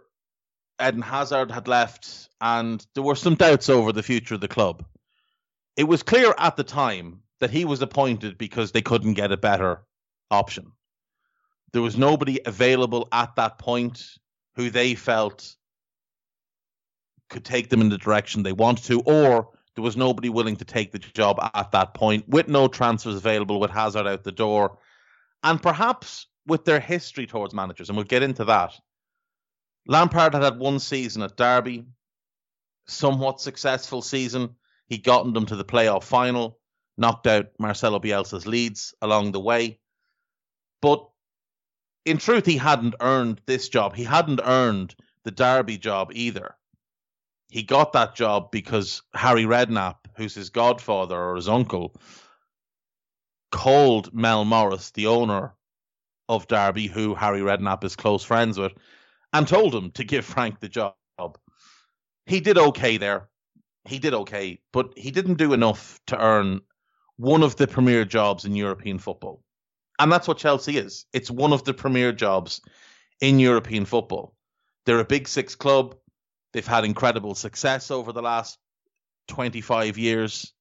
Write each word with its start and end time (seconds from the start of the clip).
Eden 0.82 1.04
Hazard 1.04 1.52
had 1.52 1.68
left, 1.68 2.28
and 2.42 2.84
there 2.96 3.04
were 3.04 3.14
some 3.14 3.36
doubts 3.36 3.70
over 3.70 3.92
the 3.92 4.02
future 4.02 4.34
of 4.34 4.42
the 4.42 4.48
club. 4.48 4.84
It 5.78 5.84
was 5.84 6.02
clear 6.02 6.34
at 6.40 6.56
the 6.56 6.64
time 6.64 7.20
that 7.40 7.52
he 7.52 7.66
was 7.66 7.84
appointed 7.84 8.40
because 8.40 8.72
they 8.72 8.82
couldn't 8.82 9.14
get 9.14 9.32
a 9.32 9.38
better 9.38 9.84
option. 10.32 10.72
There 11.72 11.84
was 11.84 12.00
nobody 12.00 12.40
available 12.44 13.10
at 13.12 13.36
that 13.36 13.60
point 13.60 14.04
who 14.56 14.72
they 14.72 14.96
felt 14.96 15.56
could 17.34 17.44
take 17.44 17.70
them 17.70 17.82
in 17.82 17.90
the 17.90 17.98
direction 17.98 18.44
they 18.44 18.54
wanted 18.54 18.86
to, 18.86 19.02
or 19.02 19.50
there 19.76 19.84
was 19.84 19.98
nobody 19.98 20.30
willing 20.30 20.56
to 20.56 20.66
take 20.66 20.92
the 20.92 21.00
job 21.00 21.40
at 21.54 21.72
that 21.72 21.94
point, 21.94 22.30
with 22.30 22.48
no 22.48 22.68
transfers 22.68 23.16
available, 23.16 23.60
with 23.60 23.72
Hazard 23.72 24.08
out 24.08 24.24
the 24.24 24.32
door, 24.32 24.78
and 25.44 25.62
perhaps 25.62 26.28
with 26.46 26.64
their 26.64 26.80
history 26.80 27.26
towards 27.26 27.54
managers, 27.54 27.90
and 27.90 27.98
we'll 27.98 28.06
get 28.06 28.24
into 28.24 28.46
that. 28.46 28.74
Lampard 29.88 30.34
had 30.34 30.44
had 30.44 30.60
one 30.60 30.80
season 30.80 31.24
at 31.24 31.36
Derby, 31.36 31.86
somewhat 32.88 33.42
successful 33.42 34.02
season. 34.02 34.56
He'd 34.88 35.04
gotten 35.04 35.34
them 35.34 35.46
to 35.48 35.56
the 35.56 35.66
playoff 35.66 36.04
final, 36.04 36.60
knocked 36.98 37.28
out 37.28 37.48
Marcelo 37.60 38.00
Bielsa's 38.00 38.46
Leeds 38.46 38.94
along 39.02 39.32
the 39.32 39.40
way. 39.40 39.80
But 40.82 41.06
in 42.06 42.18
truth, 42.18 42.46
he 42.46 42.58
hadn't 42.58 42.96
earned 43.00 43.42
this 43.46 43.70
job. 43.70 43.96
He 43.96 44.04
hadn't 44.04 44.42
earned 44.44 44.96
the 45.24 45.32
Derby 45.32 45.78
job 45.78 46.12
either 46.14 46.56
he 47.54 47.62
got 47.62 47.94
that 47.94 48.16
job 48.16 48.50
because 48.50 49.04
Harry 49.14 49.44
Redknapp, 49.44 49.98
who's 50.16 50.34
his 50.34 50.50
godfather 50.50 51.16
or 51.16 51.36
his 51.36 51.48
uncle, 51.48 51.96
called 53.52 54.12
Mel 54.12 54.44
Morris, 54.44 54.90
the 54.90 55.06
owner 55.06 55.54
of 56.28 56.48
Derby, 56.48 56.88
who 56.88 57.14
Harry 57.14 57.42
Redknapp 57.42 57.84
is 57.84 57.96
close 57.96 58.24
friends 58.24 58.58
with, 58.58 58.72
and 59.34 59.48
told 59.48 59.76
him 59.76 59.92
to 59.92 60.04
give 60.04 60.26
Frank 60.26 60.62
the 60.62 60.68
job. 60.68 60.96
He 62.26 62.40
did 62.40 62.58
okay 62.58 62.98
there. 62.98 63.30
He 63.86 64.00
did 64.00 64.16
okay, 64.16 64.60
but 64.72 64.98
he 64.98 65.12
didn't 65.12 65.36
do 65.36 65.54
enough 65.54 66.00
to 66.08 66.20
earn 66.20 66.62
one 67.18 67.44
of 67.44 67.56
the 67.56 67.68
premier 67.68 68.04
jobs 68.04 68.46
in 68.46 68.56
European 68.56 68.98
football. 68.98 69.44
And 70.00 70.12
that's 70.12 70.28
what 70.28 70.40
Chelsea 70.40 70.80
is. 70.80 71.06
It's 71.14 71.30
one 71.30 71.54
of 71.54 71.64
the 71.66 71.74
premier 71.76 72.14
jobs 72.14 72.62
in 73.22 73.38
European 73.38 73.86
football. 73.86 74.34
They're 74.88 75.02
a 75.02 75.06
big 75.06 75.28
six 75.28 75.54
club 75.54 75.96
They've 76.54 76.66
had 76.66 76.86
incredible 76.86 77.36
success 77.36 77.92
over 77.92 78.14
the 78.14 78.22
last 78.22 78.58
25 79.28 79.98
years. 79.98 80.54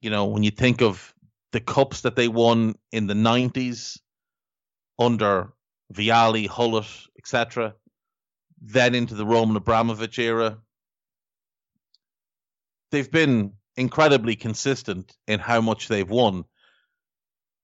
You 0.00 0.10
know, 0.10 0.26
when 0.26 0.42
you 0.42 0.50
think 0.50 0.80
of 0.80 1.12
the 1.52 1.60
cups 1.60 2.02
that 2.02 2.16
they 2.16 2.28
won 2.28 2.76
in 2.92 3.06
the 3.06 3.14
90s 3.14 3.98
under 4.98 5.52
Vialli, 5.92 6.48
Gullit, 6.48 6.86
etc., 7.18 7.74
then 8.62 8.94
into 8.94 9.14
the 9.14 9.26
Roman 9.26 9.56
Abramovich 9.56 10.18
era, 10.18 10.58
they've 12.90 13.10
been 13.10 13.54
incredibly 13.76 14.36
consistent 14.36 15.16
in 15.26 15.40
how 15.40 15.60
much 15.60 15.88
they've 15.88 16.08
won. 16.08 16.44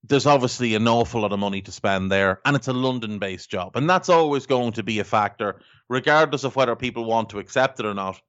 There's 0.08 0.26
obviously 0.26 0.74
an 0.74 0.86
awful 0.86 1.22
lot 1.22 1.32
of 1.32 1.38
money 1.38 1.62
to 1.62 1.72
spend 1.72 2.12
there, 2.12 2.40
and 2.44 2.54
it's 2.54 2.68
a 2.68 2.72
London 2.72 3.18
based 3.18 3.50
job. 3.50 3.76
And 3.76 3.88
that's 3.88 4.08
always 4.08 4.46
going 4.46 4.72
to 4.72 4.82
be 4.82 5.00
a 5.00 5.04
factor, 5.04 5.60
regardless 5.88 6.44
of 6.44 6.54
whether 6.54 6.76
people 6.76 7.04
want 7.04 7.30
to 7.30 7.38
accept 7.38 7.80
it 7.80 7.86
or 7.86 7.94
not. 7.94 8.20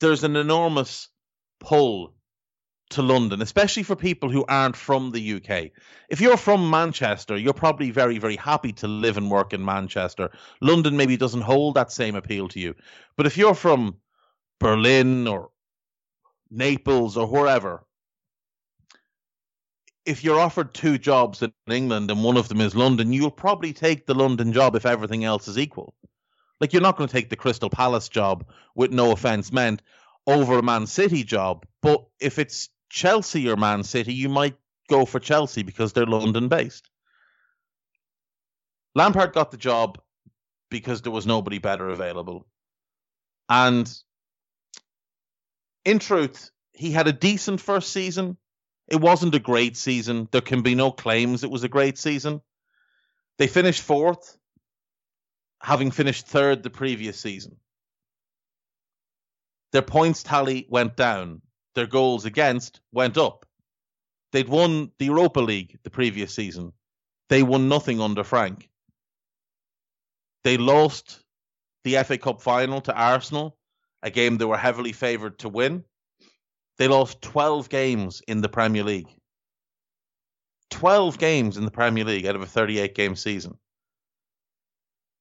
There's 0.00 0.24
an 0.24 0.36
enormous 0.36 1.08
pull 1.60 2.14
to 2.90 3.02
London, 3.02 3.42
especially 3.42 3.82
for 3.82 3.96
people 3.96 4.30
who 4.30 4.44
aren't 4.46 4.76
from 4.76 5.10
the 5.10 5.34
UK. 5.34 5.70
If 6.08 6.20
you're 6.20 6.36
from 6.36 6.70
Manchester, 6.70 7.36
you're 7.36 7.54
probably 7.54 7.90
very, 7.90 8.18
very 8.18 8.36
happy 8.36 8.72
to 8.74 8.88
live 8.88 9.16
and 9.16 9.30
work 9.30 9.52
in 9.52 9.64
Manchester. 9.64 10.30
London 10.60 10.96
maybe 10.96 11.16
doesn't 11.16 11.40
hold 11.42 11.74
that 11.74 11.92
same 11.92 12.14
appeal 12.14 12.48
to 12.48 12.60
you. 12.60 12.74
But 13.16 13.26
if 13.26 13.36
you're 13.36 13.54
from 13.54 13.96
Berlin 14.60 15.26
or 15.26 15.50
Naples 16.50 17.16
or 17.16 17.26
wherever, 17.26 17.84
if 20.04 20.24
you're 20.24 20.40
offered 20.40 20.74
two 20.74 20.98
jobs 20.98 21.42
in 21.42 21.52
England 21.68 22.10
and 22.10 22.24
one 22.24 22.36
of 22.36 22.48
them 22.48 22.60
is 22.60 22.74
London, 22.74 23.12
you'll 23.12 23.30
probably 23.30 23.72
take 23.72 24.06
the 24.06 24.14
London 24.14 24.52
job 24.52 24.74
if 24.74 24.86
everything 24.86 25.24
else 25.24 25.48
is 25.48 25.58
equal. 25.58 25.94
Like 26.60 26.72
you're 26.72 26.82
not 26.82 26.96
going 26.96 27.08
to 27.08 27.12
take 27.12 27.30
the 27.30 27.36
Crystal 27.36 27.70
Palace 27.70 28.08
job, 28.08 28.46
with 28.74 28.92
no 28.92 29.12
offense 29.12 29.52
meant, 29.52 29.82
over 30.26 30.58
a 30.58 30.62
Man 30.62 30.86
City 30.86 31.24
job. 31.24 31.66
But 31.80 32.04
if 32.20 32.38
it's 32.38 32.68
Chelsea 32.88 33.48
or 33.48 33.56
Man 33.56 33.82
City, 33.82 34.14
you 34.14 34.28
might 34.28 34.56
go 34.88 35.04
for 35.04 35.20
Chelsea 35.20 35.62
because 35.62 35.92
they're 35.92 36.06
London 36.06 36.48
based. 36.48 36.88
Lampard 38.94 39.32
got 39.32 39.50
the 39.50 39.56
job 39.56 39.98
because 40.70 41.02
there 41.02 41.12
was 41.12 41.26
nobody 41.26 41.58
better 41.58 41.88
available. 41.88 42.46
And 43.48 43.92
in 45.84 45.98
truth, 45.98 46.50
he 46.72 46.90
had 46.90 47.08
a 47.08 47.12
decent 47.12 47.60
first 47.60 47.92
season. 47.92 48.36
It 48.88 49.00
wasn't 49.00 49.34
a 49.34 49.40
great 49.40 49.76
season. 49.76 50.28
There 50.30 50.40
can 50.40 50.62
be 50.62 50.74
no 50.74 50.90
claims 50.90 51.44
it 51.44 51.50
was 51.50 51.64
a 51.64 51.68
great 51.68 51.98
season. 51.98 52.40
They 53.38 53.46
finished 53.46 53.82
fourth, 53.82 54.36
having 55.60 55.90
finished 55.90 56.26
third 56.26 56.62
the 56.62 56.70
previous 56.70 57.18
season. 57.18 57.56
Their 59.72 59.82
points 59.82 60.22
tally 60.22 60.66
went 60.68 60.96
down. 60.96 61.40
Their 61.74 61.86
goals 61.86 62.26
against 62.26 62.80
went 62.92 63.16
up. 63.16 63.46
They'd 64.32 64.48
won 64.48 64.92
the 64.98 65.06
Europa 65.06 65.40
League 65.40 65.78
the 65.82 65.90
previous 65.90 66.34
season. 66.34 66.72
They 67.28 67.42
won 67.42 67.68
nothing 67.68 68.00
under 68.00 68.24
Frank. 68.24 68.68
They 70.44 70.56
lost 70.58 71.22
the 71.84 72.02
FA 72.02 72.18
Cup 72.18 72.42
final 72.42 72.80
to 72.82 72.94
Arsenal 72.94 73.56
a 74.02 74.10
game 74.10 74.36
they 74.36 74.44
were 74.44 74.58
heavily 74.58 74.92
favoured 74.92 75.38
to 75.40 75.48
win. 75.48 75.84
They 76.78 76.88
lost 76.88 77.22
12 77.22 77.68
games 77.68 78.22
in 78.26 78.40
the 78.40 78.48
Premier 78.48 78.84
League. 78.84 79.14
12 80.70 81.18
games 81.18 81.56
in 81.56 81.64
the 81.64 81.70
Premier 81.70 82.04
League 82.04 82.26
out 82.26 82.34
of 82.34 82.42
a 82.42 82.46
38 82.46 82.94
game 82.94 83.14
season. 83.14 83.58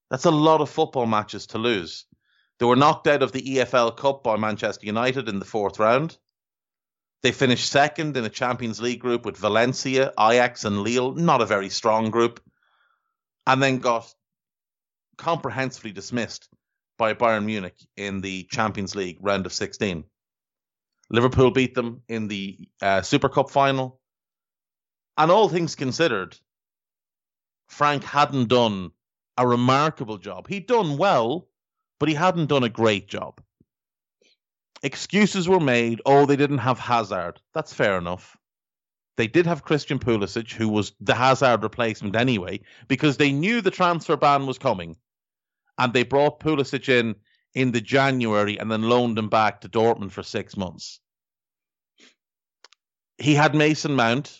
That's 0.10 0.26
a 0.26 0.32
lot 0.32 0.62
of 0.62 0.70
football 0.70 1.06
matches 1.06 1.48
to 1.48 1.58
lose. 1.58 2.06
They 2.60 2.66
were 2.66 2.76
knocked 2.76 3.08
out 3.08 3.24
of 3.24 3.32
the 3.32 3.42
EFL 3.42 3.98
Cup 3.98 4.24
by 4.24 4.38
Manchester 4.38 4.86
United 4.86 5.28
in 5.28 5.40
the 5.40 5.46
fourth 5.46 5.80
round. 5.80 6.18
They 7.24 7.32
finished 7.32 7.70
second 7.70 8.18
in 8.18 8.26
a 8.26 8.30
Champions 8.30 8.82
League 8.82 9.00
group 9.00 9.26
with 9.26 9.38
Valencia, 9.38 10.12
Ajax, 10.20 10.64
and 10.66 10.82
Lille. 10.82 11.14
Not 11.14 11.42
a 11.42 11.46
very 11.46 11.70
strong 11.70 12.12
group. 12.12 12.40
And 13.46 13.62
then 13.62 13.80
got 13.80 14.14
comprehensively 15.18 15.92
dismissed 15.92 16.50
by 16.98 17.14
Bayern 17.14 17.46
Munich 17.46 17.78
in 17.96 18.22
the 18.22 18.44
Champions 18.52 18.96
League 18.96 19.18
round 19.22 19.46
of 19.46 19.54
16. 19.54 20.04
Liverpool 21.12 21.52
beat 21.52 21.76
them 21.76 22.02
in 22.08 22.28
the 22.28 22.58
uh, 22.82 23.02
Super 23.02 23.30
Cup 23.30 23.52
final. 23.52 24.00
And 25.18 25.30
all 25.30 25.50
things 25.50 25.76
considered, 25.76 26.38
Frank 27.68 28.04
hadn't 28.04 28.48
done 28.48 28.92
a 29.38 29.46
remarkable 29.46 30.18
job. 30.18 30.48
He'd 30.48 30.68
done 30.68 30.98
well, 30.98 31.48
but 32.00 32.10
he 32.10 32.16
hadn't 32.16 32.48
done 32.48 32.64
a 32.64 32.70
great 32.70 33.08
job. 33.08 33.42
Excuses 34.84 35.48
were 35.48 35.60
made. 35.60 36.02
Oh, 36.06 36.26
they 36.26 36.38
didn't 36.38 36.60
have 36.60 36.80
Hazard. 36.80 37.40
That's 37.54 37.74
fair 37.74 37.98
enough. 37.98 38.38
They 39.18 39.28
did 39.28 39.46
have 39.46 39.64
Christian 39.64 40.00
Pulisic, 40.00 40.54
who 40.54 40.70
was 40.70 40.94
the 41.02 41.14
Hazard 41.14 41.62
replacement 41.62 42.16
anyway, 42.16 42.62
because 42.88 43.18
they 43.18 43.32
knew 43.32 43.62
the 43.62 43.70
transfer 43.70 44.16
ban 44.16 44.48
was 44.48 44.58
coming 44.58 44.96
and 45.78 45.94
they 45.94 46.04
brought 46.04 46.40
Pulisic 46.40 46.88
in 46.90 47.16
in 47.54 47.72
the 47.72 47.82
January 47.82 48.58
and 48.60 48.72
then 48.72 48.84
loaned 48.84 49.18
him 49.18 49.30
back 49.30 49.62
to 49.62 49.70
Dortmund 49.70 50.12
for 50.12 50.24
six 50.24 50.56
months. 50.56 51.00
He 53.18 53.36
had 53.36 53.54
Mason 53.54 53.96
Mount 53.96 54.40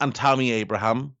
and 0.00 0.14
Tammy 0.14 0.50
Abraham 0.52 1.14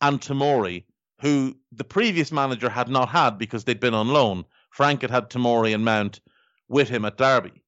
and 0.00 0.20
Tamori, 0.20 0.84
who 1.20 1.56
the 1.72 1.84
previous 1.84 2.30
manager 2.30 2.68
had 2.68 2.88
not 2.88 3.08
had 3.08 3.38
because 3.38 3.64
they'd 3.64 3.80
been 3.80 3.94
on 3.94 4.08
loan. 4.08 4.44
Frank 4.70 5.02
had 5.02 5.10
had 5.10 5.30
Tamori 5.30 5.74
and 5.74 5.84
Mount 5.84 6.20
with 6.68 6.88
him 6.88 7.04
at 7.04 7.16
Derby. 7.16 7.64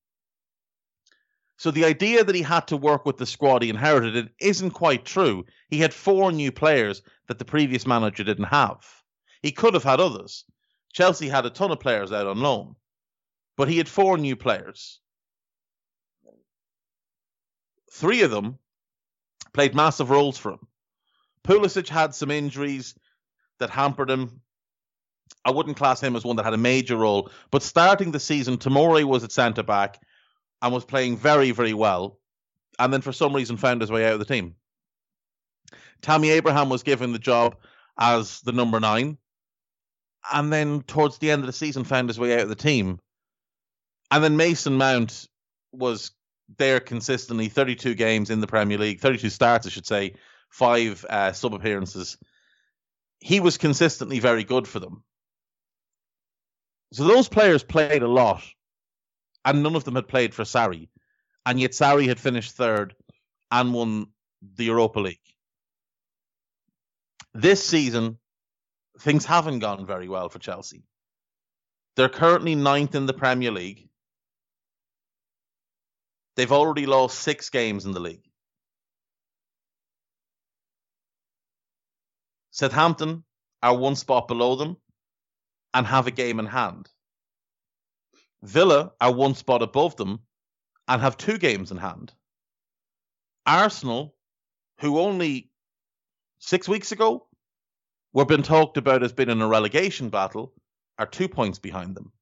So 1.56 1.70
the 1.70 1.84
idea 1.84 2.24
that 2.24 2.34
he 2.34 2.42
had 2.42 2.68
to 2.68 2.76
work 2.76 3.04
with 3.04 3.18
the 3.18 3.26
squad 3.26 3.62
he 3.62 3.68
inherited 3.68 4.16
it 4.16 4.32
isn't 4.40 4.70
quite 4.70 5.04
true. 5.04 5.44
He 5.68 5.78
had 5.78 5.92
four 5.92 6.32
new 6.32 6.52
players 6.52 7.02
that 7.28 7.38
the 7.38 7.44
previous 7.44 7.86
manager 7.86 8.24
didn't 8.24 8.44
have. 8.44 8.86
He 9.42 9.52
could 9.52 9.74
have 9.74 9.84
had 9.84 10.00
others. 10.00 10.44
Chelsea 10.92 11.28
had 11.28 11.46
a 11.46 11.50
ton 11.50 11.70
of 11.70 11.80
players 11.80 12.12
out 12.12 12.26
on 12.26 12.40
loan, 12.40 12.76
but 13.60 13.68
he 13.68 13.76
had 13.76 13.90
four 13.90 14.16
new 14.16 14.36
players. 14.36 15.00
Three 17.92 18.22
of 18.22 18.30
them 18.30 18.58
played 19.52 19.74
massive 19.74 20.08
roles 20.08 20.38
for 20.38 20.52
him. 20.52 20.66
Pulisic 21.44 21.86
had 21.86 22.14
some 22.14 22.30
injuries 22.30 22.94
that 23.58 23.68
hampered 23.68 24.08
him. 24.08 24.40
I 25.44 25.50
wouldn't 25.50 25.76
class 25.76 26.02
him 26.02 26.16
as 26.16 26.24
one 26.24 26.36
that 26.36 26.46
had 26.46 26.54
a 26.54 26.56
major 26.56 26.96
role, 26.96 27.30
but 27.50 27.62
starting 27.62 28.12
the 28.12 28.18
season, 28.18 28.56
Tamori 28.56 29.04
was 29.04 29.24
at 29.24 29.30
centre 29.30 29.62
back 29.62 30.00
and 30.62 30.72
was 30.72 30.86
playing 30.86 31.18
very, 31.18 31.50
very 31.50 31.74
well, 31.74 32.18
and 32.78 32.90
then 32.90 33.02
for 33.02 33.12
some 33.12 33.36
reason 33.36 33.58
found 33.58 33.82
his 33.82 33.92
way 33.92 34.06
out 34.06 34.14
of 34.14 34.20
the 34.20 34.24
team. 34.24 34.54
Tammy 36.00 36.30
Abraham 36.30 36.70
was 36.70 36.82
given 36.82 37.12
the 37.12 37.18
job 37.18 37.56
as 37.98 38.40
the 38.40 38.52
number 38.52 38.80
nine, 38.80 39.18
and 40.32 40.50
then 40.50 40.80
towards 40.80 41.18
the 41.18 41.30
end 41.30 41.42
of 41.42 41.46
the 41.46 41.52
season 41.52 41.84
found 41.84 42.08
his 42.08 42.18
way 42.18 42.32
out 42.32 42.40
of 42.40 42.48
the 42.48 42.54
team. 42.54 43.00
And 44.10 44.24
then 44.24 44.36
Mason 44.36 44.74
Mount 44.74 45.28
was 45.72 46.12
there 46.58 46.80
consistently, 46.80 47.48
32 47.48 47.94
games 47.94 48.30
in 48.30 48.40
the 48.40 48.46
Premier 48.46 48.78
League, 48.78 49.00
32 49.00 49.30
starts, 49.30 49.66
I 49.66 49.70
should 49.70 49.86
say, 49.86 50.14
five 50.48 51.04
uh, 51.08 51.32
sub 51.32 51.54
appearances. 51.54 52.18
He 53.20 53.40
was 53.40 53.58
consistently 53.58 54.18
very 54.18 54.44
good 54.44 54.66
for 54.66 54.80
them. 54.80 55.04
So 56.92 57.04
those 57.04 57.28
players 57.28 57.62
played 57.62 58.02
a 58.02 58.08
lot, 58.08 58.42
and 59.44 59.62
none 59.62 59.76
of 59.76 59.84
them 59.84 59.94
had 59.94 60.08
played 60.08 60.34
for 60.34 60.42
Sarri. 60.42 60.88
And 61.46 61.60
yet 61.60 61.70
Sarri 61.70 62.08
had 62.08 62.18
finished 62.18 62.52
third 62.52 62.94
and 63.50 63.72
won 63.72 64.08
the 64.56 64.64
Europa 64.64 65.00
League. 65.00 65.18
This 67.32 67.64
season, 67.64 68.18
things 68.98 69.24
haven't 69.24 69.60
gone 69.60 69.86
very 69.86 70.08
well 70.08 70.28
for 70.28 70.40
Chelsea. 70.40 70.82
They're 71.96 72.08
currently 72.08 72.54
ninth 72.54 72.94
in 72.94 73.06
the 73.06 73.12
Premier 73.12 73.52
League. 73.52 73.89
They've 76.40 76.50
already 76.50 76.86
lost 76.86 77.18
six 77.18 77.50
games 77.50 77.84
in 77.84 77.92
the 77.92 78.00
league. 78.00 78.24
Southampton 82.50 83.24
are 83.62 83.76
one 83.76 83.94
spot 83.94 84.26
below 84.26 84.56
them 84.56 84.78
and 85.74 85.86
have 85.86 86.06
a 86.06 86.10
game 86.10 86.40
in 86.40 86.46
hand. 86.46 86.88
Villa 88.42 88.92
are 89.02 89.12
one 89.12 89.34
spot 89.34 89.60
above 89.60 89.96
them 89.96 90.20
and 90.88 91.02
have 91.02 91.18
two 91.18 91.36
games 91.36 91.72
in 91.72 91.76
hand. 91.76 92.10
Arsenal, 93.44 94.16
who 94.78 94.98
only 94.98 95.50
six 96.38 96.66
weeks 96.66 96.90
ago 96.90 97.26
were 98.14 98.24
being 98.24 98.44
talked 98.44 98.78
about 98.78 99.02
as 99.02 99.12
being 99.12 99.28
in 99.28 99.42
a 99.42 99.46
relegation 99.46 100.08
battle 100.08 100.54
are 100.98 101.04
two 101.04 101.28
points 101.28 101.58
behind 101.58 101.94
them. 101.94 102.12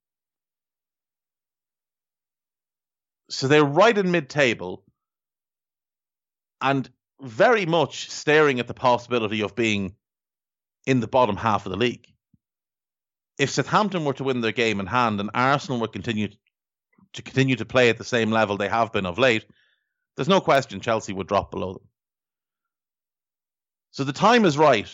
So 3.30 3.48
they're 3.48 3.64
right 3.64 3.96
in 3.96 4.10
mid 4.10 4.28
table 4.28 4.84
and 6.60 6.88
very 7.20 7.66
much 7.66 8.10
staring 8.10 8.60
at 8.60 8.66
the 8.66 8.74
possibility 8.74 9.42
of 9.42 9.54
being 9.54 9.94
in 10.86 11.00
the 11.00 11.08
bottom 11.08 11.36
half 11.36 11.66
of 11.66 11.72
the 11.72 11.78
league. 11.78 12.06
If 13.38 13.50
Southampton 13.50 14.04
were 14.04 14.14
to 14.14 14.24
win 14.24 14.40
their 14.40 14.52
game 14.52 14.80
in 14.80 14.86
hand 14.86 15.20
and 15.20 15.30
Arsenal 15.34 15.80
were 15.80 15.88
continue 15.88 16.28
to 17.12 17.22
continue 17.22 17.56
to 17.56 17.64
play 17.64 17.88
at 17.88 17.98
the 17.98 18.04
same 18.04 18.30
level 18.30 18.56
they 18.56 18.68
have 18.68 18.92
been 18.92 19.06
of 19.06 19.18
late, 19.18 19.44
there's 20.16 20.28
no 20.28 20.40
question 20.40 20.80
Chelsea 20.80 21.12
would 21.12 21.28
drop 21.28 21.50
below 21.50 21.74
them. 21.74 21.88
So 23.92 24.04
the 24.04 24.12
time 24.12 24.44
is 24.44 24.58
right 24.58 24.92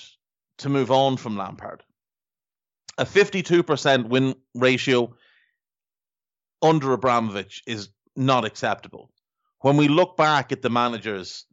to 0.59 0.69
move 0.69 0.91
on 0.91 1.17
from 1.17 1.37
Lampard. 1.37 1.83
A 2.99 3.05
52% 3.05 4.09
win 4.09 4.35
ratio 4.55 5.17
under 6.63 6.93
Abramovich 6.93 7.63
is 7.67 7.89
not 8.17 8.45
acceptable. 8.45 9.11
When 9.61 9.77
we 9.77 9.89
look 9.89 10.17
back 10.17 10.53
at 10.53 10.63
the 10.63 10.71
managers 10.71 11.47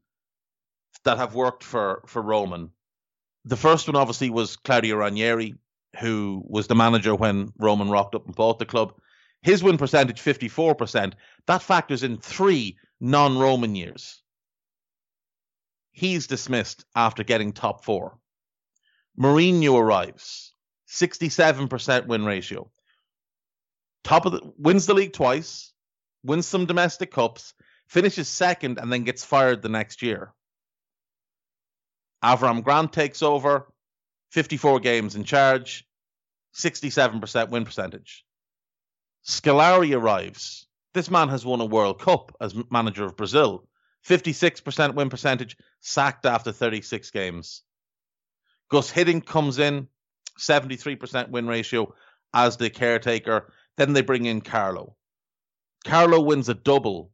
that 1.03 1.17
have 1.17 1.35
worked 1.35 1.63
for, 1.63 2.03
for 2.07 2.21
Roman, 2.21 2.71
the 3.45 3.57
first 3.57 3.87
one 3.87 3.95
obviously 3.95 4.29
was 4.29 4.57
Claudio 4.57 4.97
Ranieri, 4.97 5.55
who 5.99 6.43
was 6.45 6.67
the 6.67 6.75
manager 6.75 7.15
when 7.15 7.51
Roman 7.57 7.89
rocked 7.89 8.15
up 8.15 8.25
and 8.25 8.35
bought 8.35 8.59
the 8.59 8.65
club. 8.65 8.93
His 9.41 9.63
win 9.63 9.77
percentage, 9.77 10.21
54%. 10.21 11.13
That 11.47 11.63
factors 11.63 12.03
in 12.03 12.17
three 12.17 12.77
non 12.99 13.37
Roman 13.37 13.75
years. 13.75 14.21
He's 15.91 16.27
dismissed 16.27 16.85
after 16.95 17.23
getting 17.23 17.51
top 17.51 17.83
four. 17.83 18.17
Mourinho 19.19 19.77
arrives, 19.77 20.53
67% 20.87 22.07
win 22.07 22.25
ratio. 22.25 22.71
Top 24.03 24.25
of 24.25 24.31
the 24.31 24.41
wins 24.57 24.85
the 24.85 24.93
league 24.93 25.13
twice, 25.13 25.70
wins 26.23 26.47
some 26.47 26.65
domestic 26.65 27.11
cups, 27.11 27.53
finishes 27.87 28.27
second, 28.27 28.77
and 28.79 28.91
then 28.91 29.03
gets 29.03 29.23
fired 29.23 29.61
the 29.61 29.69
next 29.69 30.01
year. 30.01 30.33
Avram 32.23 32.63
Grant 32.63 32.93
takes 32.93 33.21
over, 33.21 33.71
54 34.31 34.79
games 34.79 35.15
in 35.15 35.23
charge, 35.23 35.85
67% 36.55 37.49
win 37.49 37.65
percentage. 37.65 38.23
Scolari 39.25 39.95
arrives. 39.95 40.67
This 40.93 41.09
man 41.09 41.29
has 41.29 41.45
won 41.45 41.61
a 41.61 41.65
World 41.65 41.99
Cup 41.99 42.35
as 42.41 42.55
manager 42.69 43.05
of 43.05 43.15
Brazil. 43.15 43.67
56% 44.07 44.95
win 44.95 45.09
percentage, 45.09 45.57
sacked 45.79 46.25
after 46.25 46.51
36 46.51 47.11
games. 47.11 47.61
Guus 48.71 48.91
Hiddink 48.91 49.25
comes 49.25 49.59
in, 49.59 49.87
73% 50.39 51.29
win 51.29 51.47
ratio 51.47 51.93
as 52.33 52.57
the 52.57 52.69
caretaker. 52.69 53.51
Then 53.77 53.93
they 53.93 54.01
bring 54.01 54.25
in 54.25 54.41
Carlo. 54.41 54.95
Carlo 55.85 56.21
wins 56.21 56.49
a 56.49 56.53
double, 56.53 57.11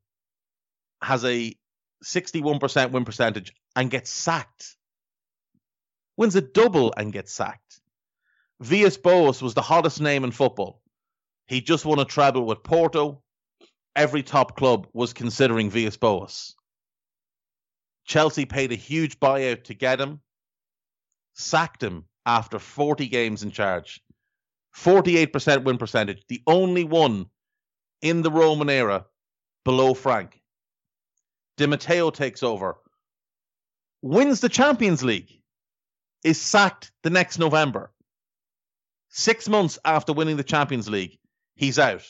has 1.02 1.24
a 1.24 1.56
61% 2.04 2.92
win 2.92 3.06
percentage, 3.06 3.54
and 3.76 3.90
gets 3.90 4.10
sacked. 4.10 4.76
Wins 6.18 6.36
a 6.36 6.42
double 6.42 6.94
and 6.98 7.14
gets 7.14 7.32
sacked. 7.34 7.80
Villas 8.60 8.98
Boas 8.98 9.42
was 9.42 9.54
the 9.54 9.62
hottest 9.62 10.02
name 10.02 10.24
in 10.24 10.32
football. 10.32 10.82
He 11.46 11.62
just 11.62 11.86
won 11.86 12.00
a 12.00 12.06
treble 12.06 12.46
with 12.46 12.64
Porto. 12.64 13.22
Every 13.96 14.24
top 14.24 14.58
club 14.58 14.88
was 14.94 15.14
considering 15.14 15.70
Villas 15.70 15.98
Boas. 15.98 16.56
Chelsea 18.06 18.46
paid 18.46 18.72
a 18.72 18.76
huge 18.76 19.20
buyout 19.20 19.66
to 19.66 19.74
get 19.74 20.00
him, 20.00 20.22
sacked 21.34 21.84
him 21.84 22.06
after 22.26 22.58
40 22.58 23.08
games 23.08 23.44
in 23.44 23.52
charge. 23.52 24.02
48% 24.76 25.64
win 25.64 25.78
percentage, 25.78 26.24
the 26.28 26.42
only 26.48 26.84
one 26.84 27.28
in 28.02 28.22
the 28.22 28.32
Roman 28.32 28.70
era 28.70 29.06
below 29.66 29.94
Frank. 29.94 30.42
Di 31.58 31.66
Matteo 31.66 32.12
takes 32.12 32.44
over, 32.44 32.78
wins 34.02 34.42
the 34.42 34.50
Champions 34.50 35.04
League, 35.04 35.42
is 36.24 36.40
sacked 36.40 36.92
the 37.04 37.10
next 37.10 37.40
November. 37.40 37.92
Six 39.10 39.50
months 39.50 39.80
after 39.84 40.14
winning 40.14 40.38
the 40.38 40.44
Champions 40.44 40.90
League, 40.90 41.18
he's 41.56 41.80
out. 41.80 42.04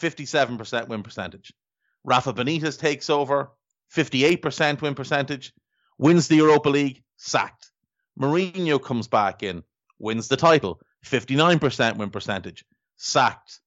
57% 0.00 0.88
win 0.88 1.02
percentage. 1.02 1.52
Rafa 2.04 2.32
Benitez 2.32 2.78
takes 2.78 3.08
over, 3.10 3.52
58% 3.94 4.82
win 4.82 4.94
percentage, 4.94 5.52
wins 5.98 6.28
the 6.28 6.36
Europa 6.36 6.68
League, 6.68 7.02
sacked. 7.16 7.70
Mourinho 8.20 8.82
comes 8.82 9.08
back 9.08 9.42
in, 9.42 9.62
wins 9.98 10.28
the 10.28 10.36
title, 10.36 10.80
59% 11.06 11.96
win 11.96 12.10
percentage, 12.10 12.64
sacked. 12.96 13.60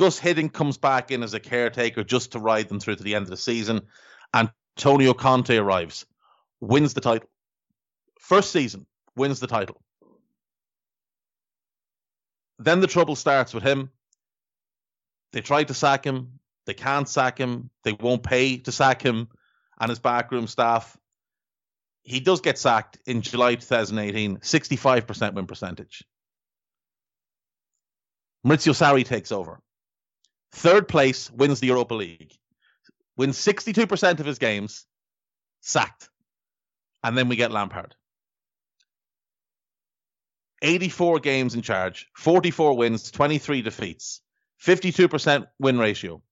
Guus 0.00 0.18
Hiddink 0.18 0.54
comes 0.54 0.78
back 0.78 1.10
in 1.10 1.22
as 1.22 1.34
a 1.34 1.40
caretaker 1.40 2.02
just 2.02 2.32
to 2.32 2.38
ride 2.38 2.70
them 2.70 2.80
through 2.80 2.96
to 2.96 3.02
the 3.02 3.14
end 3.14 3.24
of 3.24 3.28
the 3.28 3.36
season. 3.36 3.82
Antonio 4.32 5.12
Conte 5.12 5.54
arrives, 5.54 6.06
wins 6.58 6.94
the 6.94 7.02
title. 7.02 7.28
First 8.18 8.50
season, 8.50 8.86
wins 9.14 9.40
the 9.40 9.46
title. 9.46 9.82
Then 12.58 12.80
the 12.80 12.86
trouble 12.86 13.14
starts 13.14 13.52
with 13.52 13.62
him. 13.62 13.90
They 15.32 15.42
try 15.42 15.64
to 15.64 15.74
sack 15.74 16.06
him. 16.06 16.40
They 16.64 16.72
can't 16.72 17.08
sack 17.08 17.36
him. 17.36 17.68
They 17.84 17.92
won't 17.92 18.22
pay 18.22 18.56
to 18.56 18.72
sack 18.72 19.02
him 19.02 19.28
and 19.78 19.90
his 19.90 19.98
backroom 19.98 20.46
staff. 20.46 20.96
He 22.04 22.20
does 22.20 22.40
get 22.40 22.56
sacked 22.56 22.98
in 23.04 23.20
July 23.20 23.56
2018, 23.56 24.38
65% 24.38 25.34
win 25.34 25.46
percentage. 25.46 26.04
Maurizio 28.46 28.72
Sarri 28.72 29.04
takes 29.04 29.30
over. 29.30 29.60
Third 30.52 30.88
place 30.88 31.30
wins 31.30 31.60
the 31.60 31.68
Europa 31.68 31.94
League. 31.94 32.36
Wins 33.16 33.38
62% 33.38 34.20
of 34.20 34.26
his 34.26 34.38
games, 34.38 34.86
sacked. 35.60 36.08
And 37.02 37.16
then 37.16 37.28
we 37.28 37.36
get 37.36 37.52
Lampard. 37.52 37.94
84 40.62 41.20
games 41.20 41.54
in 41.54 41.62
charge, 41.62 42.08
44 42.16 42.76
wins, 42.76 43.10
23 43.10 43.62
defeats, 43.62 44.20
52% 44.62 45.46
win 45.58 45.78
ratio. 45.78 46.22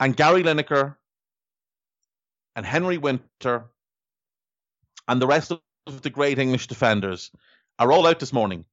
And 0.00 0.16
Gary 0.16 0.42
Lineker 0.42 0.96
and 2.56 2.66
Henry 2.66 2.98
Winter 2.98 3.66
and 5.06 5.22
the 5.22 5.26
rest 5.26 5.52
of 5.52 6.02
the 6.02 6.10
great 6.10 6.38
English 6.38 6.66
defenders 6.66 7.30
are 7.78 7.92
all 7.92 8.06
out 8.06 8.18
this 8.18 8.32
morning 8.32 8.64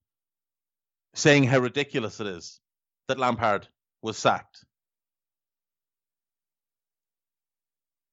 saying 1.14 1.44
how 1.44 1.60
ridiculous 1.60 2.20
it 2.20 2.28
is 2.28 2.61
that 3.12 3.20
Lampard 3.20 3.68
was 4.02 4.18
sacked. 4.18 4.66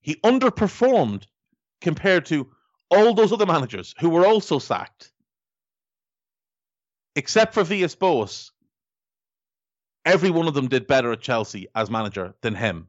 He 0.01 0.17
underperformed 0.17 1.25
compared 1.81 2.27
to 2.27 2.49
all 2.91 3.15
those 3.15 3.33
other 3.33 3.47
managers 3.47 3.95
who 4.01 4.11
were 4.11 4.27
also 4.27 4.59
sacked. 4.59 5.13
Except 7.17 7.55
for 7.55 7.65
Villas 7.65 7.95
Boas, 7.95 8.53
every 10.05 10.31
one 10.31 10.47
of 10.47 10.55
them 10.55 10.69
did 10.69 10.87
better 10.87 11.13
at 11.13 11.21
Chelsea 11.21 11.69
as 11.75 11.91
manager 11.91 12.35
than 12.43 12.55
him 12.55 12.89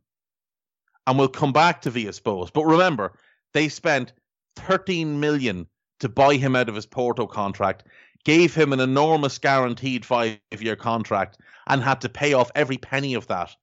and 1.10 1.18
we'll 1.18 1.28
come 1.28 1.52
back 1.52 1.82
to 1.82 1.90
Villas 1.90 2.20
Boas. 2.20 2.52
But 2.52 2.66
remember, 2.66 3.14
they 3.54 3.68
spent 3.68 4.14
13 4.58 5.20
million 5.20 5.66
to 6.02 6.08
buy 6.08 6.36
him 6.36 6.56
out 6.56 6.70
of 6.70 6.76
his 6.76 6.86
Porto 6.86 7.26
contract, 7.26 7.86
gave 8.26 8.54
him 8.54 8.74
an 8.74 8.80
enormous 8.80 9.38
guaranteed 9.38 10.06
five-year 10.06 10.76
contract, 10.76 11.38
and 11.68 11.82
had 11.82 12.02
to 12.02 12.10
pay 12.10 12.34
off 12.34 12.52
every 12.56 12.78
penny 12.78 13.14
of 13.14 13.28
that 13.28 13.56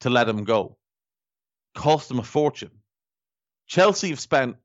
to 0.00 0.10
let 0.10 0.28
him 0.28 0.44
go. 0.44 0.76
Cost 1.74 2.10
him 2.10 2.18
a 2.18 2.22
fortune. 2.22 2.70
Chelsea 3.66 4.10
have 4.10 4.20
spent 4.20 4.56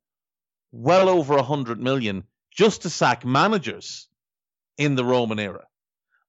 well 0.72 1.08
over 1.08 1.36
100 1.36 1.80
million 1.80 2.24
just 2.50 2.82
to 2.82 2.90
sack 2.90 3.24
managers 3.24 4.08
in 4.76 4.94
the 4.94 5.04
Roman 5.04 5.38
era, 5.38 5.66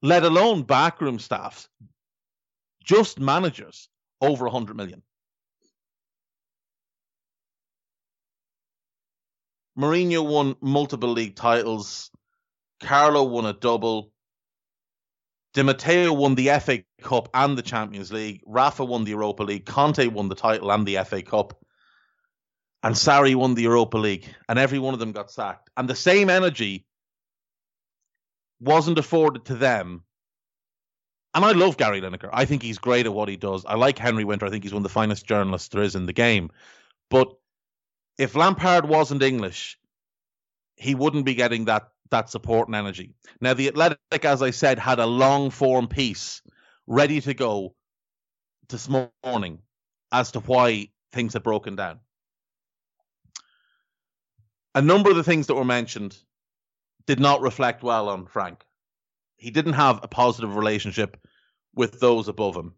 let 0.02 0.24
alone 0.24 0.64
backroom 0.64 1.20
staffs. 1.20 1.68
Just 2.84 3.20
managers 3.20 3.90
over 4.20 4.46
100 4.46 4.76
million. 4.76 5.04
Mourinho 9.78 10.26
won 10.26 10.56
multiple 10.62 11.10
league 11.10 11.36
titles. 11.36 12.12
Carlo 12.82 13.24
won 13.24 13.46
a 13.46 13.54
double. 13.54 14.12
Di 15.54 15.64
Matteo 15.64 16.14
won 16.14 16.36
the 16.36 16.50
FA 16.60 16.84
Cup 17.02 17.30
and 17.34 17.58
the 17.58 17.62
Champions 17.62 18.12
League. 18.12 18.42
Rafa 18.46 18.86
won 18.86 19.04
the 19.04 19.12
Europa 19.12 19.44
League. 19.44 19.66
Conte 19.66 20.06
won 20.08 20.30
the 20.30 20.36
title 20.36 20.72
and 20.72 20.86
the 20.86 20.98
FA 21.06 21.22
Cup. 21.22 21.54
And 22.84 22.96
Sarri 22.96 23.36
won 23.36 23.54
the 23.54 23.64
Europa 23.64 23.98
League. 23.98 24.28
And 24.50 24.58
every 24.58 24.80
one 24.80 24.94
of 24.94 25.00
them 25.00 25.12
got 25.12 25.30
sacked. 25.30 25.70
And 25.78 25.90
the 25.90 25.96
same 25.96 26.30
energy 26.30 26.86
wasn't 28.60 28.98
afforded 28.98 29.46
to 29.46 29.56
them. 29.56 30.04
And 31.34 31.46
I 31.46 31.52
love 31.52 31.78
Gary 31.78 32.02
Lineker. 32.02 32.30
I 32.32 32.46
think 32.46 32.62
he's 32.62 32.78
great 32.78 33.06
at 33.06 33.14
what 33.14 33.30
he 33.30 33.38
does. 33.38 33.66
I 33.66 33.76
like 33.76 33.98
Henry 33.98 34.26
Winter. 34.26 34.46
I 34.46 34.50
think 34.50 34.64
he's 34.64 34.74
one 34.74 34.82
of 34.82 34.84
the 34.84 34.90
finest 34.90 35.26
journalists 35.26 35.70
there 35.70 35.84
is 35.84 35.96
in 35.96 36.06
the 36.06 36.14
game. 36.14 36.50
But 37.10 37.30
if 38.18 38.36
Lampard 38.36 38.86
wasn't 38.86 39.24
English, 39.24 39.78
he 40.76 40.96
wouldn't 40.96 41.26
be 41.26 41.36
getting 41.36 41.66
that 41.66 41.90
that 42.12 42.30
support 42.30 42.68
and 42.68 42.76
energy. 42.76 43.14
Now, 43.40 43.54
the 43.54 43.70
Athletic, 43.70 44.26
as 44.26 44.42
I 44.42 44.52
said, 44.52 44.78
had 44.78 45.00
a 45.00 45.06
long 45.06 45.50
form 45.50 45.88
piece 45.88 46.42
ready 46.88 47.22
to 47.22 47.34
go 47.34 47.74
this 48.70 48.88
morning 48.88 49.60
as 50.12 50.32
to 50.32 50.40
why 50.42 50.90
things 51.12 51.34
had 51.34 51.44
broken 51.44 51.76
down. 51.76 52.00
A 54.76 54.82
number 54.82 55.10
of 55.10 55.16
the 55.16 55.24
things 55.24 55.48
that 55.48 55.56
were 55.56 55.66
mentioned 55.66 56.18
did 57.08 57.20
not 57.20 57.42
reflect 57.42 57.84
well 57.84 58.10
on 58.10 58.26
Frank. 58.26 58.64
He 59.38 59.52
didn't 59.52 59.74
have 59.74 60.00
a 60.04 60.08
positive 60.08 60.56
relationship 60.56 61.18
with 61.74 62.00
those 62.00 62.28
above 62.28 62.56
him. 62.56 62.74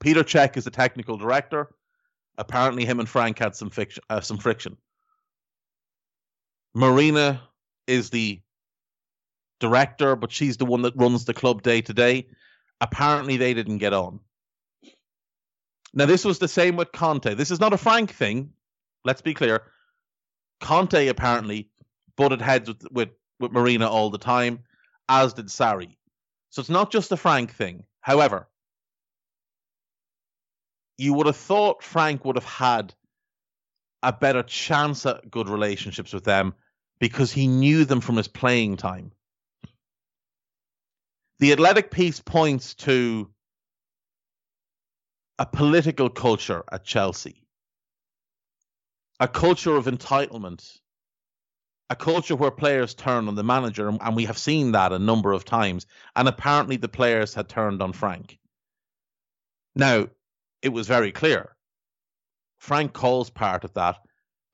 Peter 0.00 0.24
Cech 0.24 0.56
is 0.56 0.64
the 0.64 0.70
technical 0.70 1.16
director. 1.16 1.70
Apparently, 2.36 2.84
him 2.84 2.98
and 2.98 3.08
Frank 3.08 3.38
had 3.38 3.54
some 3.54 3.70
fiction, 3.70 4.02
uh, 4.10 4.20
some 4.20 4.38
friction. 4.38 4.76
Marina 6.74 7.40
is 7.86 8.10
the 8.10 8.40
director, 9.60 10.16
but 10.16 10.32
she's 10.32 10.56
the 10.56 10.66
one 10.66 10.82
that 10.82 10.96
runs 10.96 11.24
the 11.24 11.34
club 11.34 11.62
day 11.62 11.80
to 11.82 11.94
day. 11.94 12.28
Apparently, 12.80 13.36
they 13.36 13.54
didn't 13.54 13.78
get 13.78 13.92
on. 13.92 14.20
Now, 15.92 16.06
this 16.06 16.24
was 16.24 16.38
the 16.38 16.48
same 16.48 16.76
with 16.76 16.92
Conte. 16.92 17.34
This 17.34 17.50
is 17.50 17.60
not 17.60 17.72
a 17.72 17.78
Frank 17.78 18.10
thing. 18.12 18.50
Let's 19.04 19.22
be 19.22 19.34
clear. 19.34 19.62
Conte 20.60 21.08
apparently 21.08 21.70
butted 22.16 22.40
heads 22.40 22.68
with, 22.68 22.86
with, 22.90 23.08
with 23.38 23.52
Marina 23.52 23.88
all 23.88 24.10
the 24.10 24.18
time, 24.18 24.60
as 25.08 25.34
did 25.34 25.46
Sarri. 25.46 25.96
So 26.50 26.60
it's 26.60 26.70
not 26.70 26.90
just 26.90 27.12
a 27.12 27.16
Frank 27.16 27.52
thing. 27.54 27.84
However, 28.00 28.48
you 30.98 31.14
would 31.14 31.26
have 31.26 31.36
thought 31.36 31.82
Frank 31.82 32.24
would 32.24 32.36
have 32.36 32.44
had 32.44 32.94
a 34.02 34.12
better 34.12 34.42
chance 34.42 35.06
at 35.06 35.30
good 35.30 35.48
relationships 35.48 36.12
with 36.12 36.24
them 36.24 36.54
because 36.98 37.32
he 37.32 37.46
knew 37.46 37.84
them 37.84 38.00
from 38.00 38.16
his 38.16 38.28
playing 38.28 38.76
time. 38.76 39.12
The 41.40 41.52
Athletic 41.52 41.90
piece 41.90 42.20
points 42.20 42.74
to 42.74 43.30
a 45.38 45.46
political 45.46 46.08
culture 46.08 46.62
at 46.70 46.84
Chelsea, 46.84 47.44
a 49.18 49.26
culture 49.26 49.76
of 49.76 49.86
entitlement, 49.86 50.78
a 51.90 51.96
culture 51.96 52.36
where 52.36 52.50
players 52.50 52.94
turn 52.94 53.28
on 53.28 53.34
the 53.34 53.42
manager, 53.42 53.88
and 53.88 54.16
we 54.16 54.24
have 54.24 54.38
seen 54.38 54.72
that 54.72 54.92
a 54.92 54.98
number 54.98 55.32
of 55.32 55.44
times. 55.44 55.86
And 56.16 56.28
apparently, 56.28 56.76
the 56.76 56.88
players 56.88 57.34
had 57.34 57.48
turned 57.48 57.82
on 57.82 57.92
Frank. 57.92 58.38
Now, 59.74 60.08
it 60.62 60.70
was 60.70 60.86
very 60.86 61.12
clear. 61.12 61.56
Frank 62.58 62.92
calls 62.92 63.28
part 63.28 63.64
of 63.64 63.74
that 63.74 63.98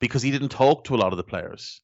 because 0.00 0.22
he 0.22 0.30
didn't 0.30 0.48
talk 0.48 0.84
to 0.84 0.94
a 0.94 0.98
lot 0.98 1.12
of 1.12 1.18
the 1.18 1.22
players. 1.22 1.82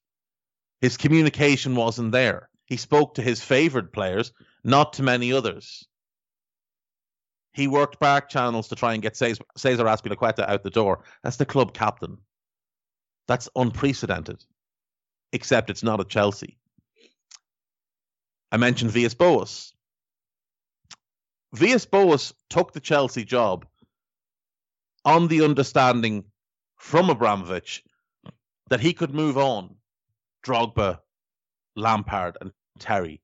His 0.80 0.96
communication 0.96 1.74
wasn't 1.74 2.12
there. 2.12 2.48
He 2.66 2.76
spoke 2.76 3.14
to 3.14 3.22
his 3.22 3.42
favoured 3.42 3.92
players, 3.92 4.32
not 4.64 4.94
to 4.94 5.02
many 5.02 5.32
others. 5.32 5.86
He 7.52 7.68
worked 7.68 7.98
back 7.98 8.28
channels 8.28 8.68
to 8.68 8.76
try 8.76 8.92
and 8.92 9.02
get 9.02 9.16
Cesar 9.16 9.44
Azpilicueta 9.56 10.46
out 10.46 10.62
the 10.62 10.70
door. 10.70 11.04
That's 11.22 11.36
the 11.36 11.46
club 11.46 11.72
captain. 11.72 12.18
That's 13.28 13.48
unprecedented, 13.56 14.44
except 15.32 15.70
it's 15.70 15.82
not 15.82 16.00
at 16.00 16.08
Chelsea. 16.08 16.58
I 18.52 18.58
mentioned 18.58 18.90
Villas 18.90 19.14
Boas. 19.14 19.72
Villas 21.54 21.86
Boas 21.86 22.34
took 22.50 22.72
the 22.72 22.80
Chelsea 22.80 23.24
job 23.24 23.66
on 25.04 25.28
the 25.28 25.42
understanding 25.42 26.24
from 26.76 27.08
Abramovich 27.08 27.82
that 28.68 28.80
he 28.80 28.92
could 28.92 29.14
move 29.14 29.38
on 29.38 29.75
Drogba, 30.46 31.00
Lampard, 31.74 32.38
and 32.40 32.52
Terry, 32.78 33.20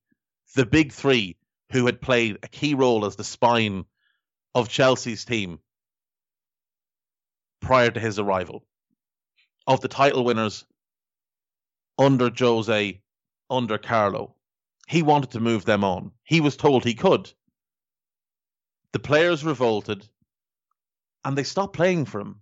the 0.57 0.67
big 0.67 0.91
three 0.93 1.37
who 1.71 1.87
had 1.87 2.00
played 2.00 2.38
a 2.43 2.49
key 2.49 2.75
role 2.75 3.05
as 3.05 3.14
the 3.14 3.23
spine 3.23 3.85
of 4.57 4.69
Chelsea's 4.69 5.25
team 5.25 5.61
prior 7.61 7.93
to 7.93 8.00
his 8.00 8.19
arrival. 8.19 8.67
Of 9.69 9.81
the 9.81 9.88
title 9.88 10.25
winners 10.25 10.64
under 11.97 12.29
Jose, 12.37 13.00
under 13.49 13.79
Carlo, 13.79 14.35
he 14.88 15.02
wanted 15.02 15.31
to 15.31 15.41
move 15.41 15.64
them 15.64 15.85
on. 15.85 16.11
He 16.25 16.41
was 16.41 16.57
told 16.57 16.85
he 16.85 16.95
could. 16.95 17.33
The 18.93 18.99
players 18.99 19.45
revolted 19.45 20.09
and 21.25 21.38
they 21.38 21.45
stopped 21.45 21.76
playing 21.76 22.07
for 22.07 22.21
him. 22.21 22.42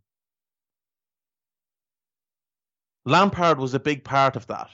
Lampard 3.04 3.58
was 3.58 3.74
a 3.74 3.80
big 3.80 4.04
part 4.04 4.36
of 4.36 4.46
that. 4.48 4.70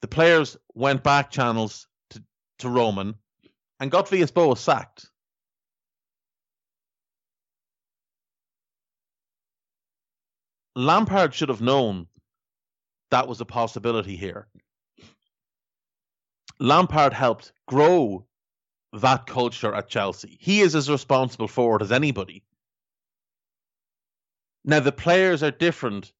The 0.00 0.08
players 0.08 0.56
went 0.74 1.02
back 1.02 1.30
channels 1.30 1.86
to, 2.10 2.22
to 2.60 2.68
Roman 2.68 3.14
and 3.78 3.90
got 3.90 4.08
Villas 4.08 4.30
Boas 4.30 4.60
sacked. 4.60 5.10
Lampard 10.76 11.34
should 11.34 11.48
have 11.48 11.60
known 11.60 12.06
that 13.10 13.28
was 13.28 13.40
a 13.40 13.44
possibility 13.44 14.16
here. 14.16 14.48
Lampard 16.58 17.12
helped 17.12 17.52
grow 17.66 18.26
that 18.92 19.26
culture 19.26 19.74
at 19.74 19.88
Chelsea. 19.88 20.36
He 20.40 20.60
is 20.60 20.74
as 20.74 20.90
responsible 20.90 21.48
for 21.48 21.76
it 21.76 21.82
as 21.82 21.92
anybody. 21.92 22.44
Now, 24.64 24.80
the 24.80 24.92
players 24.92 25.42
are 25.42 25.50
different, 25.50 26.12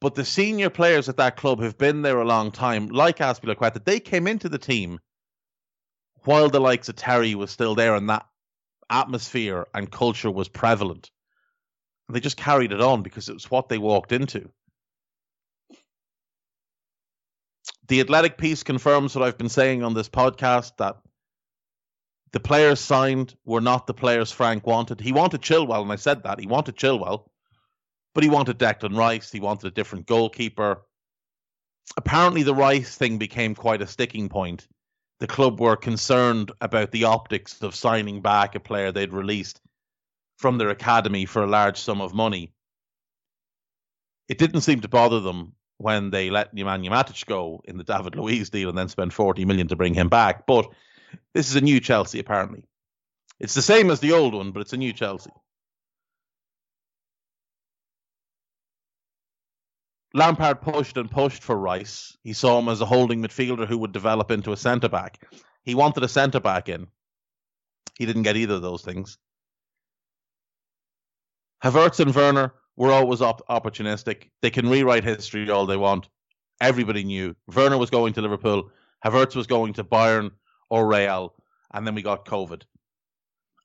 but 0.00 0.14
the 0.14 0.24
senior 0.24 0.70
players 0.70 1.08
at 1.08 1.16
that 1.16 1.36
club 1.36 1.60
have 1.60 1.78
been 1.78 2.02
there 2.02 2.20
a 2.20 2.24
long 2.24 2.50
time, 2.50 2.88
like 2.88 3.18
Azpilicueta. 3.18 3.84
They 3.84 4.00
came 4.00 4.26
into 4.26 4.48
the 4.48 4.58
team 4.58 5.00
while 6.24 6.48
the 6.48 6.60
likes 6.60 6.88
of 6.88 6.96
Terry 6.96 7.34
was 7.34 7.50
still 7.50 7.74
there 7.74 7.94
and 7.94 8.10
that 8.10 8.26
atmosphere 8.90 9.66
and 9.72 9.90
culture 9.90 10.30
was 10.30 10.48
prevalent. 10.48 11.10
And 12.08 12.16
they 12.16 12.20
just 12.20 12.36
carried 12.36 12.72
it 12.72 12.80
on 12.80 13.02
because 13.02 13.28
it 13.28 13.34
was 13.34 13.50
what 13.50 13.68
they 13.68 13.78
walked 13.78 14.12
into. 14.12 14.50
The 17.88 18.00
Athletic 18.00 18.36
piece 18.36 18.62
confirms 18.62 19.14
what 19.14 19.24
I've 19.24 19.38
been 19.38 19.48
saying 19.48 19.82
on 19.82 19.94
this 19.94 20.08
podcast 20.08 20.76
that 20.78 20.96
the 22.32 22.40
players 22.40 22.80
signed 22.80 23.34
were 23.44 23.60
not 23.60 23.86
the 23.86 23.94
players 23.94 24.32
Frank 24.32 24.66
wanted. 24.66 25.00
He 25.00 25.12
wanted 25.12 25.40
Chilwell, 25.40 25.82
and 25.82 25.92
I 25.92 25.96
said 25.96 26.24
that. 26.24 26.40
He 26.40 26.46
wanted 26.46 26.76
Chilwell, 26.76 27.28
but 28.16 28.24
he 28.24 28.30
wanted 28.30 28.58
Declan 28.58 28.96
Rice. 28.96 29.30
He 29.30 29.40
wanted 29.40 29.66
a 29.66 29.70
different 29.70 30.06
goalkeeper. 30.06 30.80
Apparently, 31.98 32.42
the 32.42 32.54
Rice 32.54 32.96
thing 32.96 33.18
became 33.18 33.54
quite 33.54 33.82
a 33.82 33.86
sticking 33.86 34.30
point. 34.30 34.66
The 35.20 35.26
club 35.26 35.60
were 35.60 35.76
concerned 35.76 36.50
about 36.62 36.92
the 36.92 37.04
optics 37.04 37.60
of 37.60 37.74
signing 37.74 38.22
back 38.22 38.54
a 38.54 38.60
player 38.60 38.90
they'd 38.90 39.12
released 39.12 39.60
from 40.38 40.56
their 40.56 40.70
academy 40.70 41.26
for 41.26 41.42
a 41.42 41.46
large 41.46 41.76
sum 41.76 42.00
of 42.00 42.14
money. 42.14 42.54
It 44.30 44.38
didn't 44.38 44.62
seem 44.62 44.80
to 44.80 44.88
bother 44.88 45.20
them 45.20 45.52
when 45.76 46.08
they 46.08 46.30
let 46.30 46.54
Nemanja 46.54 46.88
Matic 46.88 47.26
go 47.26 47.60
in 47.66 47.76
the 47.76 47.84
David 47.84 48.16
Luiz 48.16 48.48
deal 48.48 48.70
and 48.70 48.78
then 48.78 48.88
spent 48.88 49.12
40 49.12 49.44
million 49.44 49.68
to 49.68 49.76
bring 49.76 49.92
him 49.92 50.08
back. 50.08 50.46
But 50.46 50.70
this 51.34 51.50
is 51.50 51.56
a 51.56 51.60
new 51.60 51.80
Chelsea, 51.80 52.18
apparently. 52.18 52.64
It's 53.38 53.54
the 53.54 53.60
same 53.60 53.90
as 53.90 54.00
the 54.00 54.12
old 54.12 54.32
one, 54.32 54.52
but 54.52 54.60
it's 54.60 54.72
a 54.72 54.78
new 54.78 54.94
Chelsea. 54.94 55.32
Lampard 60.16 60.62
pushed 60.62 60.96
and 60.96 61.10
pushed 61.10 61.42
for 61.42 61.58
Rice. 61.58 62.16
He 62.22 62.32
saw 62.32 62.58
him 62.58 62.70
as 62.70 62.80
a 62.80 62.86
holding 62.86 63.22
midfielder 63.22 63.66
who 63.66 63.76
would 63.76 63.92
develop 63.92 64.30
into 64.30 64.50
a 64.52 64.56
centre 64.56 64.88
back. 64.88 65.22
He 65.62 65.74
wanted 65.74 66.02
a 66.04 66.08
centre 66.08 66.40
back 66.40 66.70
in. 66.70 66.86
He 67.98 68.06
didn't 68.06 68.22
get 68.22 68.38
either 68.38 68.54
of 68.54 68.62
those 68.62 68.80
things. 68.80 69.18
Havertz 71.62 72.00
and 72.00 72.14
Werner 72.14 72.54
were 72.76 72.92
always 72.92 73.20
op- 73.20 73.46
opportunistic. 73.48 74.30
They 74.40 74.48
can 74.48 74.70
rewrite 74.70 75.04
history 75.04 75.50
all 75.50 75.66
they 75.66 75.76
want. 75.76 76.08
Everybody 76.62 77.04
knew 77.04 77.36
Werner 77.54 77.76
was 77.76 77.90
going 77.90 78.14
to 78.14 78.22
Liverpool. 78.22 78.70
Havertz 79.04 79.36
was 79.36 79.46
going 79.46 79.74
to 79.74 79.84
Bayern 79.84 80.30
or 80.70 80.88
Real, 80.88 81.34
and 81.74 81.86
then 81.86 81.94
we 81.94 82.00
got 82.00 82.24
COVID, 82.24 82.62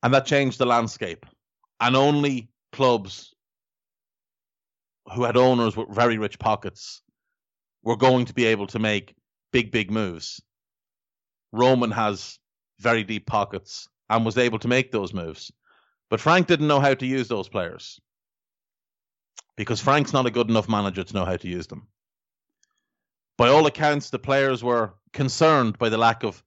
and 0.04 0.14
that 0.14 0.26
changed 0.26 0.58
the 0.58 0.66
landscape. 0.66 1.26
And 1.80 1.96
only 1.96 2.50
clubs 2.74 3.34
who 5.14 5.24
had 5.24 5.38
owners 5.38 5.76
with 5.76 5.90
very 5.90 6.18
rich 6.18 6.40
pockets 6.40 7.02
were 7.84 7.96
going 7.98 8.26
to 8.26 8.34
be 8.34 8.46
able 8.46 8.68
to 8.68 8.80
make 8.80 9.16
big, 9.52 9.72
big 9.72 9.92
moves. 9.92 10.42
Roman 11.52 11.92
has 11.92 12.40
very 12.80 13.04
deep 13.04 13.26
pockets 13.26 13.88
and 14.10 14.26
was 14.26 14.38
able 14.38 14.60
to 14.60 14.68
make 14.68 14.92
those 14.92 15.14
moves. 15.14 15.52
But 16.10 16.20
Frank 16.20 16.48
didn't 16.48 16.68
know 16.68 16.80
how 16.80 16.94
to 16.94 17.06
use 17.06 17.28
those 17.28 17.50
players 17.50 18.00
because 19.56 19.82
Frank's 19.82 20.14
not 20.14 20.26
a 20.26 20.32
good 20.32 20.50
enough 20.50 20.70
manager 20.70 21.04
to 21.04 21.14
know 21.14 21.26
how 21.26 21.38
to 21.38 21.48
use 21.48 21.68
them. 21.68 21.88
By 23.38 23.50
all 23.50 23.66
accounts, 23.66 24.10
the 24.10 24.20
players 24.20 24.64
were 24.64 24.94
concerned 25.14 25.78
by 25.78 25.90
the 25.90 25.98
lack 25.98 26.24
of 26.24 26.44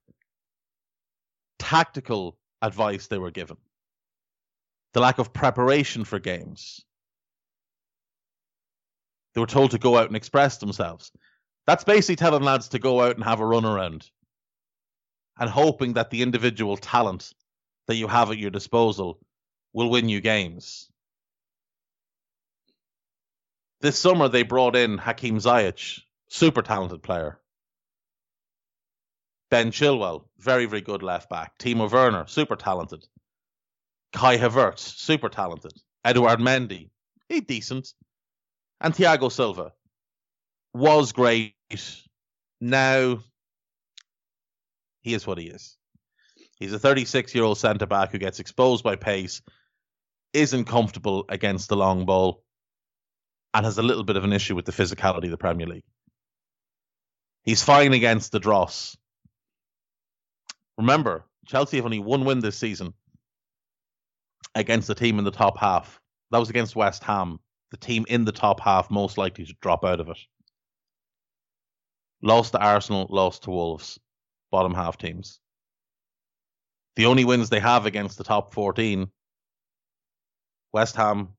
tactical 1.58 2.38
advice 2.62 3.06
they 3.06 3.18
were 3.18 3.30
given, 3.30 3.56
the 4.92 5.00
lack 5.00 5.18
of 5.18 5.32
preparation 5.32 6.04
for 6.04 6.18
games. 6.18 6.84
They 9.34 9.40
were 9.40 9.46
told 9.46 9.72
to 9.72 9.78
go 9.78 9.96
out 9.96 10.06
and 10.06 10.16
express 10.16 10.58
themselves. 10.58 11.10
That's 11.66 11.84
basically 11.84 12.16
telling 12.16 12.42
lads 12.42 12.68
to 12.68 12.78
go 12.78 13.00
out 13.00 13.16
and 13.16 13.24
have 13.24 13.40
a 13.40 13.46
run 13.46 13.64
around 13.64 14.08
and 15.38 15.50
hoping 15.50 15.94
that 15.94 16.10
the 16.10 16.22
individual 16.22 16.76
talent 16.76 17.32
that 17.86 17.96
you 17.96 18.06
have 18.06 18.30
at 18.30 18.38
your 18.38 18.50
disposal 18.50 19.18
will 19.72 19.90
win 19.90 20.08
you 20.08 20.20
games. 20.20 20.88
This 23.80 23.98
summer 23.98 24.28
they 24.28 24.44
brought 24.44 24.76
in 24.76 24.98
Hakim 24.98 25.38
Ziyech, 25.38 26.00
super 26.28 26.62
talented 26.62 27.02
player. 27.02 27.38
Ben 29.50 29.70
Chilwell, 29.70 30.24
very, 30.38 30.66
very 30.66 30.80
good 30.80 31.02
left 31.02 31.28
back. 31.28 31.58
Timo 31.58 31.90
Werner, 31.90 32.26
super 32.26 32.56
talented. 32.56 33.06
Kai 34.12 34.38
Havertz, 34.38 34.78
super 34.78 35.28
talented. 35.28 35.72
Edouard 36.04 36.38
Mendy, 36.38 36.90
he 37.28 37.40
decent. 37.40 37.92
And 38.80 38.94
Thiago 38.94 39.30
Silva 39.30 39.72
was 40.72 41.12
great. 41.12 41.54
Now 42.60 43.18
he 45.00 45.14
is 45.14 45.26
what 45.26 45.38
he 45.38 45.46
is. 45.46 45.76
He's 46.58 46.72
a 46.72 46.78
36 46.78 47.34
year 47.34 47.44
old 47.44 47.58
centre 47.58 47.86
back 47.86 48.10
who 48.10 48.18
gets 48.18 48.40
exposed 48.40 48.82
by 48.84 48.96
pace, 48.96 49.42
isn't 50.32 50.64
comfortable 50.64 51.24
against 51.28 51.68
the 51.68 51.76
long 51.76 52.06
ball, 52.06 52.42
and 53.52 53.64
has 53.64 53.78
a 53.78 53.82
little 53.82 54.04
bit 54.04 54.16
of 54.16 54.24
an 54.24 54.32
issue 54.32 54.54
with 54.54 54.64
the 54.64 54.72
physicality 54.72 55.24
of 55.24 55.30
the 55.30 55.36
Premier 55.36 55.66
League. 55.66 55.84
He's 57.42 57.62
fine 57.62 57.92
against 57.92 58.32
the 58.32 58.40
dross. 58.40 58.96
Remember, 60.78 61.24
Chelsea 61.46 61.76
have 61.76 61.84
only 61.84 61.98
one 61.98 62.24
win 62.24 62.40
this 62.40 62.56
season 62.56 62.94
against 64.54 64.88
the 64.88 64.94
team 64.94 65.18
in 65.18 65.24
the 65.24 65.30
top 65.30 65.58
half. 65.58 66.00
That 66.30 66.38
was 66.38 66.50
against 66.50 66.74
West 66.74 67.04
Ham, 67.04 67.38
the 67.74 67.86
team 67.86 68.06
in 68.08 68.24
the 68.24 68.30
top 68.30 68.60
half 68.60 68.88
most 68.88 69.18
likely 69.18 69.44
to 69.44 69.54
drop 69.60 69.84
out 69.84 69.98
of 69.98 70.08
it. 70.08 70.18
Lost 72.22 72.52
to 72.52 72.60
Arsenal, 72.60 73.08
lost 73.10 73.42
to 73.42 73.50
Wolves, 73.50 73.98
bottom 74.52 74.72
half 74.72 74.96
teams. 74.96 75.40
The 76.94 77.06
only 77.06 77.24
wins 77.24 77.50
they 77.50 77.58
have 77.58 77.84
against 77.84 78.16
the 78.16 78.22
top 78.22 78.54
14 78.54 79.08
West 80.72 80.94
Ham, 80.94 81.30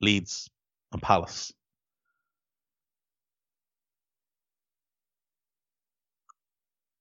Leeds, 0.00 0.48
and 0.92 1.02
Palace. 1.02 1.52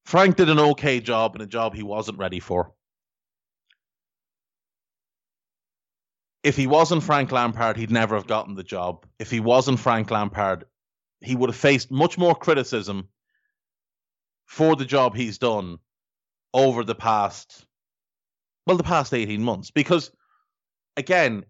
Frank 0.04 0.36
did 0.36 0.50
an 0.50 0.60
okay 0.60 1.00
job 1.00 1.36
and 1.36 1.41
a 1.41 1.48
job 1.48 1.74
he 1.74 1.84
wasn't 1.84 2.17
ready 2.17 2.41
for. 2.41 2.75
If 6.46 6.56
he 6.56 6.68
wasn't 6.68 7.02
Frank 7.02 7.32
Lampard, 7.32 7.76
he'd 7.76 7.90
never 7.90 8.14
have 8.14 8.28
gotten 8.28 8.54
the 8.54 8.62
job. 8.62 9.08
If 9.18 9.32
he 9.32 9.40
wasn't 9.40 9.80
Frank 9.80 10.12
Lampard, 10.12 10.66
he 11.20 11.36
would 11.36 11.50
have 11.50 11.56
faced 11.58 11.90
much 11.90 12.20
more 12.20 12.36
criticism 12.36 13.10
for 14.46 14.76
the 14.76 14.86
job 14.86 15.16
he's 15.16 15.40
done 15.40 15.80
over 16.54 16.84
the 16.84 16.94
past 16.94 17.66
well 18.68 18.78
the 18.78 18.84
past 18.84 19.12
18 19.12 19.42
months. 19.42 19.72
Because 19.72 20.12
again 20.96 21.46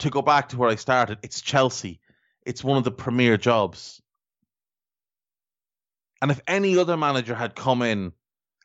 to 0.00 0.10
go 0.10 0.20
back 0.20 0.48
to 0.48 0.56
where 0.56 0.68
I 0.68 0.74
started 0.74 1.18
it's 1.22 1.40
Chelsea. 1.40 2.00
It's 2.44 2.64
one 2.64 2.76
of 2.76 2.82
the 2.82 2.90
premier 2.90 3.36
jobs. 3.36 4.02
And 6.20 6.32
if 6.32 6.40
any 6.48 6.76
other 6.76 6.96
manager 6.96 7.36
had 7.36 7.54
come 7.54 7.82
in 7.82 8.10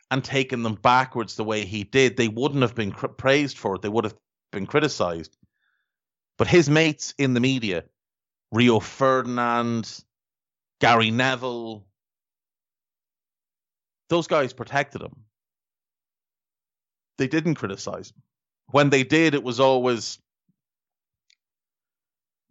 and 0.10 0.24
taken 0.24 0.63
them 0.63 0.80
backwards 0.82 1.36
the 1.36 1.44
way 1.44 1.63
he 1.63 1.84
did 1.84 2.18
they 2.18 2.28
wouldn't 2.28 2.63
have 2.63 2.74
been 2.74 2.92
cr- 2.92 3.06
praised 3.06 3.60
for 3.60 3.76
it. 3.76 3.84
They 3.84 3.89
would 3.89 4.06
have 4.06 4.16
been 4.52 4.66
criticized 4.66 5.38
but 6.38 6.48
his 6.48 6.69
mates 6.69 7.13
in 7.17 7.34
the 7.34 7.39
media 7.39 7.84
Rio 8.52 8.80
Ferdinand 8.80 10.04
Gary 10.80 11.12
Neville 11.12 11.86
those 14.10 14.28
guys 14.28 14.54
protected 14.54 15.02
him. 15.02 15.15
They 17.17 17.28
didn't 17.28 17.56
criticize 17.56 18.12
him. 18.12 18.22
When 18.67 18.91
they 18.91 19.04
did, 19.04 19.34
it 19.34 19.43
was 19.43 19.60
always 19.60 20.19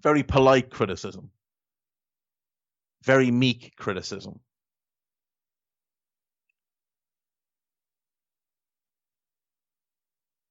very 0.03 0.25
polite 0.25 0.71
criticism, 0.71 1.31
very 3.05 3.31
meek 3.31 3.77
criticism. 3.77 4.41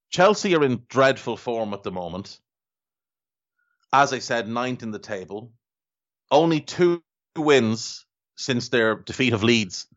Chelsea 0.10 0.56
are 0.56 0.64
in 0.64 0.84
dreadful 0.88 1.36
form 1.38 1.74
at 1.74 1.84
the 1.84 1.92
moment. 1.92 2.40
As 3.94 4.14
I 4.14 4.20
said, 4.20 4.48
ninth 4.48 4.84
in 4.84 4.92
the 4.92 5.00
table. 5.00 5.52
Only 6.30 6.62
two 6.62 7.04
wins 7.36 8.06
since 8.38 8.70
their 8.70 8.96
defeat 8.96 9.34
of 9.34 9.44
Leeds 9.44 9.88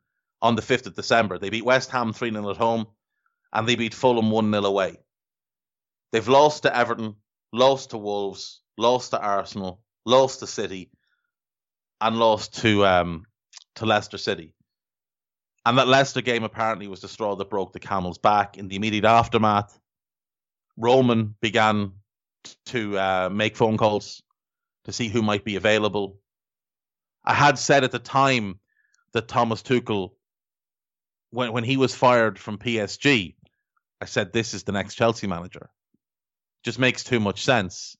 on 0.43 0.57
the 0.57 0.63
5th 0.63 0.87
of 0.87 0.95
December. 0.95 1.39
They 1.39 1.51
beat 1.51 1.65
West 1.65 1.91
Ham 1.91 2.13
3 2.13 2.33
0 2.33 2.51
at 2.51 2.57
home 2.57 2.87
and 3.53 3.69
they 3.69 3.77
beat 3.77 3.95
Fulham 3.95 4.31
1 4.31 4.51
0 4.51 4.65
away. 4.65 4.97
They've 6.13 6.29
lost 6.29 6.65
to 6.65 6.77
Everton, 6.77 7.17
lost 7.53 7.91
to 7.91 7.99
Wolves, 7.99 8.61
lost 8.77 9.13
to 9.13 9.21
Arsenal, 9.21 9.81
lost 10.05 10.41
to 10.41 10.47
City, 10.47 10.91
and 12.01 12.19
lost 12.19 12.61
to 12.63 12.85
um, 12.85 13.27
to 13.77 13.87
Leicester 13.87 14.19
City. 14.19 14.53
And 15.67 15.79
that 15.79 15.89
Leicester 15.89 16.21
game 16.21 16.45
apparently 16.45 16.89
was 16.89 17.01
the 17.01 17.09
straw 17.09 17.37
that 17.37 17.49
broke 17.49 17.73
the 17.73 17.81
camel's 17.81 18.19
back. 18.19 18.59
In 18.59 18.69
the 18.69 18.77
immediate 18.77 19.07
aftermath, 19.07 19.79
Roman 20.77 21.37
began 21.41 21.93
to 22.67 22.99
uh, 22.99 23.29
make 23.33 23.57
phone 23.57 23.77
calls 23.77 24.23
to 24.85 24.93
see 24.93 25.09
who 25.09 25.23
might 25.23 25.45
be 25.45 25.57
available. 25.57 26.19
I 27.25 27.35
had 27.35 27.59
said 27.59 27.85
at 27.85 27.93
the 27.93 27.99
time 27.99 28.61
that 29.13 29.29
Thomas 29.29 29.63
Tuchel 29.63 30.11
when 31.35 31.53
when 31.53 31.65
he 31.65 31.77
was 31.77 31.95
fired 31.95 32.39
from 32.39 32.59
PSG, 32.59 33.35
I 34.01 34.05
said 34.05 34.33
this 34.33 34.55
is 34.55 34.63
the 34.63 34.73
next 34.73 34.95
Chelsea 34.95 35.27
manager. 35.27 35.69
Just 36.65 36.79
makes 36.79 37.05
too 37.05 37.21
much 37.21 37.43
sense. 37.43 37.97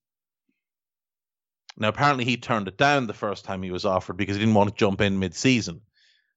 Now 1.77 1.89
apparently 1.89 2.25
he 2.25 2.37
turned 2.37 2.69
it 2.69 2.79
down 2.79 3.07
the 3.07 3.13
first 3.13 3.45
time 3.45 3.63
he 3.63 3.73
was 3.73 3.85
offered 3.85 4.17
because 4.17 4.37
he 4.37 4.41
didn't 4.41 4.55
want 4.55 4.71
to 4.71 4.77
jump 4.77 5.01
in 5.01 5.19
mid-season. 5.19 5.81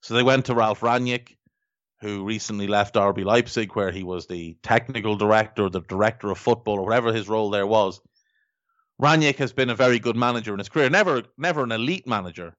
So 0.01 0.15
they 0.15 0.23
went 0.23 0.45
to 0.45 0.55
Ralph 0.55 0.81
Rangnick, 0.81 1.36
who 1.99 2.23
recently 2.23 2.67
left 2.67 2.95
RB 2.95 3.25
Leipzig, 3.25 3.75
where 3.75 3.91
he 3.91 4.03
was 4.03 4.27
the 4.27 4.55
technical 4.61 5.15
director, 5.15 5.69
the 5.69 5.81
director 5.81 6.29
of 6.29 6.37
football, 6.37 6.79
or 6.79 6.85
whatever 6.85 7.11
his 7.11 7.27
role 7.27 7.49
there 7.49 7.67
was. 7.67 7.99
Rangnick 9.01 9.37
has 9.37 9.53
been 9.53 9.69
a 9.69 9.75
very 9.75 9.99
good 9.99 10.15
manager 10.15 10.53
in 10.53 10.59
his 10.59 10.69
career, 10.69 10.89
never 10.89 11.23
never 11.37 11.63
an 11.63 11.71
elite 11.71 12.07
manager, 12.07 12.55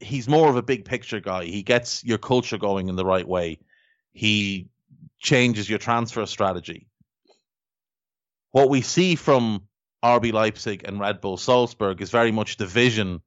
he's 0.00 0.28
more 0.28 0.48
of 0.48 0.56
a 0.56 0.62
big 0.62 0.84
picture 0.84 1.20
guy. 1.20 1.44
He 1.44 1.62
gets 1.62 2.04
your 2.04 2.18
culture 2.18 2.58
going 2.58 2.88
in 2.88 2.96
the 2.96 3.04
right 3.04 3.26
way. 3.26 3.58
He 4.12 4.68
changes 5.18 5.68
your 5.68 5.78
transfer 5.78 6.26
strategy. 6.26 6.86
What 8.50 8.70
we 8.70 8.80
see 8.80 9.14
from 9.14 9.62
RB 10.04 10.32
Leipzig 10.32 10.82
and 10.84 11.00
Red 11.00 11.20
Bull 11.20 11.36
Salzburg 11.36 12.00
is 12.00 12.10
very 12.10 12.32
much 12.32 12.56
the 12.56 12.66
vision 12.66 13.20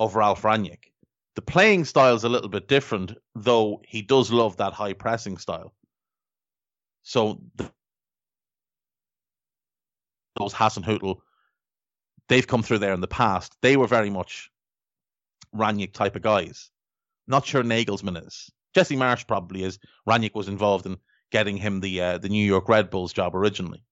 of 0.00 0.16
Ralf 0.16 0.42
Rangnick. 0.42 0.92
The 1.38 1.42
playing 1.42 1.84
style 1.84 2.16
is 2.16 2.24
a 2.24 2.28
little 2.28 2.48
bit 2.48 2.66
different, 2.66 3.16
though 3.36 3.80
he 3.86 4.02
does 4.02 4.32
love 4.32 4.56
that 4.56 4.72
high 4.72 4.92
pressing 4.92 5.36
style. 5.36 5.72
So 7.04 7.40
the, 7.54 7.70
those 10.36 10.52
Hasenhüttl, 10.52 11.20
they've 12.28 12.44
come 12.44 12.64
through 12.64 12.80
there 12.80 12.92
in 12.92 13.00
the 13.00 13.06
past. 13.06 13.56
They 13.62 13.76
were 13.76 13.86
very 13.86 14.10
much 14.10 14.50
Rangnick 15.54 15.92
type 15.92 16.16
of 16.16 16.22
guys. 16.22 16.72
Not 17.28 17.46
sure 17.46 17.62
Nagelsmann 17.62 18.26
is. 18.26 18.50
Jesse 18.74 18.96
Marsch 18.96 19.24
probably 19.24 19.62
is. 19.62 19.78
Rangnick 20.08 20.34
was 20.34 20.48
involved 20.48 20.86
in 20.86 20.96
getting 21.30 21.56
him 21.56 21.78
the 21.78 22.00
uh, 22.00 22.18
the 22.18 22.30
New 22.30 22.44
York 22.44 22.68
Red 22.68 22.90
Bulls 22.90 23.12
job 23.12 23.36
originally. 23.36 23.84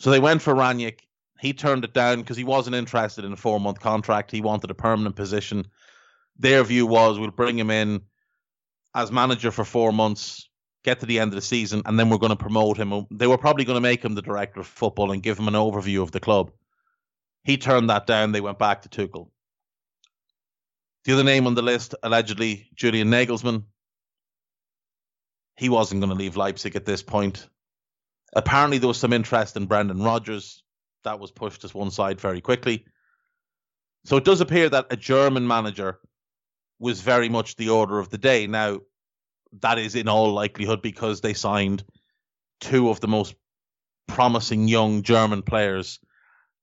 So 0.00 0.10
they 0.10 0.18
went 0.18 0.40
for 0.40 0.54
Rangnick. 0.54 1.00
He 1.40 1.52
turned 1.52 1.84
it 1.84 1.94
down 1.94 2.20
because 2.20 2.36
he 2.36 2.44
wasn't 2.44 2.76
interested 2.76 3.24
in 3.24 3.32
a 3.32 3.36
four 3.36 3.60
month 3.60 3.80
contract. 3.80 4.30
He 4.30 4.40
wanted 4.40 4.70
a 4.70 4.74
permanent 4.74 5.16
position. 5.16 5.66
Their 6.38 6.62
view 6.64 6.86
was 6.86 7.18
we'll 7.18 7.30
bring 7.30 7.58
him 7.58 7.70
in 7.70 8.02
as 8.94 9.12
manager 9.12 9.50
for 9.50 9.64
four 9.64 9.92
months, 9.92 10.48
get 10.84 11.00
to 11.00 11.06
the 11.06 11.18
end 11.20 11.30
of 11.30 11.36
the 11.36 11.42
season, 11.42 11.82
and 11.84 11.98
then 11.98 12.08
we're 12.10 12.18
going 12.18 12.30
to 12.30 12.36
promote 12.36 12.76
him. 12.76 13.06
They 13.10 13.26
were 13.26 13.38
probably 13.38 13.64
going 13.64 13.76
to 13.76 13.80
make 13.80 14.04
him 14.04 14.14
the 14.14 14.22
director 14.22 14.60
of 14.60 14.66
football 14.66 15.12
and 15.12 15.22
give 15.22 15.38
him 15.38 15.48
an 15.48 15.54
overview 15.54 16.02
of 16.02 16.10
the 16.10 16.20
club. 16.20 16.50
He 17.44 17.56
turned 17.56 17.90
that 17.90 18.06
down. 18.06 18.32
They 18.32 18.40
went 18.40 18.58
back 18.58 18.82
to 18.82 18.88
Tuchel. 18.88 19.30
The 21.04 21.12
other 21.12 21.24
name 21.24 21.46
on 21.46 21.54
the 21.54 21.62
list, 21.62 21.94
allegedly, 22.02 22.68
Julian 22.74 23.08
Nagelsmann. 23.08 23.64
He 25.56 25.68
wasn't 25.68 26.00
going 26.00 26.10
to 26.10 26.18
leave 26.18 26.36
Leipzig 26.36 26.76
at 26.76 26.84
this 26.84 27.02
point. 27.02 27.48
Apparently, 28.34 28.78
there 28.78 28.88
was 28.88 28.98
some 28.98 29.12
interest 29.12 29.56
in 29.56 29.66
Brendan 29.66 30.02
Rodgers. 30.02 30.62
That 31.04 31.20
was 31.20 31.30
pushed 31.30 31.62
to 31.62 31.68
one 31.76 31.90
side 31.90 32.20
very 32.20 32.40
quickly. 32.40 32.84
So 34.04 34.16
it 34.16 34.24
does 34.24 34.40
appear 34.40 34.68
that 34.68 34.86
a 34.90 34.96
German 34.96 35.46
manager 35.46 35.98
was 36.78 37.00
very 37.00 37.28
much 37.28 37.56
the 37.56 37.70
order 37.70 37.98
of 37.98 38.08
the 38.10 38.18
day. 38.18 38.46
Now, 38.46 38.80
that 39.60 39.78
is 39.78 39.94
in 39.94 40.08
all 40.08 40.32
likelihood 40.32 40.82
because 40.82 41.20
they 41.20 41.34
signed 41.34 41.84
two 42.60 42.90
of 42.90 43.00
the 43.00 43.08
most 43.08 43.34
promising 44.06 44.68
young 44.68 45.02
German 45.02 45.42
players 45.42 45.98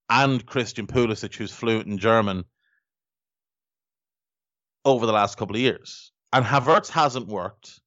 and 0.10 0.46
Christian 0.46 0.88
Pulisic, 0.88 1.36
who's 1.36 1.52
fluent 1.52 1.88
in 1.88 1.98
German, 1.98 2.46
over 4.84 5.06
the 5.06 5.14
last 5.14 5.38
couple 5.38 5.56
of 5.56 5.62
years. 5.62 6.12
And 6.32 6.46
Havertz 6.46 6.90
hasn't 6.90 7.28
worked. 7.28 7.80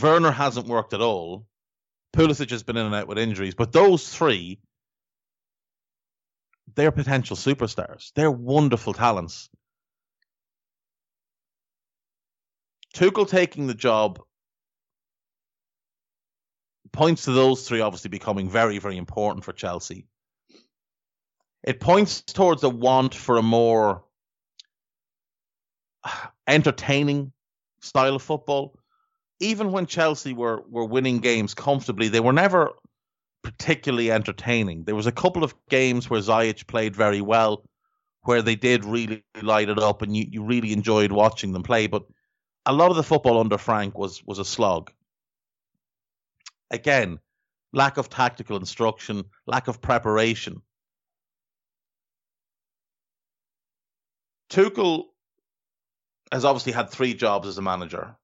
Werner 0.00 0.30
hasn't 0.30 0.66
worked 0.66 0.94
at 0.94 1.00
all. 1.00 1.46
Pulisic 2.14 2.50
has 2.50 2.62
been 2.62 2.76
in 2.76 2.86
and 2.86 2.94
out 2.94 3.08
with 3.08 3.18
injuries. 3.18 3.54
But 3.54 3.72
those 3.72 4.08
three, 4.08 4.60
they're 6.74 6.92
potential 6.92 7.36
superstars. 7.36 8.12
They're 8.14 8.30
wonderful 8.30 8.92
talents. 8.92 9.48
Tuchel 12.94 13.28
taking 13.28 13.66
the 13.66 13.74
job 13.74 14.20
points 16.92 17.24
to 17.24 17.32
those 17.32 17.66
three 17.66 17.80
obviously 17.80 18.10
becoming 18.10 18.50
very, 18.50 18.78
very 18.78 18.96
important 18.96 19.44
for 19.44 19.52
Chelsea. 19.52 20.06
It 21.62 21.78
points 21.78 22.22
towards 22.22 22.62
a 22.64 22.68
want 22.68 23.14
for 23.14 23.36
a 23.36 23.42
more 23.42 24.04
entertaining 26.46 27.32
style 27.80 28.16
of 28.16 28.22
football. 28.22 28.74
Even 29.40 29.72
when 29.72 29.86
Chelsea 29.86 30.32
were 30.32 30.62
were 30.68 30.84
winning 30.84 31.18
games 31.18 31.54
comfortably, 31.54 32.08
they 32.08 32.20
were 32.20 32.32
never 32.32 32.72
particularly 33.42 34.10
entertaining. 34.10 34.84
There 34.84 34.94
was 34.94 35.06
a 35.06 35.12
couple 35.12 35.44
of 35.44 35.54
games 35.68 36.08
where 36.08 36.20
Ziyech 36.20 36.66
played 36.66 36.94
very 36.94 37.20
well, 37.20 37.64
where 38.22 38.42
they 38.42 38.56
did 38.56 38.84
really 38.84 39.24
light 39.42 39.68
it 39.68 39.78
up, 39.78 40.02
and 40.02 40.16
you, 40.16 40.26
you 40.30 40.44
really 40.44 40.72
enjoyed 40.72 41.12
watching 41.12 41.52
them 41.52 41.62
play. 41.62 41.86
But 41.86 42.04
a 42.66 42.72
lot 42.72 42.90
of 42.90 42.96
the 42.96 43.02
football 43.02 43.40
under 43.40 43.58
Frank 43.58 43.96
was 43.96 44.22
was 44.24 44.38
a 44.38 44.44
slog. 44.44 44.90
Again, 46.70 47.18
lack 47.72 47.96
of 47.96 48.08
tactical 48.08 48.56
instruction, 48.56 49.24
lack 49.46 49.68
of 49.68 49.80
preparation. 49.80 50.62
Tuchel 54.50 55.04
has 56.32 56.44
obviously 56.44 56.72
had 56.72 56.90
three 56.90 57.14
jobs 57.14 57.48
as 57.48 57.58
a 57.58 57.62
manager. 57.62 58.16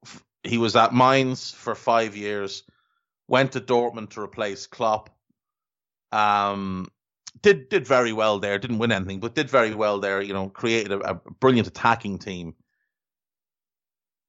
He 0.42 0.58
was 0.58 0.76
at 0.76 0.94
Mainz 0.94 1.52
for 1.52 1.74
five 1.74 2.16
years, 2.16 2.62
went 3.28 3.52
to 3.52 3.60
Dortmund 3.60 4.10
to 4.10 4.20
replace 4.20 4.66
Klopp. 4.66 5.10
Um, 6.12 6.88
did 7.42 7.68
did 7.68 7.86
very 7.86 8.12
well 8.12 8.38
there. 8.38 8.58
Didn't 8.58 8.78
win 8.78 8.92
anything, 8.92 9.20
but 9.20 9.34
did 9.34 9.50
very 9.50 9.74
well 9.74 10.00
there. 10.00 10.22
You 10.22 10.32
know, 10.32 10.48
created 10.48 10.92
a, 10.92 11.10
a 11.10 11.14
brilliant 11.14 11.68
attacking 11.68 12.18
team. 12.18 12.54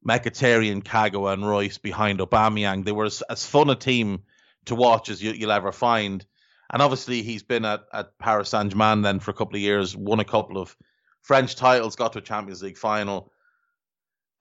Mkhitaryan, 0.07 0.83
Kagawa, 0.83 1.33
and 1.33 1.47
Reus 1.47 1.77
behind 1.77 2.19
Aubameyang. 2.19 2.85
They 2.85 2.91
were 2.91 3.05
as, 3.05 3.21
as 3.23 3.45
fun 3.45 3.69
a 3.69 3.75
team 3.75 4.23
to 4.65 4.75
watch 4.75 5.09
as 5.09 5.21
you, 5.21 5.35
will 5.39 5.51
ever 5.51 5.71
find. 5.71 6.25
And 6.69 6.81
obviously, 6.81 7.23
he's 7.23 7.43
been 7.43 7.65
at, 7.65 7.81
at 7.93 8.17
Paris 8.17 8.49
Saint 8.49 8.71
Germain 8.71 9.01
then 9.01 9.19
for 9.19 9.31
a 9.31 9.33
couple 9.33 9.55
of 9.55 9.61
years, 9.61 9.95
won 9.95 10.19
a 10.19 10.25
couple 10.25 10.57
of 10.57 10.75
French 11.21 11.55
titles, 11.55 11.95
got 11.95 12.13
to 12.13 12.19
a 12.19 12.21
Champions 12.21 12.61
League 12.61 12.77
final, 12.77 13.31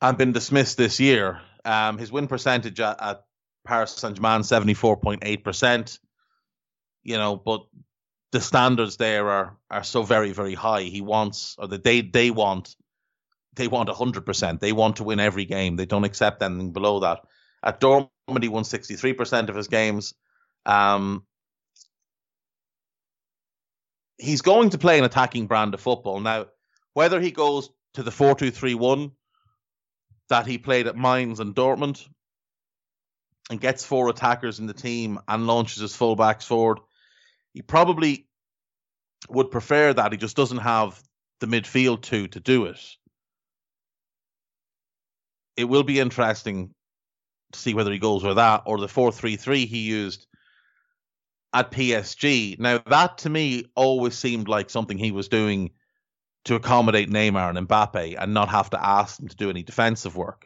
and 0.00 0.18
been 0.18 0.32
dismissed 0.32 0.76
this 0.76 1.00
year. 1.00 1.40
Um, 1.64 1.98
his 1.98 2.12
win 2.12 2.28
percentage 2.28 2.78
at, 2.80 3.02
at 3.02 3.24
Paris 3.66 3.92
Saint 3.92 4.16
Germain, 4.16 4.40
74.8%. 4.40 5.98
You 7.02 7.18
know, 7.18 7.36
but 7.36 7.66
the 8.32 8.40
standards 8.40 8.96
there 8.96 9.28
are 9.30 9.56
are 9.70 9.84
so 9.84 10.02
very, 10.02 10.32
very 10.32 10.54
high. 10.54 10.82
He 10.82 11.00
wants, 11.00 11.56
or 11.58 11.68
the 11.68 11.78
they, 11.78 12.00
they 12.00 12.30
want, 12.30 12.74
they 13.54 13.68
want 13.68 13.88
100%. 13.88 14.60
They 14.60 14.72
want 14.72 14.96
to 14.96 15.04
win 15.04 15.20
every 15.20 15.44
game. 15.44 15.76
They 15.76 15.86
don't 15.86 16.04
accept 16.04 16.42
anything 16.42 16.72
below 16.72 17.00
that. 17.00 17.20
At 17.62 17.80
Dortmund, 17.80 18.42
he 18.42 18.48
won 18.48 18.64
63% 18.64 19.48
of 19.48 19.56
his 19.56 19.68
games. 19.68 20.14
Um, 20.64 21.24
he's 24.18 24.42
going 24.42 24.70
to 24.70 24.78
play 24.78 24.98
an 24.98 25.04
attacking 25.04 25.46
brand 25.46 25.74
of 25.74 25.80
football. 25.80 26.20
Now, 26.20 26.46
whether 26.94 27.20
he 27.20 27.30
goes 27.30 27.70
to 27.94 28.02
the 28.02 28.10
4 28.10 28.34
2 28.34 28.50
3 28.50 28.74
1 28.74 29.10
that 30.28 30.46
he 30.46 30.58
played 30.58 30.86
at 30.86 30.96
Mainz 30.96 31.40
and 31.40 31.54
Dortmund 31.54 32.06
and 33.50 33.60
gets 33.60 33.84
four 33.84 34.08
attackers 34.08 34.58
in 34.58 34.66
the 34.66 34.74
team 34.74 35.20
and 35.28 35.46
launches 35.46 35.80
his 35.80 35.96
fullbacks 35.96 36.44
forward, 36.44 36.78
he 37.54 37.62
probably 37.62 38.26
would 39.28 39.50
prefer 39.50 39.92
that. 39.92 40.12
He 40.12 40.18
just 40.18 40.36
doesn't 40.36 40.58
have 40.58 41.00
the 41.40 41.46
midfield 41.46 42.02
two 42.02 42.28
to 42.28 42.40
do 42.40 42.66
it. 42.66 42.80
It 45.56 45.64
will 45.64 45.84
be 45.84 46.00
interesting 46.00 46.74
to 47.52 47.58
see 47.58 47.74
whether 47.74 47.92
he 47.92 47.98
goes 47.98 48.22
with 48.22 48.36
that 48.36 48.62
or 48.66 48.78
the 48.78 48.88
4 48.88 49.12
3 49.12 49.36
3 49.36 49.66
he 49.66 49.78
used 49.78 50.26
at 51.52 51.70
PSG. 51.70 52.58
Now, 52.58 52.82
that 52.86 53.18
to 53.18 53.30
me 53.30 53.64
always 53.74 54.16
seemed 54.16 54.48
like 54.48 54.68
something 54.68 54.98
he 54.98 55.12
was 55.12 55.28
doing 55.28 55.70
to 56.44 56.54
accommodate 56.54 57.10
Neymar 57.10 57.56
and 57.56 57.68
Mbappe 57.68 58.16
and 58.20 58.34
not 58.34 58.48
have 58.48 58.70
to 58.70 58.84
ask 58.84 59.16
them 59.16 59.28
to 59.28 59.36
do 59.36 59.50
any 59.50 59.62
defensive 59.62 60.16
work. 60.16 60.45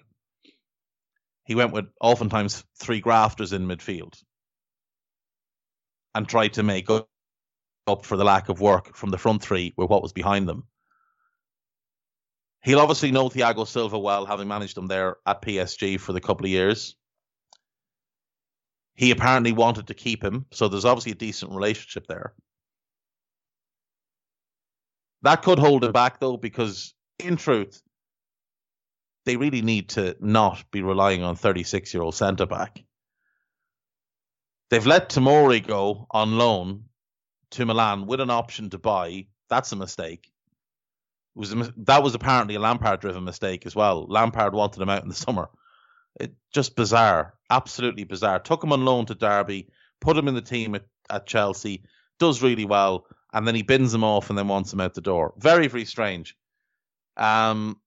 He 1.51 1.57
went 1.57 1.73
with 1.73 1.87
oftentimes 2.01 2.63
three 2.79 3.01
grafters 3.01 3.53
in 3.53 3.67
midfield 3.67 4.15
and 6.15 6.29
tried 6.29 6.53
to 6.53 6.63
make 6.63 6.89
up 6.89 7.09
for 8.05 8.17
the 8.17 8.23
lack 8.23 8.49
of 8.49 8.61
work 8.61 8.95
from 8.95 9.11
the 9.11 9.19
front 9.19 9.43
three 9.43 9.75
with 9.77 9.91
what 9.91 10.01
was 10.01 10.13
behind 10.13 10.49
them. 10.49 10.69
He'll 12.63 12.79
obviously 12.79 13.11
know 13.11 13.29
Thiago 13.29 13.67
Silva 13.67 13.99
well, 13.99 14.27
having 14.27 14.47
managed 14.47 14.79
him 14.79 14.87
there 14.87 15.17
at 15.27 15.43
PSG 15.43 15.99
for 15.99 16.13
the 16.13 16.21
couple 16.21 16.47
of 16.47 16.53
years. 16.53 16.95
He 18.95 19.11
apparently 19.11 19.51
wanted 19.51 19.89
to 19.89 19.95
keep 19.95 20.23
him, 20.23 20.47
so 20.53 20.69
there's 20.69 20.85
obviously 20.85 21.11
a 21.11 21.17
decent 21.17 21.51
relationship 21.51 22.07
there. 22.07 22.33
That 25.23 25.43
could 25.43 25.59
hold 25.59 25.83
him 25.83 25.91
back 25.91 26.21
though, 26.21 26.37
because 26.37 26.95
in 27.19 27.35
truth, 27.35 27.83
they 29.31 29.37
really 29.39 29.63
need 29.63 29.91
to 29.91 30.17
not 30.21 30.65
be 30.73 30.83
relying 30.83 31.23
on 31.25 31.37
36 31.37 31.95
year 31.95 32.03
old 32.03 32.17
centre 32.17 32.47
back. 32.47 32.85
They've 34.71 34.87
let 34.87 35.11
Tamori 35.11 35.67
go 35.67 36.07
on 36.11 36.39
loan 36.39 36.87
to 37.53 37.67
Milan 37.67 38.07
with 38.07 38.21
an 38.21 38.31
option 38.31 38.71
to 38.71 38.79
buy. 38.79 39.29
That's 39.51 39.73
a 39.73 39.77
mistake 39.77 40.29
It 41.37 41.41
was 41.41 41.53
a, 41.55 41.75
that 41.79 42.03
was 42.05 42.15
apparently 42.17 42.57
a 42.57 42.61
Lampard 42.61 43.01
driven 43.01 43.25
mistake 43.25 43.67
as 43.67 43.77
well. 43.77 44.07
Lampard 44.09 44.55
wanted 44.55 44.83
him 44.83 44.91
out 44.91 45.05
in 45.05 45.11
the 45.11 45.17
summer. 45.27 45.51
It 46.21 46.35
just 46.55 46.77
bizarre, 46.77 47.35
absolutely 47.51 48.05
bizarre. 48.05 48.41
Took 48.41 48.65
him 48.65 48.73
on 48.75 48.85
loan 48.85 49.07
to 49.07 49.17
Derby, 49.17 49.71
put 50.01 50.19
him 50.19 50.29
in 50.29 50.35
the 50.35 50.43
team 50.43 50.77
at, 50.77 50.85
at 51.11 51.27
Chelsea, 51.27 51.85
does 52.21 52.43
really 52.43 52.67
well, 52.67 53.07
and 53.33 53.49
then 53.49 53.57
he 53.57 53.63
bins 53.63 53.95
him 53.95 54.05
off 54.05 54.31
and 54.31 54.39
then 54.39 54.49
wants 54.49 54.73
him 54.73 54.81
out 54.83 54.95
the 54.95 55.03
door. 55.03 55.35
Very, 55.39 55.69
very 55.69 55.87
strange. 55.87 56.37
Um, 57.17 57.79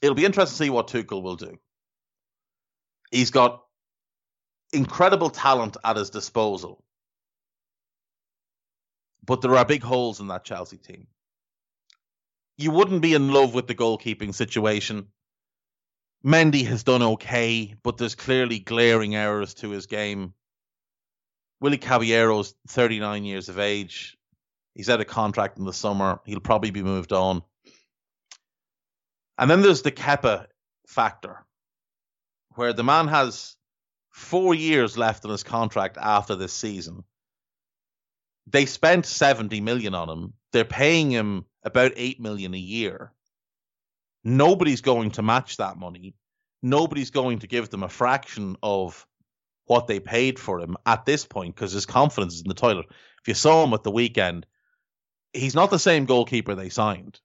it'll 0.00 0.14
be 0.14 0.24
interesting 0.24 0.54
to 0.54 0.64
see 0.64 0.70
what 0.70 0.88
Tuchel 0.88 1.22
will 1.22 1.36
do. 1.36 1.58
He's 3.10 3.30
got 3.30 3.62
incredible 4.72 5.30
talent 5.30 5.76
at 5.84 5.96
his 5.96 6.10
disposal, 6.10 6.84
but 9.24 9.40
there 9.40 9.56
are 9.56 9.64
big 9.64 9.82
holes 9.82 10.20
in 10.20 10.28
that 10.28 10.44
Chelsea 10.44 10.78
team 10.78 11.08
you 12.60 12.70
wouldn't 12.70 13.00
be 13.00 13.14
in 13.14 13.32
love 13.32 13.54
with 13.54 13.66
the 13.66 13.74
goalkeeping 13.74 14.34
situation. 14.34 15.06
Mendy 16.22 16.66
has 16.66 16.82
done 16.82 17.02
okay, 17.02 17.74
but 17.82 17.96
there's 17.96 18.14
clearly 18.14 18.58
glaring 18.58 19.16
errors 19.16 19.54
to 19.54 19.70
his 19.70 19.86
game. 19.86 20.34
Willy 21.62 21.78
Caballero's 21.78 22.54
39 22.68 23.24
years 23.24 23.48
of 23.48 23.58
age. 23.58 24.18
He's 24.74 24.90
out 24.90 25.00
of 25.00 25.06
contract 25.06 25.56
in 25.56 25.64
the 25.64 25.72
summer. 25.72 26.20
He'll 26.26 26.40
probably 26.40 26.70
be 26.70 26.82
moved 26.82 27.14
on. 27.14 27.42
And 29.40 29.50
then 29.50 29.62
there's 29.62 29.80
the 29.80 29.90
Kepa 29.90 30.48
factor, 30.86 31.46
where 32.56 32.74
the 32.74 32.84
man 32.84 33.08
has 33.08 33.56
four 34.10 34.54
years 34.54 34.98
left 34.98 35.24
on 35.24 35.30
his 35.30 35.42
contract 35.42 35.96
after 35.96 36.36
this 36.36 36.52
season. 36.52 37.04
They 38.46 38.66
spent 38.66 39.06
70 39.06 39.62
million 39.62 39.94
on 39.94 40.10
him. 40.10 40.34
They're 40.52 40.66
paying 40.66 41.10
him 41.10 41.46
about 41.64 41.92
8 41.96 42.20
million 42.20 42.52
a 42.52 42.58
year. 42.58 43.12
Nobody's 44.22 44.82
going 44.82 45.12
to 45.12 45.22
match 45.22 45.56
that 45.56 45.78
money. 45.78 46.14
Nobody's 46.62 47.10
going 47.10 47.38
to 47.38 47.46
give 47.46 47.70
them 47.70 47.82
a 47.82 47.88
fraction 47.88 48.56
of 48.62 49.06
what 49.64 49.86
they 49.86 50.00
paid 50.00 50.38
for 50.38 50.60
him 50.60 50.76
at 50.84 51.06
this 51.06 51.24
point 51.24 51.54
because 51.54 51.72
his 51.72 51.86
confidence 51.86 52.34
is 52.34 52.42
in 52.42 52.48
the 52.48 52.54
toilet. 52.54 52.86
If 53.22 53.28
you 53.28 53.34
saw 53.34 53.64
him 53.64 53.72
at 53.72 53.84
the 53.84 53.90
weekend, 53.90 54.44
he's 55.32 55.54
not 55.54 55.70
the 55.70 55.78
same 55.78 56.04
goalkeeper 56.04 56.54
they 56.54 56.68
signed. 56.68 57.18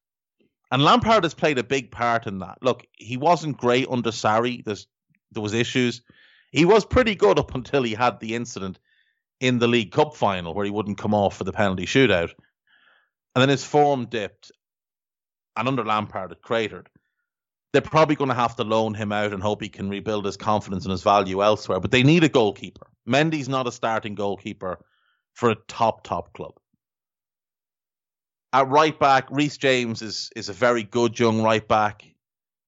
And 0.72 0.84
Lampard 0.84 1.24
has 1.24 1.34
played 1.34 1.58
a 1.58 1.64
big 1.64 1.92
part 1.92 2.28
in 2.28 2.40
that. 2.40 2.58
Look, 2.62 2.86
he 2.94 3.18
wasn't 3.18 3.58
great 3.58 3.88
under 3.90 4.12
Sarri. 4.12 4.64
There's, 4.64 4.88
there 5.32 5.44
was 5.44 5.54
issues. 5.54 6.02
He 6.52 6.66
was 6.66 6.86
pretty 6.86 7.16
good 7.16 7.40
up 7.40 7.54
until 7.56 7.84
he 7.84 7.94
had 7.94 8.20
the 8.20 8.36
incident 8.36 8.80
in 9.40 9.60
the 9.60 9.68
League 9.68 9.92
Cup 9.92 10.16
final 10.16 10.54
where 10.54 10.66
he 10.66 10.72
wouldn't 10.72 10.98
come 10.98 11.14
off 11.14 11.38
for 11.38 11.44
the 11.44 11.52
penalty 11.52 11.86
shootout 11.86 12.32
and 13.36 13.42
then 13.42 13.50
his 13.50 13.66
form 13.66 14.06
dipped, 14.06 14.52
and 15.58 15.68
under 15.68 15.84
Lampard 15.84 16.32
it 16.32 16.42
cratered. 16.42 16.90
They're 17.74 17.82
probably 17.82 18.16
going 18.16 18.30
to 18.30 18.36
have 18.36 18.56
to 18.56 18.64
loan 18.64 18.94
him 18.94 19.12
out 19.12 19.34
and 19.34 19.44
hope 19.44 19.62
he 19.62 19.68
can 19.68 19.90
rebuild 19.90 20.26
his 20.26 20.38
confidence 20.38 20.86
and 20.86 20.92
his 20.92 21.04
value 21.04 21.44
elsewhere. 21.44 21.82
But 21.82 21.92
they 21.92 22.04
need 22.04 22.24
a 22.24 22.30
goalkeeper. 22.30 22.88
Mendy's 23.08 23.50
not 23.50 23.68
a 23.68 23.72
starting 23.74 24.16
goalkeeper 24.16 24.80
for 25.34 25.50
a 25.50 25.56
top 25.68 26.04
top 26.06 26.32
club. 26.32 26.54
At 28.56 28.70
right 28.70 28.98
back, 28.98 29.28
Reece 29.30 29.58
James 29.58 30.02
is 30.02 30.32
is 30.36 30.50
a 30.50 30.54
very 30.54 30.84
good 30.84 31.20
young 31.20 31.42
right 31.42 31.68
back, 31.68 32.04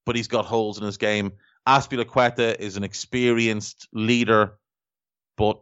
but 0.06 0.15
he's 0.15 0.28
got 0.28 0.45
holes 0.45 0.78
in 0.78 0.86
his 0.86 0.97
game. 0.97 1.32
Azpilicueta 1.67 2.60
is 2.60 2.78
an 2.78 2.84
experienced 2.84 3.88
leader, 3.93 4.58
but 5.38 5.62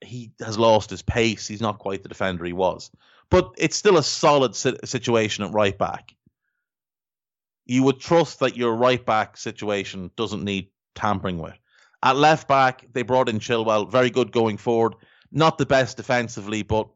he 0.00 0.32
has 0.40 0.58
lost 0.58 0.90
his 0.90 1.02
pace. 1.02 1.46
He's 1.46 1.60
not 1.60 1.78
quite 1.78 2.02
the 2.02 2.08
defender 2.08 2.44
he 2.44 2.52
was 2.52 2.90
but 3.32 3.54
it's 3.56 3.76
still 3.76 3.96
a 3.96 4.02
solid 4.02 4.54
situation 4.54 5.42
at 5.42 5.52
right 5.52 5.78
back. 5.78 6.14
You 7.64 7.82
would 7.84 7.98
trust 7.98 8.40
that 8.40 8.58
your 8.58 8.74
right 8.76 9.02
back 9.02 9.38
situation 9.38 10.10
doesn't 10.18 10.44
need 10.44 10.68
tampering 10.94 11.38
with. 11.38 11.58
At 12.02 12.16
left 12.16 12.46
back, 12.46 12.84
they 12.92 13.00
brought 13.00 13.30
in 13.30 13.38
Chilwell, 13.38 13.90
very 13.90 14.10
good 14.10 14.32
going 14.32 14.58
forward. 14.58 14.96
Not 15.30 15.56
the 15.56 15.64
best 15.64 15.96
defensively, 15.96 16.62
but 16.62 16.88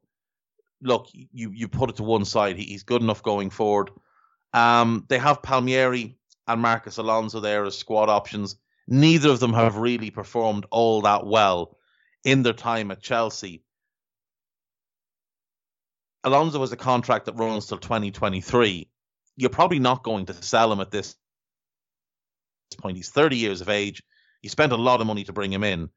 look, 0.82 1.08
you 1.12 1.50
you 1.52 1.68
put 1.68 1.90
it 1.90 1.96
to 1.96 2.02
one 2.02 2.24
side. 2.24 2.56
he's 2.56 2.82
good 2.82 3.02
enough 3.02 3.22
going 3.22 3.50
forward. 3.50 3.90
Um, 4.52 5.04
they 5.08 5.18
have 5.18 5.42
Palmieri 5.42 6.16
and 6.46 6.60
Marcos 6.60 6.98
Alonso 6.98 7.40
there 7.40 7.64
as 7.64 7.76
squad 7.76 8.08
options. 8.08 8.56
Neither 8.88 9.30
of 9.30 9.40
them 9.40 9.52
have 9.52 9.76
really 9.76 10.10
performed 10.10 10.66
all 10.70 11.02
that 11.02 11.26
well 11.26 11.76
in 12.24 12.42
their 12.42 12.52
time 12.52 12.90
at 12.90 13.02
Chelsea. 13.02 13.62
Alonso 16.24 16.60
has 16.60 16.72
a 16.72 16.76
contract 16.76 17.26
that 17.26 17.36
runs 17.36 17.66
till 17.66 17.78
2023. 17.78 18.88
You're 19.36 19.50
probably 19.50 19.78
not 19.78 20.02
going 20.02 20.26
to 20.26 20.34
sell 20.34 20.72
him 20.72 20.80
at 20.80 20.90
this 20.90 21.16
point. 22.78 22.96
He's 22.96 23.10
30 23.10 23.36
years 23.36 23.60
of 23.60 23.68
age. 23.68 24.02
You 24.42 24.50
spent 24.50 24.72
a 24.72 24.76
lot 24.76 25.00
of 25.00 25.06
money 25.06 25.24
to 25.24 25.32
bring 25.32 25.52
him 25.52 25.64
in. 25.64 25.88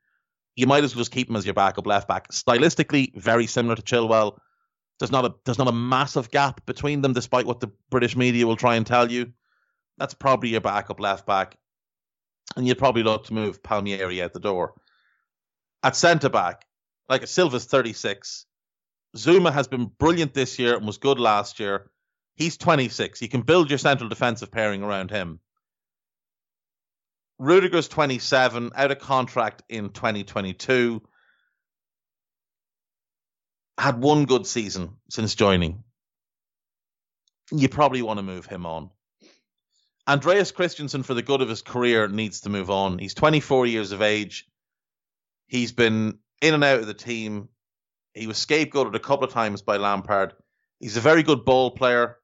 You 0.55 0.67
might 0.67 0.83
as 0.83 0.95
well 0.95 1.01
just 1.01 1.11
keep 1.11 1.29
him 1.29 1.35
as 1.35 1.45
your 1.45 1.53
backup 1.53 1.87
left 1.87 2.07
back. 2.07 2.29
Stylistically, 2.31 3.15
very 3.15 3.47
similar 3.47 3.75
to 3.75 3.81
Chilwell. 3.81 4.37
There's 4.99 5.11
not 5.11 5.25
a 5.25 5.33
there's 5.45 5.57
not 5.57 5.69
a 5.69 5.73
massive 5.73 6.29
gap 6.29 6.65
between 6.65 7.01
them, 7.01 7.13
despite 7.13 7.45
what 7.45 7.61
the 7.61 7.71
British 7.89 8.15
media 8.15 8.45
will 8.45 8.57
try 8.57 8.75
and 8.75 8.85
tell 8.85 9.11
you. 9.11 9.31
That's 9.97 10.13
probably 10.13 10.49
your 10.49 10.61
backup 10.61 10.99
left 10.99 11.25
back, 11.25 11.57
and 12.55 12.67
you'd 12.67 12.77
probably 12.77 13.03
look 13.03 13.25
to 13.25 13.33
move 13.33 13.63
Palmieri 13.63 14.21
out 14.21 14.33
the 14.33 14.39
door. 14.39 14.73
At 15.83 15.95
centre 15.95 16.29
back, 16.29 16.65
like 17.07 17.23
a 17.23 17.27
Silva's 17.27 17.65
36. 17.65 18.45
Zouma 19.15 19.51
has 19.51 19.67
been 19.67 19.85
brilliant 19.85 20.33
this 20.33 20.59
year 20.59 20.75
and 20.75 20.85
was 20.85 20.97
good 20.97 21.19
last 21.19 21.59
year. 21.59 21.89
He's 22.35 22.57
26. 22.57 23.21
You 23.21 23.27
can 23.27 23.41
build 23.41 23.69
your 23.69 23.79
central 23.79 24.09
defensive 24.09 24.51
pairing 24.51 24.83
around 24.83 25.09
him. 25.11 25.39
Rudiger's 27.39 27.87
27, 27.87 28.71
out 28.75 28.91
of 28.91 28.99
contract 28.99 29.63
in 29.69 29.89
2022 29.89 31.01
had 33.79 34.01
one 34.01 34.25
good 34.25 34.45
season 34.45 34.97
since 35.09 35.35
joining. 35.35 35.83
You 37.51 37.69
probably 37.69 38.01
want 38.01 38.17
to 38.17 38.23
move 38.23 38.45
him 38.45 38.65
on. 38.65 38.89
Andreas 40.07 40.51
Christensen, 40.51 41.03
for 41.03 41.13
the 41.13 41.21
good 41.21 41.41
of 41.41 41.49
his 41.49 41.61
career, 41.61 42.07
needs 42.07 42.41
to 42.41 42.49
move 42.49 42.69
on. 42.69 42.99
He's 42.99 43.13
24 43.13 43.67
years 43.67 43.91
of 43.91 44.01
age. 44.01 44.47
He's 45.47 45.71
been 45.71 46.19
in 46.41 46.53
and 46.53 46.63
out 46.63 46.79
of 46.79 46.87
the 46.87 46.93
team. 46.93 47.49
He 48.13 48.27
was 48.27 48.37
scapegoated 48.37 48.95
a 48.95 48.99
couple 48.99 49.25
of 49.25 49.33
times 49.33 49.61
by 49.61 49.77
Lampard. 49.77 50.33
He's 50.79 50.97
a 50.97 51.01
very 51.01 51.23
good 51.23 51.45
ball 51.45 51.71
player. 51.71 52.17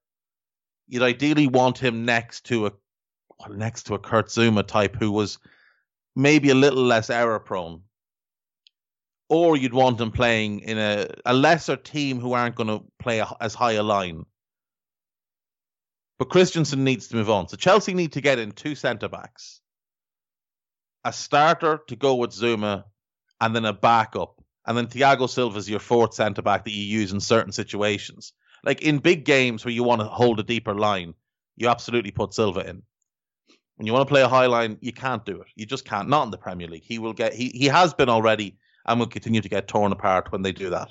You'd 0.87 1.03
ideally 1.03 1.47
want 1.47 1.77
him 1.77 2.05
next 2.05 2.45
to 2.47 2.67
a 2.67 2.71
next 3.49 3.83
to 3.83 3.95
a 3.95 3.99
Kurt 3.99 4.27
Zouma 4.27 4.65
type 4.65 4.95
who 4.95 5.11
was 5.11 5.39
maybe 6.15 6.49
a 6.49 6.55
little 6.55 6.83
less 6.83 7.09
error 7.09 7.39
prone 7.39 7.81
or 9.29 9.57
you'd 9.57 9.73
want 9.73 9.97
them 9.97 10.11
playing 10.11 10.59
in 10.61 10.77
a, 10.77 11.07
a 11.25 11.33
lesser 11.33 11.75
team 11.75 12.19
who 12.19 12.33
aren't 12.33 12.55
going 12.55 12.67
to 12.67 12.83
play 12.99 13.19
a, 13.19 13.27
as 13.41 13.53
high 13.53 13.73
a 13.73 13.83
line. 13.83 14.25
But 16.17 16.29
Christensen 16.29 16.83
needs 16.83 17.07
to 17.07 17.15
move 17.15 17.29
on. 17.29 17.47
So 17.47 17.57
Chelsea 17.57 17.93
need 17.93 18.13
to 18.13 18.21
get 18.21 18.39
in 18.39 18.51
two 18.51 18.75
centre 18.75 19.09
backs, 19.09 19.59
a 21.03 21.11
starter 21.11 21.81
to 21.87 21.95
go 21.95 22.15
with 22.15 22.31
Zouma, 22.31 22.85
and 23.41 23.55
then 23.55 23.65
a 23.65 23.73
backup. 23.73 24.41
And 24.65 24.77
then 24.77 24.87
Thiago 24.87 25.29
Silva 25.29 25.57
is 25.57 25.69
your 25.69 25.79
fourth 25.79 26.13
centre 26.13 26.41
back 26.41 26.63
that 26.63 26.71
you 26.71 26.83
use 26.83 27.11
in 27.11 27.19
certain 27.19 27.51
situations. 27.51 28.33
Like 28.63 28.81
in 28.81 28.99
big 28.99 29.25
games 29.25 29.65
where 29.65 29.73
you 29.73 29.83
want 29.83 30.01
to 30.01 30.07
hold 30.07 30.39
a 30.39 30.43
deeper 30.43 30.73
line, 30.73 31.13
you 31.55 31.67
absolutely 31.67 32.11
put 32.11 32.33
Silva 32.33 32.61
in. 32.61 32.81
When 33.75 33.85
you 33.85 33.93
want 33.93 34.07
to 34.07 34.11
play 34.11 34.21
a 34.21 34.27
high 34.29 34.45
line, 34.45 34.77
you 34.79 34.93
can't 34.93 35.25
do 35.25 35.41
it. 35.41 35.47
You 35.55 35.65
just 35.65 35.85
can't. 35.85 36.07
Not 36.07 36.23
in 36.23 36.31
the 36.31 36.37
Premier 36.37 36.67
League. 36.67 36.85
He 36.85 36.97
will 36.97 37.13
get. 37.13 37.33
He 37.33 37.49
he 37.49 37.65
has 37.65 37.93
been 37.93 38.09
already 38.09 38.57
and 38.85 38.99
will 38.99 39.07
continue 39.07 39.41
to 39.41 39.49
get 39.49 39.67
torn 39.67 39.91
apart 39.91 40.31
when 40.31 40.41
they 40.41 40.51
do 40.51 40.69
that. 40.69 40.89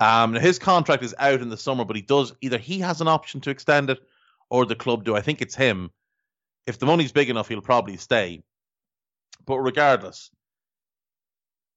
Um, 0.00 0.34
his 0.34 0.58
contract 0.58 1.02
is 1.02 1.14
out 1.18 1.40
in 1.40 1.48
the 1.48 1.56
summer, 1.56 1.84
but 1.84 1.96
he 1.96 2.02
does 2.02 2.34
either 2.40 2.58
he 2.58 2.80
has 2.80 3.00
an 3.00 3.08
option 3.08 3.40
to 3.42 3.50
extend 3.50 3.90
it 3.90 4.00
or 4.50 4.66
the 4.66 4.74
club 4.74 5.04
do. 5.04 5.16
I 5.16 5.20
think 5.20 5.40
it's 5.40 5.54
him. 5.54 5.90
If 6.66 6.78
the 6.78 6.86
money's 6.86 7.12
big 7.12 7.30
enough, 7.30 7.48
he'll 7.48 7.60
probably 7.60 7.96
stay. 7.96 8.42
But 9.46 9.58
regardless, 9.58 10.30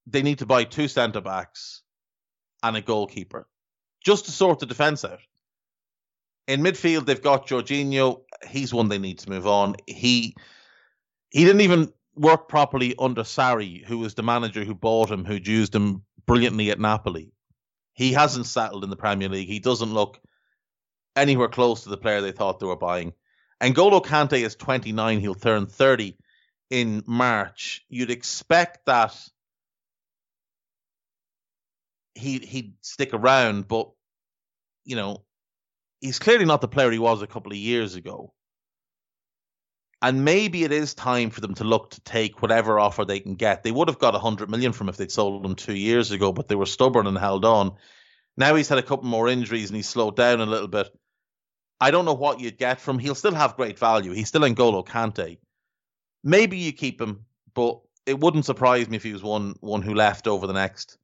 they 0.08 0.23
need 0.23 0.39
to 0.39 0.45
buy 0.45 0.63
two 0.63 0.88
centre 0.88 1.21
backs 1.21 1.84
and 2.63 2.75
a 2.75 2.82
goalkeeper 2.82 3.47
just 4.03 4.25
to 4.25 4.32
sort 4.32 4.60
the 4.60 4.65
defence 4.65 5.03
out. 5.03 5.19
In 6.47 6.62
midfield, 6.62 7.06
they've 7.06 7.21
got 7.21 7.47
Jorginho. 7.47 8.21
He's 8.47 8.73
one 8.73 8.88
they 8.88 8.99
need 8.99 9.19
to 9.19 9.30
move 9.30 9.45
on. 9.45 9.75
He 9.86 10.36
he 11.30 11.43
didn't 11.43 11.62
even 11.62 11.91
work 12.17 12.47
properly 12.47 12.95
under 12.97 13.23
Sarri, 13.23 13.86
who 13.86 13.99
was 13.99 14.15
the 14.15 14.23
manager 14.23 14.63
who 14.63 14.73
bought 14.73 15.12
him, 15.12 15.25
who'd 15.25 15.47
used 15.47 15.75
him 15.75 16.03
brilliantly 16.25 16.71
at 16.71 16.80
Napoli. 16.80 17.32
He 17.93 18.13
hasn't 18.13 18.45
settled 18.45 18.84
in 18.84 18.89
the 18.89 18.95
Premier 18.95 19.30
League. 19.30 19.47
He 19.47 19.60
doesn't 19.60 19.93
look 19.93 20.19
anywhere 21.15 21.47
close 21.47 21.84
to 21.84 21.89
the 21.89 21.97
player 21.97 22.21
they 22.21 22.32
thought 22.32 22.60
they 22.60 22.65
were 22.65 22.75
buying. 22.75 23.13
And 23.60 23.73
Golo 23.73 24.01
Kante 24.01 24.39
is 24.45 24.56
29. 24.56 25.19
He'll 25.19 25.34
turn 25.34 25.65
30 25.65 26.15
in 26.69 27.03
March. 27.08 27.84
You'd 27.89 28.12
expect 28.12 28.86
that 28.86 29.15
he 32.13 32.39
he'd 32.39 32.73
stick 32.82 33.13
around, 33.13 33.67
but 33.67 33.89
you 34.86 34.95
know, 34.95 35.23
he's 36.01 36.19
clearly 36.19 36.45
not 36.45 36.62
the 36.62 36.67
player 36.67 36.91
he 36.91 36.99
was 36.99 37.21
a 37.21 37.27
couple 37.27 37.51
of 37.51 37.58
years 37.58 37.95
ago. 37.95 38.34
And 40.01 40.23
maybe 40.23 40.63
it 40.63 40.71
is 40.71 40.93
time 40.93 41.31
for 41.31 41.41
them 41.41 41.55
to 41.55 41.63
look 41.63 41.91
to 41.91 42.01
take 42.01 42.41
whatever 42.41 42.79
offer 42.79 43.03
they 43.03 43.19
can 43.19 43.33
get. 43.33 43.63
They 43.63 43.71
would 43.71 43.88
have 43.88 43.97
got 43.97 44.13
100 44.13 44.49
million 44.49 44.71
from 44.71 44.89
if 44.89 44.97
they'd 44.97 45.12
sold 45.12 45.43
him 45.43 45.55
two 45.55 45.75
years 45.75 46.12
ago, 46.12 46.31
but 46.31 46.47
they 46.47 46.55
were 46.55 46.67
stubborn 46.67 47.07
and 47.07 47.17
held 47.17 47.45
on. 47.45 47.73
Now 48.38 48.53
he's 48.53 48.69
had 48.69 48.77
a 48.77 48.83
couple 48.83 49.05
more 49.05 49.27
injuries 49.27 49.69
and 49.69 49.75
he's 49.75 49.89
slowed 49.89 50.15
down 50.15 50.39
a 50.39 50.45
little 50.45 50.67
bit. 50.67 50.88
I 51.79 51.89
don't 51.91 52.05
know 52.05 52.13
what 52.13 52.39
you'd 52.39 52.57
get 52.57 52.79
from. 52.79 52.99
He'll 52.99 53.15
still 53.15 53.33
have 53.33 53.55
great 53.55 53.79
value. 53.79 54.12
He's 54.12 54.27
still 54.27 54.41
N'Golo 54.41 54.86
Kante. 54.86 55.38
Maybe 56.23 56.57
you 56.57 56.73
keep 56.73 57.01
him, 57.01 57.25
but 57.55 57.79
it 58.05 58.19
wouldn't 58.19 58.45
surprise 58.45 58.88
me 58.88 58.97
if 58.97 59.03
he 59.03 59.13
was 59.13 59.23
one 59.23 59.55
one 59.60 59.81
who 59.81 59.93
left 59.93 60.27
over 60.27 60.47
the 60.47 60.53
next 60.53 60.97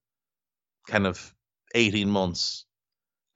kind 0.87 1.07
of 1.07 1.33
18 1.75 2.09
months. 2.09 2.65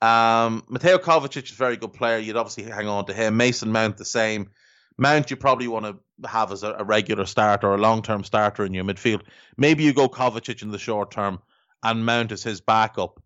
Um, 0.02 0.64
Mateo 0.70 0.98
Kovacic 0.98 1.46
is 1.46 1.52
a 1.52 1.56
very 1.56 1.78
good 1.78 1.94
player. 1.94 2.20
You'd 2.20 2.38
obviously 2.38 2.64
hang 2.64 2.88
on 2.88 3.06
to 3.06 3.14
him. 3.14 3.38
Mason 3.38 3.72
Mount 3.72 3.98
the 3.98 4.06
same. 4.06 4.52
Mount, 4.98 5.30
you 5.30 5.38
probably 5.38 5.68
want 5.68 5.86
to 5.86 6.28
have 6.28 6.52
as 6.52 6.64
a, 6.64 6.74
a 6.80 6.84
regular 6.84 7.26
starter 7.26 7.68
or 7.68 7.76
a 7.76 7.82
long 7.82 8.02
term 8.02 8.24
starter 8.24 8.66
in 8.66 8.74
your 8.74 8.84
midfield. 8.84 9.22
Maybe 9.56 9.84
you 9.84 9.94
go 9.94 10.10
Kovacic 10.10 10.64
in 10.64 10.72
the 10.72 10.80
short 10.80 11.12
term 11.12 11.40
and 11.84 12.06
Mount 12.06 12.32
as 12.32 12.44
his 12.44 12.62
backup. 12.62 13.22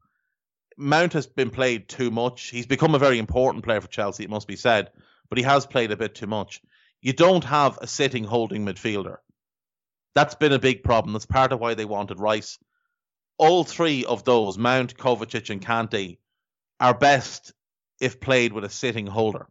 Mount 0.77 1.13
has 1.13 1.27
been 1.27 1.49
played 1.49 1.87
too 1.87 2.11
much. 2.11 2.49
He's 2.49 2.65
become 2.65 2.95
a 2.95 2.99
very 2.99 3.19
important 3.19 3.63
player 3.63 3.79
for 3.79 3.87
Chelsea, 3.87 4.23
it 4.23 4.29
must 4.29 4.47
be 4.47 4.55
said, 4.55 4.91
but 5.29 5.37
he 5.37 5.43
has 5.43 5.65
played 5.65 5.91
a 5.91 5.97
bit 5.97 6.15
too 6.15 6.27
much. 6.27 6.61
You 7.01 7.13
don't 7.13 7.43
have 7.45 7.77
a 7.81 7.87
sitting 7.87 8.25
holding 8.25 8.65
midfielder. 8.65 9.17
That's 10.13 10.35
been 10.35 10.51
a 10.51 10.59
big 10.59 10.83
problem. 10.83 11.13
That's 11.13 11.25
part 11.25 11.53
of 11.53 11.59
why 11.59 11.73
they 11.73 11.85
wanted 11.85 12.19
Rice. 12.19 12.59
All 13.37 13.63
three 13.63 14.03
of 14.05 14.25
those, 14.25 14.57
Mount, 14.57 14.97
Kovacic, 14.97 15.49
and 15.49 15.65
Kante, 15.65 16.17
are 16.79 16.93
best 16.93 17.53
if 17.99 18.19
played 18.19 18.51
with 18.51 18.65
a 18.65 18.69
sitting 18.69 19.07
holder 19.07 19.47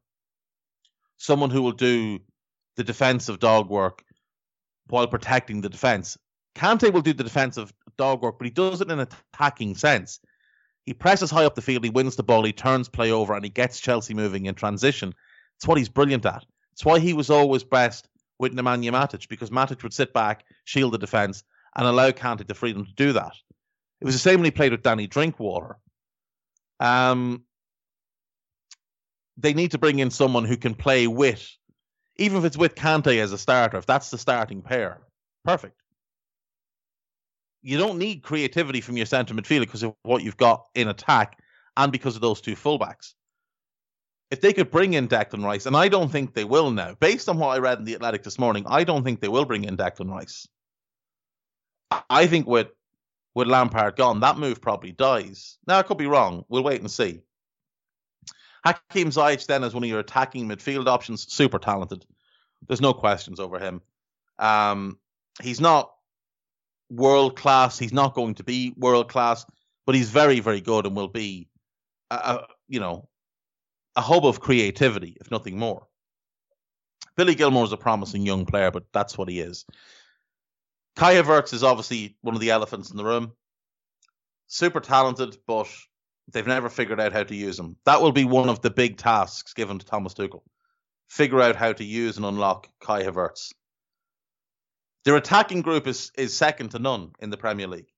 someone 1.21 1.51
who 1.51 1.61
will 1.61 1.73
do 1.73 2.19
the 2.77 2.83
defensive 2.83 3.39
dog 3.39 3.69
work 3.69 4.03
while 4.89 5.07
protecting 5.07 5.61
the 5.61 5.69
defense. 5.69 6.17
Kante 6.55 6.91
will 6.91 7.03
do 7.03 7.13
the 7.13 7.23
defensive 7.23 7.73
dog 7.99 8.23
work, 8.23 8.39
but 8.39 8.47
he 8.47 8.51
does 8.51 8.81
it 8.81 8.91
in 8.91 8.99
an 8.99 9.07
attacking 9.35 9.77
sense. 9.77 10.19
He 10.87 10.95
presses 10.95 11.31
high 11.31 11.45
up 11.45 11.55
the 11.55 11.63
field, 11.63 11.85
he 11.85 11.91
wins 11.91 12.17
the 12.17 12.23
ball, 12.23 12.43
he 12.43 12.55
turns 12.55 12.89
play 12.89 13.13
over, 13.13 13.35
and 13.35 13.45
he 13.45 13.51
gets 13.51 13.81
Chelsea 13.81 14.15
moving 14.15 14.47
in 14.47 14.55
transition. 14.55 15.15
It's 15.59 15.69
what 15.69 15.77
he's 15.77 15.91
brilliant 15.91 16.25
at. 16.25 16.45
It's 16.73 16.87
why 16.87 16.99
he 16.99 17.13
was 17.13 17.29
always 17.29 17.63
best 17.63 18.09
with 18.39 18.57
Nemanja 18.57 18.91
Matic, 18.91 19.29
because 19.29 19.51
Matic 19.51 19.83
would 19.83 19.93
sit 19.93 20.15
back, 20.15 20.45
shield 20.65 20.95
the 20.95 20.99
defense, 20.99 21.45
and 21.77 21.87
allow 21.87 22.11
Kante 22.11 22.47
the 22.47 22.55
freedom 22.55 22.87
to 22.87 22.93
do 22.95 23.13
that. 23.13 23.35
It 24.01 24.07
was 24.07 24.15
the 24.15 24.21
same 24.21 24.37
when 24.37 24.47
he 24.47 24.51
played 24.51 24.73
with 24.73 24.83
Danny 24.83 25.07
Drinkwater. 25.07 25.77
Um, 26.81 27.45
they 29.41 29.55
need 29.55 29.73
to 29.73 29.79
bring 29.79 29.99
in 29.99 30.11
someone 30.11 30.45
who 30.45 30.57
can 30.57 30.75
play 30.75 31.07
with, 31.07 31.49
even 32.17 32.39
if 32.39 32.45
it's 32.45 32.59
with 32.59 32.75
Kante 32.75 33.21
as 33.21 33.33
a 33.33 33.39
starter, 33.39 33.79
if 33.79 33.87
that's 33.87 34.11
the 34.11 34.19
starting 34.19 34.63
pair. 34.63 35.01
Perfect. 35.45 35.81
You 37.63 37.79
don't 37.79 37.99
need 37.99 38.23
creativity 38.23 38.81
from 38.81 38.97
your 38.97 39.07
centre 39.07 39.35
midfielder 39.35 39.61
because 39.61 39.83
of 39.83 39.95
what 40.03 40.23
you've 40.23 40.37
got 40.37 40.67
in 40.75 40.89
attack 40.89 41.39
and 41.77 41.93
because 41.93 42.17
of 42.17 42.23
those 42.23 42.41
two 42.41 42.55
fullbacks. 42.55 43.15
If 44.31 44.41
they 44.41 44.53
could 44.53 44.71
bring 44.71 44.95
in 44.95 45.09
Declan 45.09 45.45
Rice, 45.45 45.67
and 45.67 45.77
I 45.77 45.89
don't 45.89 46.11
think 46.11 46.35
they 46.35 46.45
will 46.45 46.71
now, 46.71 46.95
based 47.01 47.29
on 47.29 47.39
what 47.39 47.49
I 47.49 47.59
read 47.59 47.79
in 47.79 47.85
the 47.85 47.97
Athletic 47.97 48.23
this 48.23 48.39
morning, 48.39 48.65
I 48.69 48.85
don't 48.85 49.03
think 49.03 49.21
they 49.21 49.29
will 49.29 49.45
bring 49.45 49.65
in 49.65 49.77
Declan 49.77 50.11
Rice. 50.11 50.47
I 52.09 52.27
think 52.27 52.47
with 52.47 52.69
with 53.35 53.49
Lampard 53.49 53.97
gone, 53.97 54.21
that 54.21 54.39
move 54.39 54.61
probably 54.61 54.93
dies. 54.93 55.59
Now 55.67 55.79
I 55.79 55.83
could 55.83 55.99
be 55.99 56.07
wrong. 56.07 56.45
We'll 56.49 56.65
wait 56.65 56.81
and 56.81 56.91
see. 56.91 57.21
Hakim 58.65 59.11
Ziyech 59.11 59.47
then 59.47 59.65
is 59.65 59.75
one 59.75 59.85
of 59.85 59.89
your 59.89 60.01
attacking 60.01 60.49
midfield 60.49 60.87
options, 60.87 61.33
super 61.33 61.59
talented. 61.59 62.05
There's 62.67 62.81
no 62.81 62.93
questions 62.93 63.41
over 63.41 63.59
him. 63.59 63.81
Um, 64.39 64.99
he's 65.43 65.61
not 65.61 65.93
world 66.91 67.37
class. 67.37 67.79
He's 67.79 67.93
not 67.93 68.15
going 68.15 68.35
to 68.35 68.45
be 68.45 68.75
world 68.77 69.09
class, 69.09 69.47
but 69.87 69.95
he's 69.95 70.11
very, 70.11 70.41
very 70.41 70.61
good 70.61 70.87
and 70.87 70.95
will 70.95 71.09
be, 71.09 71.49
a, 72.11 72.15
a, 72.15 72.47
you 72.69 72.81
know, 72.81 73.09
a 73.97 74.01
hub 74.01 74.27
of 74.27 74.41
creativity, 74.41 75.17
if 75.21 75.31
nothing 75.31 75.59
more. 75.59 75.87
Billy 77.17 77.35
Gilmour 77.35 77.65
is 77.65 77.73
a 77.73 77.77
promising 77.77 78.25
young 78.25 78.47
player, 78.47 78.71
but 78.71 78.85
that's 78.93 79.17
what 79.19 79.29
he 79.29 79.41
is. 79.41 79.65
Kai 80.97 81.15
Havertz 81.15 81.53
is 81.53 81.65
obviously 81.65 82.17
one 82.21 82.35
of 82.35 82.41
the 82.41 82.51
elephants 82.51 82.91
in 82.91 82.97
the 82.97 83.05
room. 83.05 83.33
Super 84.47 84.81
talented, 84.81 85.37
but 85.47 85.69
they've 86.33 86.47
never 86.47 86.69
figured 86.69 87.01
out 87.01 87.13
how 87.13 87.23
to 87.23 87.35
use 87.35 87.59
him. 87.59 87.77
That 87.85 88.03
will 88.03 88.13
be 88.13 88.25
one 88.25 88.49
of 88.49 88.61
the 88.61 88.71
big 88.71 88.97
tasks 88.97 89.55
given 89.55 89.79
to 89.79 89.87
Thomas 89.87 90.15
Tuchel. 90.15 90.43
Figure 91.09 91.41
out 91.41 91.57
how 91.57 91.73
to 91.73 91.85
use 91.85 92.17
and 92.17 92.27
unlock 92.27 92.69
Kai 92.81 93.03
Havertz. 93.03 93.53
Their 95.05 95.17
attacking 95.17 95.63
group 95.63 95.87
is 95.87 96.13
is 96.17 96.37
second 96.37 96.71
to 96.71 96.79
none 96.79 97.13
in 97.21 97.31
the 97.31 97.37
Premier 97.37 97.67
League. 97.67 97.93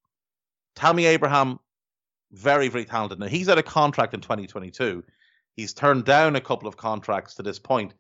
Tammy 0.75 1.05
Abraham, 1.07 1.59
very, 2.31 2.69
very 2.69 2.85
talented. 2.85 3.19
Now 3.19 3.27
he's 3.27 3.49
out 3.49 3.59
of 3.59 3.65
contract 3.65 4.15
in 4.15 4.21
2022. 4.21 5.05
He's 5.55 5.75
turned 5.75 6.05
down 6.05 6.37
a 6.37 6.41
couple 6.41 6.69
of 6.69 6.77
contracts 6.77 7.35
to 7.35 7.43
this 7.43 7.59
point, 7.59 7.93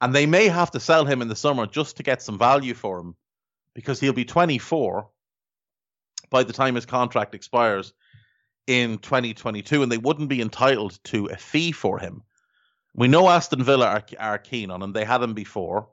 and 0.00 0.14
they 0.14 0.26
may 0.26 0.48
have 0.48 0.72
to 0.72 0.80
sell 0.80 1.06
him 1.06 1.22
in 1.22 1.28
the 1.28 1.36
summer 1.36 1.66
just 1.66 1.96
to 1.96 2.02
get 2.02 2.20
some 2.20 2.38
value 2.38 2.74
for 2.74 2.98
him 2.98 3.14
because 3.74 4.00
he'll 4.00 4.12
be 4.12 4.24
24 4.24 5.08
by 6.30 6.42
the 6.42 6.52
time 6.52 6.74
his 6.74 6.84
contract 6.84 7.34
expires 7.34 7.94
in 8.68 8.98
2022, 8.98 9.82
and 9.82 9.90
they 9.90 9.98
wouldn't 9.98 10.28
be 10.28 10.42
entitled 10.42 11.02
to 11.02 11.26
a 11.26 11.36
fee 11.36 11.72
for 11.72 11.98
him. 11.98 12.22
We 12.94 13.08
know 13.08 13.28
Aston 13.28 13.64
Villa 13.64 13.86
are, 13.86 14.04
are 14.18 14.38
keen 14.38 14.70
on 14.70 14.82
him. 14.82 14.92
They 14.92 15.06
had 15.06 15.22
him 15.22 15.32
before. 15.32 15.88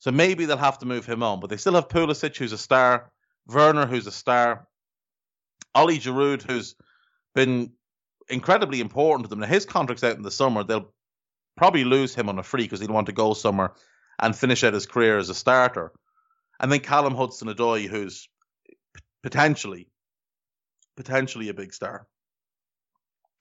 So 0.00 0.10
maybe 0.10 0.44
they'll 0.44 0.56
have 0.56 0.78
to 0.78 0.86
move 0.86 1.06
him 1.06 1.22
on. 1.22 1.38
But 1.38 1.48
they 1.48 1.56
still 1.56 1.74
have 1.74 1.88
Pulisic, 1.88 2.36
who's 2.36 2.52
a 2.52 2.58
star, 2.58 3.12
Werner, 3.46 3.86
who's 3.86 4.08
a 4.08 4.12
star, 4.12 4.66
Ollie 5.76 6.00
Giroud, 6.00 6.42
who's 6.42 6.74
been 7.36 7.70
incredibly 8.28 8.80
important 8.80 9.24
to 9.24 9.30
them. 9.30 9.38
Now, 9.38 9.46
his 9.46 9.64
contract's 9.64 10.02
out 10.02 10.16
in 10.16 10.22
the 10.22 10.30
summer. 10.32 10.64
They'll 10.64 10.92
probably 11.56 11.84
lose 11.84 12.16
him 12.16 12.28
on 12.28 12.38
a 12.40 12.42
free 12.42 12.64
because 12.64 12.80
he'll 12.80 12.92
want 12.92 13.06
to 13.06 13.12
go 13.12 13.32
somewhere 13.32 13.74
and 14.18 14.34
finish 14.34 14.64
out 14.64 14.74
his 14.74 14.86
career 14.86 15.18
as 15.18 15.28
a 15.28 15.34
starter. 15.34 15.92
And 16.58 16.72
then 16.72 16.80
Callum 16.80 17.14
Hudson 17.14 17.48
Odoi, 17.48 17.86
who's 17.86 18.28
potentially, 19.22 19.88
potentially 20.96 21.48
a 21.48 21.54
big 21.54 21.72
star. 21.72 22.06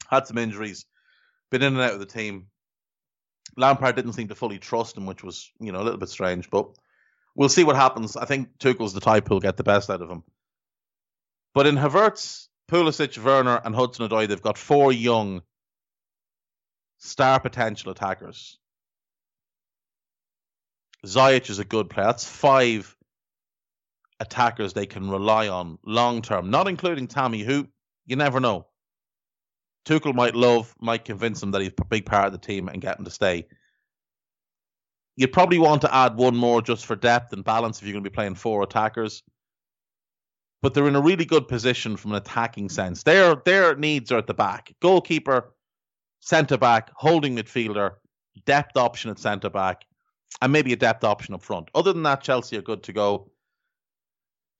Had 0.09 0.27
some 0.27 0.37
injuries, 0.37 0.85
been 1.51 1.61
in 1.61 1.73
and 1.73 1.81
out 1.81 1.93
of 1.93 1.99
the 1.99 2.05
team. 2.05 2.47
Lampard 3.57 3.95
didn't 3.95 4.13
seem 4.13 4.27
to 4.27 4.35
fully 4.35 4.59
trust 4.59 4.97
him, 4.97 5.05
which 5.05 5.23
was, 5.23 5.51
you 5.59 5.71
know, 5.71 5.81
a 5.81 5.83
little 5.83 5.99
bit 5.99 6.09
strange, 6.09 6.49
but 6.49 6.67
we'll 7.35 7.49
see 7.49 7.63
what 7.63 7.75
happens. 7.75 8.15
I 8.17 8.25
think 8.25 8.57
Tuchel's 8.59 8.93
the 8.93 8.99
type 8.99 9.27
who'll 9.27 9.39
get 9.39 9.57
the 9.57 9.63
best 9.63 9.89
out 9.89 10.01
of 10.01 10.09
him. 10.09 10.23
But 11.53 11.67
in 11.67 11.75
Havertz, 11.75 12.47
Pulisic, 12.69 13.17
Werner, 13.17 13.61
and 13.63 13.75
Hudson 13.75 14.07
Odoi, 14.07 14.27
they've 14.27 14.41
got 14.41 14.57
four 14.57 14.91
young 14.91 15.41
star 16.97 17.39
potential 17.39 17.91
attackers. 17.91 18.57
Ziyech 21.05 21.49
is 21.49 21.59
a 21.59 21.65
good 21.65 21.89
player. 21.89 22.07
That's 22.07 22.25
five 22.25 22.95
attackers 24.19 24.73
they 24.73 24.85
can 24.85 25.09
rely 25.09 25.47
on 25.47 25.77
long 25.85 26.21
term, 26.21 26.49
not 26.49 26.67
including 26.67 27.07
Tammy, 27.07 27.41
who 27.41 27.67
you 28.05 28.15
never 28.15 28.39
know. 28.39 28.67
Tuchel 29.85 30.15
might 30.15 30.35
love, 30.35 30.73
might 30.79 31.05
convince 31.05 31.41
him 31.43 31.51
that 31.51 31.61
he's 31.61 31.71
a 31.79 31.85
big 31.85 32.05
part 32.05 32.25
of 32.25 32.31
the 32.31 32.39
team 32.39 32.67
and 32.67 32.81
get 32.81 32.97
him 32.97 33.05
to 33.05 33.11
stay. 33.11 33.47
You'd 35.15 35.31
probably 35.31 35.59
want 35.59 35.81
to 35.81 35.95
add 35.95 36.17
one 36.17 36.35
more 36.35 36.61
just 36.61 36.85
for 36.85 36.95
depth 36.95 37.31
and 37.33 37.43
balance 37.43 37.79
if 37.79 37.85
you're 37.85 37.93
going 37.93 38.03
to 38.03 38.09
be 38.09 38.13
playing 38.13 38.35
four 38.35 38.63
attackers. 38.63 39.23
But 40.61 40.73
they're 40.73 40.87
in 40.87 40.95
a 40.95 41.01
really 41.01 41.25
good 41.25 41.47
position 41.47 41.95
from 41.95 42.11
an 42.11 42.17
attacking 42.17 42.69
sense. 42.69 43.03
Their 43.03 43.35
their 43.45 43.75
needs 43.75 44.11
are 44.11 44.17
at 44.17 44.27
the 44.27 44.33
back. 44.33 44.73
Goalkeeper, 44.81 45.53
centre 46.21 46.57
back, 46.57 46.89
holding 46.95 47.35
midfielder, 47.35 47.91
depth 48.45 48.75
option 48.75 49.11
at 49.11 49.19
centre 49.19 49.49
back, 49.49 49.85
and 50.41 50.51
maybe 50.51 50.73
a 50.73 50.77
depth 50.77 51.03
option 51.03 51.35
up 51.35 51.43
front. 51.43 51.69
Other 51.75 51.93
than 51.93 52.03
that, 52.03 52.21
Chelsea 52.21 52.57
are 52.57 52.63
good 52.63 52.83
to 52.83 52.93
go. 52.93 53.29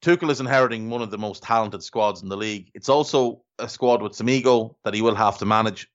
Tuchel 0.02 0.30
is 0.30 0.40
inheriting 0.40 0.90
one 0.90 1.02
of 1.02 1.12
the 1.12 1.18
most 1.18 1.44
talented 1.44 1.84
squads 1.84 2.22
in 2.22 2.30
the 2.30 2.38
league. 2.38 2.70
It's 2.74 2.90
also 2.90 3.44
a 3.58 3.68
squad 3.68 4.02
with 4.02 4.16
some 4.16 4.30
ego 4.30 4.78
that 4.84 4.94
he 4.94 5.02
will 5.02 5.16
have 5.16 5.40
to 5.40 5.46
manage. 5.46 5.88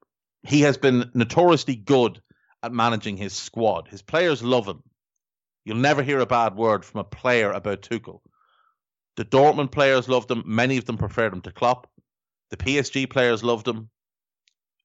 He 0.43 0.63
has 0.63 0.77
been 0.79 1.11
notoriously 1.15 1.77
good 1.77 2.21
at 2.63 2.73
managing 2.73 3.17
his 3.17 3.35
squad. 3.35 3.89
His 3.89 4.03
players 4.03 4.43
love 4.43 4.67
him. 4.67 4.83
You'll 5.65 5.77
never 5.77 6.03
hear 6.03 6.21
a 6.21 6.27
bad 6.27 6.57
word 6.57 6.85
from 6.85 7.01
a 7.01 7.05
player 7.05 7.53
about 7.53 7.83
Tuchel. 7.83 8.21
The 9.17 9.25
Dortmund 9.25 9.71
players 9.71 10.09
loved 10.09 10.31
him. 10.31 10.43
Many 10.47 10.79
of 10.79 10.87
them 10.87 10.97
preferred 10.97 11.33
him 11.33 11.43
to 11.43 11.53
Klopp. 11.53 11.91
The 12.51 12.57
PSG 12.57 13.09
players 13.09 13.45
loved 13.45 13.69
him. 13.69 13.91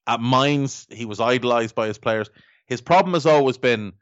At 0.08 0.22
Mainz, 0.22 0.86
he 0.92 1.06
was 1.06 1.20
idolized 1.20 1.74
by 1.74 1.88
his 1.88 1.98
players. 1.98 2.30
His 2.68 2.82
problem 2.82 3.14
has 3.14 3.26
always 3.26 3.58
been 3.58 3.94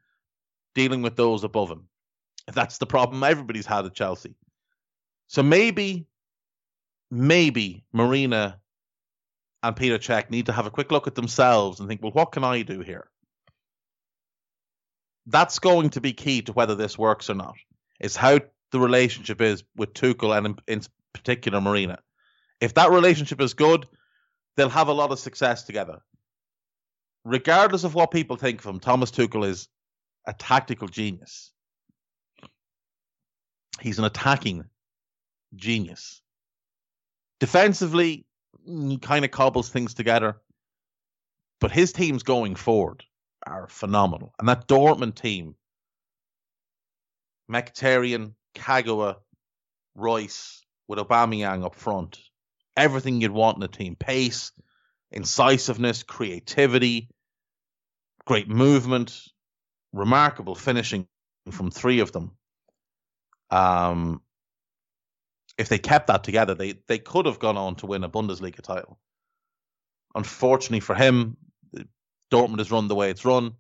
dealing 0.76 1.02
with 1.02 1.16
those 1.16 1.44
above 1.44 1.70
him. 1.70 1.88
That's 2.52 2.78
the 2.78 2.86
problem 2.86 3.24
everybody's 3.24 3.66
had 3.66 3.86
at 3.86 3.94
Chelsea. 3.94 4.36
So 5.34 5.42
maybe, 5.42 6.06
maybe 7.10 7.84
Marina 7.92 8.60
and 9.64 9.76
Peter 9.76 9.98
Cech 9.98 10.30
need 10.30 10.46
to 10.46 10.52
have 10.52 10.68
a 10.68 10.70
quick 10.70 10.92
look 10.92 11.08
at 11.08 11.16
themselves 11.16 11.80
and 11.80 11.90
think, 11.90 12.04
well, 12.04 12.12
what 12.12 12.32
can 12.32 12.44
I 12.44 12.62
do 12.62 12.82
here? 12.82 13.10
That's 15.26 15.58
going 15.58 15.90
to 15.90 16.02
be 16.02 16.14
key 16.14 16.44
to 16.44 16.54
whether 16.54 16.76
this 16.76 17.00
works 17.00 17.32
or 17.32 17.34
not. 17.34 17.56
Is 18.00 18.16
how 18.16 18.42
the 18.72 18.80
relationship 18.80 19.42
is 19.42 19.64
with 19.76 19.96
Tuchel 19.96 20.38
and 20.38 20.46
in, 20.46 20.56
in 20.68 20.82
particular 21.16 21.60
Marina. 21.60 21.98
If 22.62 22.76
that 22.76 22.92
relationship 22.92 23.42
is 23.42 23.56
good, 23.56 23.88
they'll 24.56 24.70
have 24.70 24.88
a 24.88 24.94
lot 24.94 25.12
of 25.12 25.18
success 25.18 25.64
together. 25.64 25.98
Regardless 27.26 27.86
of 27.86 27.96
what 27.96 28.12
people 28.12 28.36
think 28.36 28.60
of 28.60 28.68
him, 28.68 28.80
Thomas 28.80 29.10
Tuchel 29.10 29.48
is 29.48 29.68
a 30.28 30.34
tactical 30.34 30.88
genius. 30.88 31.52
He's 33.82 33.98
an 33.98 34.06
attacking 34.06 34.66
genius. 35.56 36.22
Defensively, 37.40 38.26
he 38.66 38.98
kind 38.98 39.26
of 39.26 39.32
cobbles 39.32 39.70
things 39.70 39.94
together. 39.94 40.38
But 41.60 41.72
his 41.72 41.94
teams 41.94 42.24
going 42.24 42.56
forward 42.56 43.04
are 43.46 43.68
phenomenal. 43.70 44.34
And 44.38 44.50
that 44.50 44.68
Dortmund 44.68 45.16
team, 45.16 45.56
Mkhitaryan, 47.50 48.34
Kagawa, 48.56 49.18
Reus, 49.96 50.64
with 50.88 51.00
Aubameyang 51.00 51.66
up 51.66 51.76
front, 51.76 52.20
everything 52.76 53.22
you'd 53.22 53.32
want 53.32 53.58
in 53.58 53.64
a 53.64 53.68
team. 53.68 53.96
Pace, 53.96 54.52
incisiveness, 55.12 56.04
creativity, 56.04 57.10
great 58.26 58.50
movement, 58.50 59.22
remarkable 59.94 60.56
finishing 60.56 61.08
from 61.52 61.72
three 61.72 62.00
of 62.00 62.12
them. 62.12 62.32
Um, 63.50 64.22
if 65.58 65.70
they 65.70 65.78
kept 65.78 66.08
that 66.08 66.24
together, 66.24 66.56
they 66.56 66.76
they 66.88 67.00
could 67.00 67.26
have 67.26 67.40
gone 67.40 67.58
on 67.58 67.76
to 67.76 67.86
win 67.86 68.04
a 68.04 68.10
Bundesliga 68.10 68.62
title. 68.62 69.00
Unfortunately 70.16 70.80
for 70.80 70.96
him, 70.96 71.38
Dortmund 72.32 72.60
has 72.60 72.72
run 72.72 72.88
the 72.88 72.96
way 72.96 73.10
it's 73.10 73.26
run, 73.26 73.54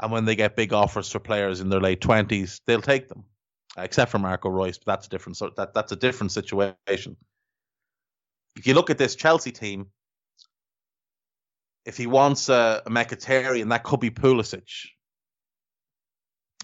and 0.00 0.12
when 0.12 0.24
they 0.24 0.36
get 0.36 0.56
big 0.56 0.72
offers 0.72 1.10
for 1.10 1.18
players 1.18 1.60
in 1.60 1.68
their 1.68 1.80
late 1.80 2.00
twenties, 2.00 2.60
they'll 2.66 2.82
take 2.82 3.08
them. 3.08 3.24
Except 3.76 4.10
for 4.10 4.18
Marco 4.18 4.50
Reus, 4.50 4.78
but 4.78 4.92
that's 4.92 5.06
a 5.06 5.10
different 5.10 5.36
sort. 5.38 5.56
That 5.56 5.72
that's 5.72 5.92
a 5.92 5.96
different 5.96 6.32
situation. 6.32 7.16
If 8.56 8.66
you 8.66 8.74
look 8.74 8.90
at 8.90 8.98
this 8.98 9.16
Chelsea 9.16 9.50
team, 9.50 9.86
if 11.86 11.96
he 11.96 12.06
wants 12.06 12.50
a, 12.50 12.82
a 12.84 12.90
Mkhitaryan, 12.90 13.70
that 13.70 13.82
could 13.82 14.00
be 14.00 14.10
Pulisic. 14.10 14.88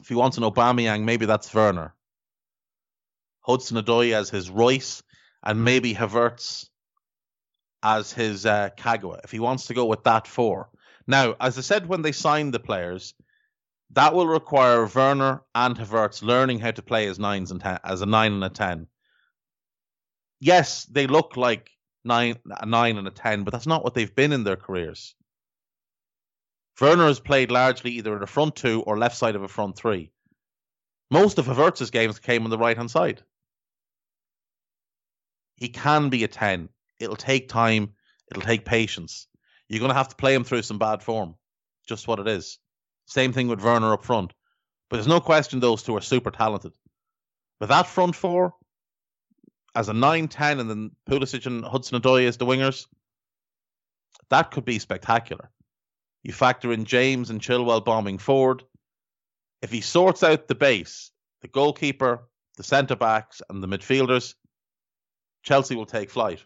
If 0.01 0.09
he 0.09 0.15
wants 0.15 0.37
an 0.37 0.45
Aubameyang, 0.45 1.05
maybe 1.05 1.27
that's 1.27 1.53
Werner. 1.53 1.95
Hudson 3.49 3.79
Odoi 3.79 4.13
as 4.13 4.29
his 4.29 4.51
Reus, 4.51 5.03
and 5.43 5.65
maybe 5.65 5.95
Havertz 5.95 6.69
as 7.83 8.13
his 8.13 8.45
uh, 8.45 8.71
Kagawa, 8.77 9.21
if 9.25 9.31
he 9.31 9.41
wants 9.41 9.67
to 9.67 9.75
go 9.75 9.87
with 9.87 10.05
that 10.05 10.27
four. 10.27 10.69
Now, 11.07 11.37
as 11.41 11.57
I 11.57 11.63
said 11.63 11.87
when 11.87 12.03
they 12.03 12.13
signed 12.13 12.53
the 12.53 12.61
players, 12.61 13.15
that 13.93 14.15
will 14.15 14.27
require 14.27 14.87
Werner 14.87 15.43
and 15.55 15.77
Havertz 15.77 16.23
learning 16.23 16.59
how 16.59 16.73
to 16.73 16.83
play 16.83 17.07
as 17.07 17.19
nines 17.19 17.51
and 17.51 17.61
ten, 17.61 17.79
as 17.83 18.03
a 18.03 18.07
nine 18.07 18.33
and 18.33 18.45
a 18.45 18.51
ten. 18.51 18.87
Yes, 20.41 20.85
they 20.85 21.07
look 21.07 21.37
like 21.37 21.71
nine, 22.05 22.37
a 22.51 22.67
nine 22.67 22.99
and 22.99 23.09
a 23.09 23.13
ten, 23.13 23.45
but 23.45 23.53
that's 23.53 23.67
not 23.67 23.83
what 23.83 23.95
they've 23.95 24.15
been 24.15 24.33
in 24.33 24.45
their 24.45 24.57
careers. 24.57 25.15
Werner 26.81 27.07
has 27.07 27.19
played 27.19 27.51
largely 27.51 27.93
either 27.93 28.17
in 28.17 28.23
a 28.23 28.27
front 28.27 28.55
two 28.57 28.83
or 28.83 28.99
left 28.99 29.17
side 29.17 29.37
of 29.37 29.43
a 29.43 29.49
front 29.49 29.77
three. 29.77 30.13
Most 31.11 31.39
of 31.39 31.47
Havertz's 31.47 31.91
games 31.91 32.19
came 32.19 32.45
on 32.45 32.51
the 32.51 32.59
right 32.59 32.77
hand 32.77 32.91
side. 32.91 33.23
He 35.59 35.69
can 35.69 36.09
be 36.09 36.25
a 36.25 36.29
10. 36.29 36.69
It'll 37.01 37.17
take 37.17 37.49
time, 37.49 37.95
it'll 38.31 38.43
take 38.43 38.65
patience. 38.65 39.27
You're 39.69 39.81
going 39.81 39.91
to 39.91 39.97
have 39.97 40.09
to 40.09 40.17
play 40.17 40.35
him 40.35 40.45
through 40.45 40.63
some 40.63 40.79
bad 40.79 41.03
form. 41.03 41.35
Just 41.87 42.07
what 42.07 42.21
it 42.21 42.29
is. 42.29 42.59
Same 43.07 43.33
thing 43.33 43.49
with 43.49 43.63
Werner 43.63 43.93
up 43.93 44.05
front. 44.05 44.33
But 44.89 44.97
there's 44.97 45.09
no 45.09 45.21
question 45.21 45.61
those 45.61 45.83
two 45.83 45.97
are 45.97 46.01
super 46.01 46.31
talented. 46.31 46.73
But 47.59 47.71
that 47.71 47.89
front 47.89 48.15
four, 48.15 48.55
as 49.75 49.89
a 49.89 49.93
9 49.93 50.29
10 50.29 50.61
and 50.61 50.71
then 50.71 50.91
Pulisic 51.09 51.47
and 51.47 51.65
Hudson 51.65 52.01
Odoi 52.01 52.27
as 52.27 52.37
the 52.37 52.47
wingers, 52.47 52.87
that 54.31 54.51
could 54.51 54.65
be 54.65 54.79
spectacular. 54.79 55.51
You 56.23 56.33
factor 56.33 56.73
in 56.73 56.85
James 56.85 57.31
and 57.31 57.41
Chilwell 57.41 57.85
bombing 57.85 58.19
forward. 58.19 58.63
If 59.61 59.71
he 59.71 59.81
sorts 59.81 60.23
out 60.23 60.47
the 60.47 60.55
base, 60.55 61.11
the 61.43 61.49
goalkeeper, 61.49 62.29
the 62.57 62.63
centre 62.63 62.97
backs, 62.97 63.43
and 63.49 63.63
the 63.63 63.69
midfielders, 63.69 64.35
Chelsea 65.43 65.77
will 65.77 65.87
take 65.87 66.11
flight. 66.11 66.45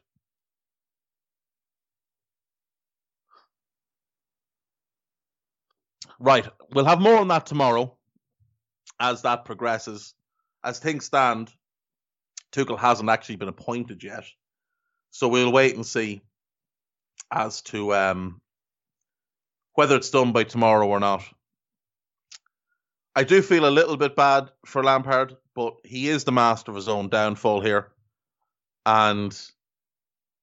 Right, 6.18 6.48
we'll 6.72 6.84
have 6.84 7.00
more 7.00 7.18
on 7.18 7.28
that 7.28 7.46
tomorrow 7.46 7.96
as 9.00 9.22
that 9.22 9.44
progresses. 9.44 10.14
As 10.62 10.78
things 10.78 11.04
stand, 11.04 11.52
Tuchel 12.52 12.78
hasn't 12.78 13.10
actually 13.10 13.36
been 13.36 13.48
appointed 13.48 14.04
yet, 14.04 14.24
so 15.10 15.26
we'll 15.26 15.50
wait 15.50 15.74
and 15.74 15.84
see 15.84 16.22
as 17.32 17.62
to 17.62 17.92
um, 17.94 18.40
whether 19.74 19.96
it's 19.96 20.10
done 20.10 20.32
by 20.32 20.44
tomorrow 20.44 20.86
or 20.86 21.00
not. 21.00 21.24
I 23.16 23.24
do 23.24 23.42
feel 23.42 23.66
a 23.66 23.70
little 23.70 23.96
bit 23.96 24.14
bad 24.14 24.50
for 24.64 24.84
Lampard, 24.84 25.36
but 25.54 25.74
he 25.84 26.08
is 26.08 26.24
the 26.24 26.32
master 26.32 26.70
of 26.70 26.76
his 26.76 26.88
own 26.88 27.08
downfall 27.08 27.60
here. 27.60 27.88
And 28.84 29.38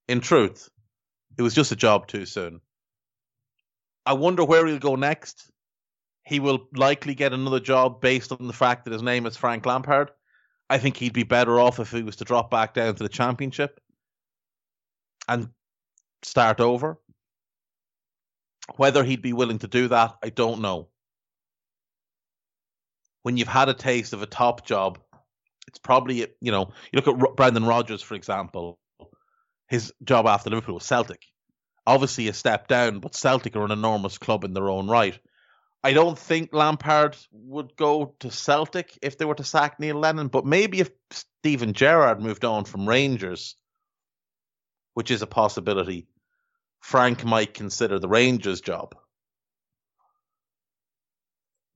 in 0.08 0.22
truth, 0.22 0.70
it 1.38 1.42
was 1.42 1.54
just 1.54 1.72
a 1.72 1.76
job 1.76 2.08
too 2.08 2.26
soon. 2.26 2.62
I 4.06 4.14
wonder 4.14 4.44
where 4.44 4.66
he'll 4.66 4.80
go 4.80 4.96
next. 4.96 5.52
He 6.24 6.40
will 6.40 6.68
likely 6.76 7.16
get 7.16 7.34
another 7.34 7.60
job 7.60 8.02
based 8.02 8.32
on 8.32 8.48
the 8.48 8.54
fact 8.54 8.86
that 8.86 8.94
his 8.94 9.04
name 9.04 9.26
is 9.26 9.38
Frank 9.38 9.66
Lampard. 9.66 10.12
I 10.70 10.78
think 10.78 10.98
he'd 10.98 11.14
be 11.14 11.24
better 11.24 11.60
off 11.60 11.80
if 11.80 11.92
he 11.92 12.04
was 12.04 12.18
to 12.18 12.26
drop 12.26 12.52
back 12.52 12.74
down 12.74 12.96
to 12.96 13.04
the 13.04 13.10
championship 13.10 13.80
and 15.28 15.50
start 16.24 16.60
over. 16.60 17.00
Whether 18.76 19.04
he'd 19.04 19.22
be 19.22 19.34
willing 19.34 19.60
to 19.60 19.68
do 19.68 19.88
that, 19.88 20.18
I 20.24 20.30
don't 20.30 20.62
know. 20.62 20.90
When 23.24 23.36
you've 23.36 23.48
had 23.48 23.70
a 23.70 23.74
taste 23.74 24.14
of 24.14 24.22
a 24.22 24.28
top 24.28 24.66
job, 24.66 25.00
it's 25.70 25.80
probably, 25.80 26.26
you 26.42 26.52
know, 26.52 26.72
you 26.92 27.00
look 27.00 27.08
at 27.08 27.36
Brendan 27.36 27.66
Rodgers, 27.66 28.02
for 28.02 28.16
example, 28.16 28.80
his 29.68 29.94
job 30.04 30.26
after 30.26 30.50
Liverpool 30.50 30.76
was 30.76 30.86
Celtic. 30.86 31.22
Obviously 31.86 32.28
a 32.28 32.34
step 32.34 32.68
down, 32.68 33.00
but 33.00 33.16
Celtic 33.16 33.56
are 33.56 33.64
an 33.64 33.72
enormous 33.72 34.18
club 34.18 34.44
in 34.44 34.54
their 34.54 34.70
own 34.70 34.88
right. 34.88 35.18
I 35.84 35.94
don't 35.94 36.18
think 36.18 36.50
Lampard 36.54 37.16
would 37.32 37.76
go 37.76 38.16
to 38.22 38.32
Celtic 38.32 38.98
if 39.04 39.18
they 39.18 39.26
were 39.26 39.36
to 39.36 39.44
sack 39.44 39.80
Neil 39.80 40.00
Lennon, 40.00 40.28
but 40.28 40.46
maybe 40.46 40.80
if 40.80 40.90
Steven 41.12 41.74
Gerrard 41.74 42.20
moved 42.20 42.44
on 42.44 42.66
from 42.66 42.90
Rangers, 42.90 43.56
which 44.96 45.12
is 45.12 45.22
a 45.22 45.28
possibility, 45.28 46.08
Frank 46.82 47.24
might 47.24 47.54
consider 47.54 48.00
the 48.00 48.10
Rangers 48.10 48.60
job. 48.60 48.96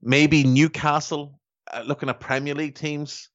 Maybe 0.02 0.42
Newcastle, 0.42 1.40
uh, 1.72 1.84
looking 1.86 2.08
at 2.08 2.18
Premier 2.18 2.54
League 2.54 2.74
teams, 2.74 3.30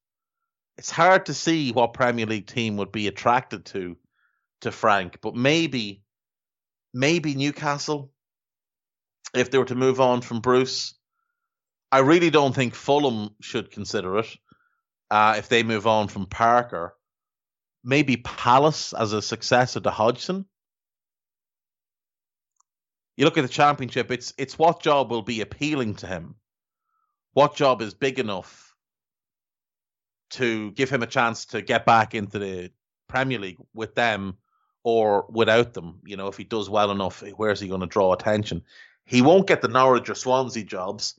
it's 0.80 0.90
hard 0.90 1.26
to 1.26 1.34
see 1.34 1.72
what 1.72 1.92
Premier 1.92 2.24
League 2.24 2.46
team 2.46 2.78
would 2.78 2.90
be 2.90 3.06
attracted 3.06 3.66
to 3.66 3.98
to 4.62 4.72
Frank, 4.72 5.18
but 5.20 5.36
maybe 5.36 6.02
maybe 6.94 7.34
Newcastle 7.34 8.10
if 9.34 9.50
they 9.50 9.58
were 9.58 9.66
to 9.66 9.74
move 9.74 10.00
on 10.00 10.22
from 10.22 10.40
Bruce. 10.40 10.94
I 11.92 11.98
really 11.98 12.30
don't 12.30 12.54
think 12.54 12.74
Fulham 12.74 13.34
should 13.42 13.70
consider 13.70 14.20
it 14.20 14.34
uh, 15.10 15.34
if 15.36 15.50
they 15.50 15.64
move 15.64 15.86
on 15.86 16.08
from 16.08 16.24
Parker. 16.24 16.96
Maybe 17.84 18.16
Palace 18.16 18.94
as 18.94 19.12
a 19.12 19.20
successor 19.20 19.80
to 19.80 19.90
Hodgson 19.90 20.46
you 23.18 23.26
look 23.26 23.36
at 23.36 23.42
the 23.42 23.48
championship, 23.48 24.10
it's 24.10 24.32
it's 24.38 24.58
what 24.58 24.80
job 24.80 25.10
will 25.10 25.20
be 25.20 25.42
appealing 25.42 25.96
to 25.96 26.06
him. 26.06 26.36
What 27.34 27.54
job 27.54 27.82
is 27.82 27.92
big 27.92 28.18
enough 28.18 28.69
to 30.30 30.70
give 30.72 30.90
him 30.90 31.02
a 31.02 31.06
chance 31.06 31.46
to 31.46 31.62
get 31.62 31.86
back 31.86 32.14
into 32.14 32.38
the 32.38 32.70
Premier 33.08 33.38
League 33.38 33.58
with 33.74 33.94
them 33.94 34.38
or 34.82 35.26
without 35.30 35.74
them? 35.74 36.00
You 36.04 36.16
know, 36.16 36.28
if 36.28 36.36
he 36.36 36.44
does 36.44 36.70
well 36.70 36.90
enough, 36.90 37.22
where's 37.36 37.60
he 37.60 37.68
going 37.68 37.80
to 37.80 37.86
draw 37.86 38.12
attention? 38.12 38.62
He 39.04 39.22
won't 39.22 39.48
get 39.48 39.62
the 39.62 39.68
Norwich 39.68 40.08
or 40.08 40.14
Swansea 40.14 40.64
jobs. 40.64 41.18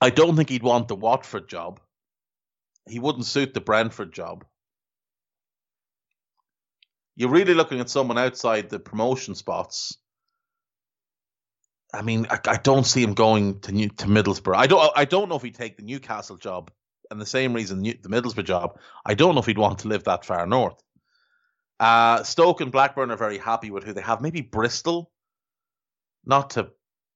I 0.00 0.10
don't 0.10 0.36
think 0.36 0.48
he'd 0.48 0.62
want 0.62 0.88
the 0.88 0.96
Watford 0.96 1.48
job. 1.48 1.80
He 2.88 2.98
wouldn't 2.98 3.26
suit 3.26 3.54
the 3.54 3.60
Brentford 3.60 4.12
job 4.12 4.44
you're 7.20 7.28
really 7.28 7.52
looking 7.52 7.80
at 7.80 7.90
someone 7.90 8.16
outside 8.16 8.70
the 8.70 8.78
promotion 8.78 9.34
spots. 9.34 9.98
I 11.92 12.00
mean, 12.00 12.26
I, 12.30 12.38
I 12.46 12.56
don't 12.56 12.86
see 12.86 13.02
him 13.02 13.12
going 13.12 13.60
to 13.60 13.72
New, 13.72 13.90
to 13.90 14.06
Middlesbrough. 14.06 14.56
I 14.56 14.66
don't. 14.66 14.90
I 14.96 15.04
don't 15.04 15.28
know 15.28 15.34
if 15.34 15.42
he'd 15.42 15.54
take 15.54 15.76
the 15.76 15.82
Newcastle 15.82 16.38
job, 16.38 16.70
and 17.10 17.20
the 17.20 17.26
same 17.26 17.52
reason 17.52 17.82
the 17.82 17.94
Middlesbrough 17.94 18.44
job. 18.44 18.78
I 19.04 19.14
don't 19.14 19.34
know 19.34 19.40
if 19.40 19.46
he'd 19.46 19.58
want 19.58 19.80
to 19.80 19.88
live 19.88 20.04
that 20.04 20.24
far 20.24 20.46
north. 20.46 20.80
Uh, 21.78 22.22
Stoke 22.22 22.60
and 22.60 22.72
Blackburn 22.72 23.10
are 23.10 23.16
very 23.16 23.38
happy 23.38 23.70
with 23.70 23.84
who 23.84 23.92
they 23.92 24.02
have. 24.02 24.20
Maybe 24.20 24.42
Bristol, 24.42 25.10
not 26.24 26.50
to 26.50 26.70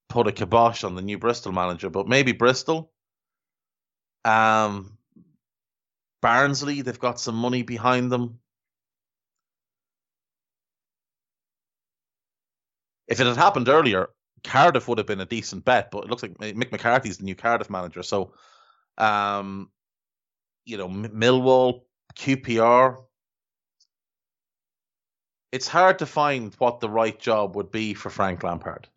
put 0.09 0.27
a 0.27 0.31
kibosh 0.31 0.83
on 0.83 0.95
the 0.95 1.01
new 1.01 1.17
Bristol 1.17 1.51
manager, 1.51 1.89
but 1.89 2.07
maybe 2.07 2.31
Bristol. 2.31 2.91
Um, 4.23 4.97
Barnsley, 6.21 6.81
they've 6.81 6.99
got 6.99 7.19
some 7.19 7.35
money 7.35 7.61
behind 7.61 8.11
them. 8.11 8.39
if 13.07 13.19
it 13.19 13.27
had 13.27 13.37
happened 13.37 13.69
earlier, 13.69 14.09
Cardiff 14.43 14.87
would 14.87 14.97
have 14.97 15.07
been 15.07 15.21
a 15.21 15.25
decent 15.25 15.65
bet, 15.65 15.91
but 15.91 16.03
it 16.03 16.09
looks 16.09 16.23
like 16.23 16.37
Mick 16.37 16.71
McCarthy's 16.71 17.17
the 17.17 17.23
new 17.23 17.35
Cardiff 17.35 17.69
manager. 17.69 18.03
So, 18.03 18.33
um, 18.97 19.69
you 20.65 20.77
know, 20.77 20.89
Millwall, 20.89 21.81
QPR. 22.15 22.97
It's 25.51 25.67
hard 25.67 25.99
to 25.99 26.05
find 26.05 26.53
what 26.55 26.79
the 26.79 26.89
right 26.89 27.17
job 27.17 27.55
would 27.55 27.71
be 27.71 27.93
for 27.93 28.09
Frank 28.09 28.43
Lampard. 28.43 28.89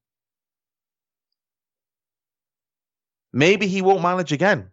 Maybe 3.32 3.66
he 3.66 3.82
won't 3.82 4.02
manage 4.02 4.32
again. 4.32 4.70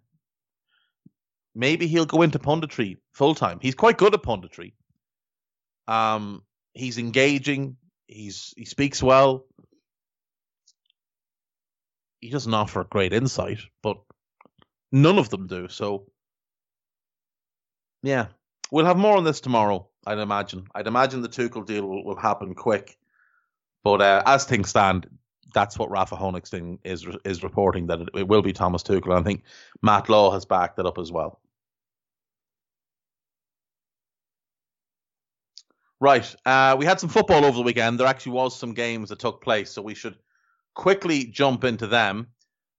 Maybe 1.53 1.87
he'll 1.87 2.05
go 2.05 2.21
into 2.21 2.39
punditry 2.39 2.97
full 3.13 3.35
time. 3.35 3.59
He's 3.61 3.75
quite 3.75 3.97
good 3.97 4.13
at 4.13 4.23
punditry. 4.23 4.73
Um, 5.87 6.43
he's 6.73 6.97
engaging. 6.97 7.77
He's 8.07 8.53
he 8.57 8.65
speaks 8.65 9.01
well. 9.03 9.45
He 12.19 12.29
doesn't 12.29 12.53
offer 12.53 12.83
great 12.83 13.13
insight, 13.13 13.59
but 13.83 13.97
none 14.91 15.17
of 15.17 15.29
them 15.29 15.47
do. 15.47 15.67
So, 15.67 16.07
yeah, 18.05 18.27
we'll 18.71 18.85
have 18.85 18.97
more 18.97 19.17
on 19.17 19.23
this 19.23 19.41
tomorrow. 19.41 19.87
I'd 20.05 20.19
imagine. 20.19 20.67
I'd 20.75 20.87
imagine 20.87 21.21
the 21.21 21.29
Tuchel 21.29 21.65
deal 21.65 21.87
will, 21.87 22.05
will 22.05 22.15
happen 22.15 22.53
quick. 22.53 22.97
But 23.83 24.01
uh, 24.01 24.23
as 24.25 24.45
things 24.45 24.69
stand, 24.69 25.07
that's 25.53 25.79
what 25.79 25.89
Rafa 25.89 26.15
Honigstein 26.15 26.79
is 26.83 27.07
is 27.23 27.43
reporting 27.43 27.87
that 27.87 28.01
it, 28.01 28.09
it 28.13 28.27
will 28.27 28.41
be 28.43 28.53
Thomas 28.53 28.83
Tuchel. 28.83 29.05
And 29.05 29.19
I 29.19 29.23
think 29.23 29.43
Matt 29.81 30.09
Law 30.09 30.31
has 30.31 30.45
backed 30.45 30.77
that 30.77 30.85
up 30.85 30.99
as 30.99 31.11
well. 31.11 31.39
Right. 35.99 36.35
Uh, 36.45 36.75
we 36.77 36.85
had 36.85 36.99
some 36.99 37.09
football 37.09 37.45
over 37.45 37.57
the 37.57 37.63
weekend. 37.63 37.99
There 37.99 38.07
actually 38.07 38.33
was 38.33 38.55
some 38.55 38.73
games 38.73 39.09
that 39.09 39.19
took 39.19 39.41
place, 39.41 39.71
so 39.71 39.81
we 39.81 39.95
should 39.95 40.15
quickly 40.75 41.25
jump 41.25 41.63
into 41.63 41.87
them. 41.87 42.27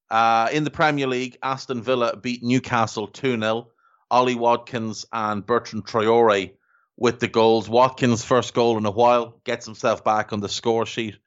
Uh, 0.08 0.48
in 0.52 0.62
the 0.62 0.70
Premier 0.70 1.08
League, 1.08 1.36
Aston 1.42 1.82
Villa 1.82 2.16
beat 2.16 2.44
Newcastle 2.44 3.08
2 3.08 3.40
0. 3.40 3.68
Ollie 4.11 4.34
Watkins 4.34 5.07
and 5.12 5.44
Bertrand 5.44 5.86
Traore 5.86 6.52
with 6.96 7.20
the 7.20 7.28
goals. 7.28 7.68
Watkins' 7.68 8.24
first 8.24 8.54
goal 8.54 8.78
in 8.78 8.86
a 8.86 8.90
while 8.90 9.40
gets 9.44 9.66
himself 9.66 10.04
back 10.04 10.32
on 10.32 10.40
the 10.40 10.48
score 10.48 10.86
sheet. 10.86 11.18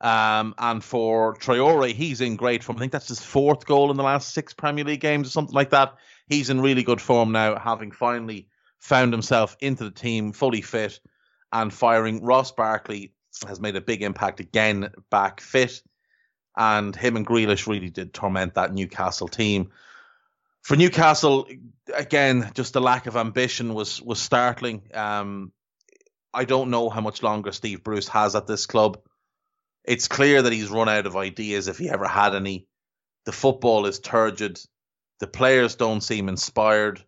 Um, 0.00 0.54
and 0.58 0.82
for 0.82 1.34
Traore, 1.36 1.92
he's 1.92 2.20
in 2.20 2.36
great 2.36 2.62
form. 2.62 2.76
I 2.78 2.80
think 2.80 2.92
that's 2.92 3.08
his 3.08 3.20
fourth 3.20 3.66
goal 3.66 3.90
in 3.90 3.96
the 3.96 4.02
last 4.02 4.32
six 4.32 4.54
Premier 4.54 4.84
League 4.84 5.00
games 5.00 5.26
or 5.26 5.30
something 5.30 5.54
like 5.54 5.70
that. 5.70 5.94
He's 6.28 6.50
in 6.50 6.60
really 6.60 6.82
good 6.82 7.00
form 7.00 7.32
now, 7.32 7.58
having 7.58 7.90
finally 7.90 8.48
found 8.78 9.12
himself 9.12 9.56
into 9.60 9.84
the 9.84 9.90
team, 9.90 10.32
fully 10.32 10.60
fit 10.60 11.00
and 11.52 11.72
firing. 11.72 12.22
Ross 12.22 12.52
Barkley 12.52 13.12
has 13.46 13.60
made 13.60 13.76
a 13.76 13.80
big 13.80 14.02
impact 14.02 14.40
again, 14.40 14.92
back 15.10 15.40
fit, 15.40 15.82
and 16.56 16.94
him 16.94 17.16
and 17.16 17.26
Grealish 17.26 17.66
really 17.66 17.90
did 17.90 18.14
torment 18.14 18.54
that 18.54 18.74
Newcastle 18.74 19.28
team. 19.28 19.70
For 20.62 20.76
Newcastle, 20.76 21.48
again, 21.94 22.50
just 22.54 22.74
the 22.74 22.80
lack 22.80 23.06
of 23.06 23.16
ambition 23.16 23.74
was 23.74 24.02
was 24.02 24.20
startling. 24.20 24.90
Um, 24.94 25.52
I 26.34 26.44
don't 26.44 26.70
know 26.70 26.90
how 26.90 27.00
much 27.00 27.22
longer 27.22 27.52
Steve 27.52 27.82
Bruce 27.82 28.08
has 28.08 28.36
at 28.36 28.46
this 28.46 28.66
club. 28.66 28.98
It's 29.84 30.08
clear 30.08 30.42
that 30.42 30.52
he's 30.52 30.68
run 30.68 30.88
out 30.88 31.06
of 31.06 31.16
ideas 31.16 31.68
if 31.68 31.78
he 31.78 31.88
ever 31.88 32.06
had 32.06 32.34
any. 32.34 32.66
The 33.24 33.32
football 33.32 33.86
is 33.86 33.98
turgid. 33.98 34.60
The 35.20 35.26
players 35.26 35.76
don't 35.76 36.02
seem 36.02 36.28
inspired 36.28 37.02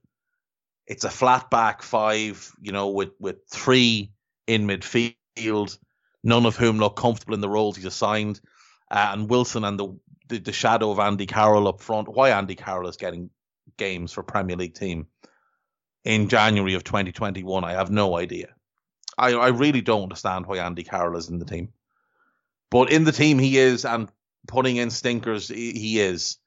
it's 0.91 1.05
a 1.05 1.11
flat 1.11 1.51
back 1.51 1.83
five, 1.83 2.53
you 2.61 2.73
know, 2.73 2.89
with 2.89 3.11
with 3.21 3.37
three 3.49 4.11
in 4.49 4.67
midfield, 4.67 5.79
none 6.25 6.47
of 6.47 6.57
whom 6.57 6.79
look 6.79 6.97
comfortable 6.97 7.35
in 7.35 7.41
the 7.41 7.49
roles 7.49 7.77
he's 7.77 7.85
assigned, 7.85 8.41
uh, 8.91 9.11
and 9.13 9.31
Wilson 9.31 9.63
and 9.65 9.79
the, 9.79 9.97
the 10.29 10.39
the 10.39 10.53
shadow 10.53 10.91
of 10.91 10.99
Andy 10.99 11.27
Carroll 11.27 11.69
up 11.69 11.81
front. 11.81 12.09
Why 12.09 12.31
Andy 12.31 12.57
Carroll 12.57 12.89
is 12.89 12.97
getting 12.97 13.31
games 13.81 14.13
for 14.13 14.23
Premier 14.23 14.57
League 14.57 14.75
team 14.75 15.07
in 16.05 16.29
January 16.29 16.75
of 16.75 16.85
2021, 16.85 17.65
I 17.65 17.73
have 17.73 17.91
no 17.91 18.17
idea. 18.17 18.55
I 19.19 19.33
I 19.33 19.49
really 19.49 19.81
don't 19.81 20.05
understand 20.05 20.47
why 20.47 20.59
Andy 20.59 20.85
Carroll 20.85 21.19
is 21.19 21.29
in 21.29 21.39
the 21.39 21.45
team, 21.45 21.73
but 22.71 22.93
in 22.93 23.05
the 23.05 23.13
team 23.13 23.39
he 23.39 23.59
is, 23.59 23.85
and 23.85 24.09
putting 24.47 24.77
in 24.77 24.91
stinkers 24.91 25.49
he, 25.49 26.01
is. 26.01 26.39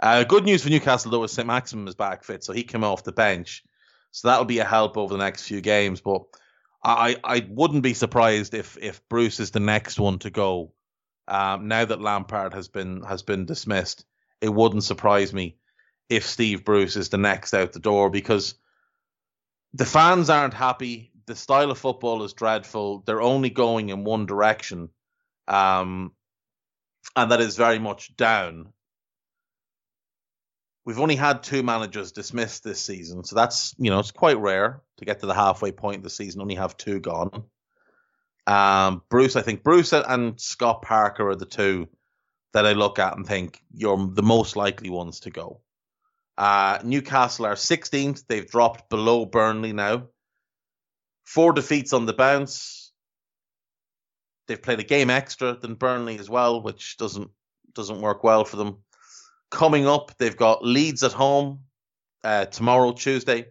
Uh, 0.00 0.24
good 0.24 0.44
news 0.44 0.62
for 0.62 0.70
Newcastle 0.70 1.10
though 1.10 1.22
is 1.22 1.32
St 1.32 1.46
Maximin 1.46 1.88
is 1.88 1.94
back 1.94 2.24
fit, 2.24 2.42
so 2.42 2.52
he 2.52 2.64
came 2.64 2.84
off 2.84 3.04
the 3.04 3.12
bench. 3.12 3.62
So 4.10 4.28
that'll 4.28 4.44
be 4.44 4.58
a 4.58 4.64
help 4.64 4.98
over 4.98 5.14
the 5.14 5.24
next 5.24 5.44
few 5.44 5.60
games. 5.60 6.00
But 6.00 6.22
I, 6.84 7.16
I 7.24 7.46
wouldn't 7.48 7.82
be 7.82 7.94
surprised 7.94 8.52
if 8.52 8.76
if 8.80 9.06
Bruce 9.08 9.40
is 9.40 9.52
the 9.52 9.60
next 9.60 9.98
one 9.98 10.18
to 10.20 10.30
go. 10.30 10.72
Um, 11.28 11.68
now 11.68 11.84
that 11.84 12.00
Lampard 12.00 12.52
has 12.52 12.68
been 12.68 13.02
has 13.04 13.22
been 13.22 13.46
dismissed, 13.46 14.04
it 14.40 14.52
wouldn't 14.52 14.84
surprise 14.84 15.32
me 15.32 15.56
if 16.12 16.26
Steve 16.26 16.64
Bruce 16.64 16.96
is 16.96 17.08
the 17.08 17.18
next 17.18 17.54
out 17.54 17.72
the 17.72 17.80
door 17.80 18.10
because 18.10 18.54
the 19.74 19.86
fans 19.86 20.30
aren't 20.30 20.54
happy. 20.54 21.10
The 21.26 21.36
style 21.36 21.70
of 21.70 21.78
football 21.78 22.24
is 22.24 22.32
dreadful. 22.32 23.02
They're 23.06 23.22
only 23.22 23.50
going 23.50 23.90
in 23.90 24.04
one 24.04 24.26
direction, 24.26 24.88
um, 25.48 26.12
and 27.16 27.30
that 27.30 27.40
is 27.40 27.56
very 27.56 27.78
much 27.78 28.16
down 28.16 28.72
we've 30.84 31.00
only 31.00 31.16
had 31.16 31.42
two 31.42 31.62
managers 31.62 32.12
dismissed 32.12 32.64
this 32.64 32.80
season, 32.80 33.24
so 33.24 33.36
that's 33.36 33.74
you 33.78 33.90
know 33.90 33.98
it's 33.98 34.10
quite 34.10 34.38
rare 34.38 34.82
to 34.98 35.04
get 35.04 35.20
to 35.20 35.26
the 35.26 35.34
halfway 35.34 35.72
point 35.72 35.98
of 35.98 36.02
the 36.02 36.10
season 36.10 36.40
only 36.40 36.54
have 36.54 36.76
two 36.76 37.00
gone. 37.00 37.44
Um, 38.46 39.02
Bruce, 39.08 39.36
I 39.36 39.42
think 39.42 39.62
Bruce 39.62 39.92
and 39.92 40.40
Scott 40.40 40.82
Parker 40.82 41.28
are 41.28 41.36
the 41.36 41.46
two 41.46 41.88
that 42.52 42.66
I 42.66 42.72
look 42.72 42.98
at 42.98 43.16
and 43.16 43.26
think 43.26 43.62
you're 43.72 44.10
the 44.12 44.22
most 44.22 44.56
likely 44.56 44.90
ones 44.90 45.20
to 45.20 45.30
go. 45.30 45.60
Uh, 46.38 46.78
Newcastle 46.84 47.46
are 47.46 47.54
16th; 47.54 48.26
they've 48.26 48.50
dropped 48.50 48.88
below 48.90 49.26
Burnley 49.26 49.72
now. 49.72 50.08
Four 51.24 51.52
defeats 51.52 51.92
on 51.92 52.06
the 52.06 52.12
bounce. 52.12 52.92
They've 54.48 54.60
played 54.60 54.80
a 54.80 54.84
game 54.84 55.10
extra 55.10 55.54
than 55.54 55.74
Burnley 55.74 56.18
as 56.18 56.28
well, 56.28 56.62
which 56.62 56.96
doesn't 56.96 57.30
doesn't 57.74 58.00
work 58.00 58.22
well 58.22 58.44
for 58.44 58.56
them 58.56 58.78
coming 59.52 59.86
up, 59.86 60.16
they've 60.18 60.36
got 60.36 60.64
Leeds 60.64 61.04
at 61.04 61.12
home 61.12 61.60
uh, 62.24 62.46
tomorrow, 62.46 62.92
Tuesday. 62.92 63.46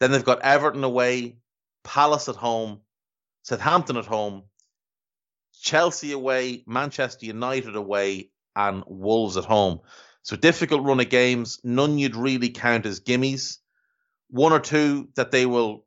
Then 0.00 0.12
they've 0.12 0.24
got 0.24 0.42
Everton 0.42 0.84
away, 0.84 1.36
Palace 1.82 2.28
at 2.28 2.36
home, 2.36 2.80
Southampton 3.42 3.96
at 3.96 4.06
home, 4.06 4.44
Chelsea 5.60 6.12
away, 6.12 6.62
Manchester 6.66 7.26
United 7.26 7.76
away, 7.76 8.30
and 8.56 8.84
Wolves 8.86 9.36
at 9.36 9.44
home. 9.44 9.80
So 10.24 10.36
difficult 10.36 10.82
run 10.82 11.00
of 11.00 11.10
games. 11.10 11.60
None 11.62 11.98
you'd 11.98 12.16
really 12.16 12.48
count 12.48 12.86
as 12.86 13.00
gimmies. 13.00 13.58
One 14.30 14.52
or 14.52 14.58
two 14.60 15.08
that 15.16 15.30
they 15.30 15.44
will 15.44 15.84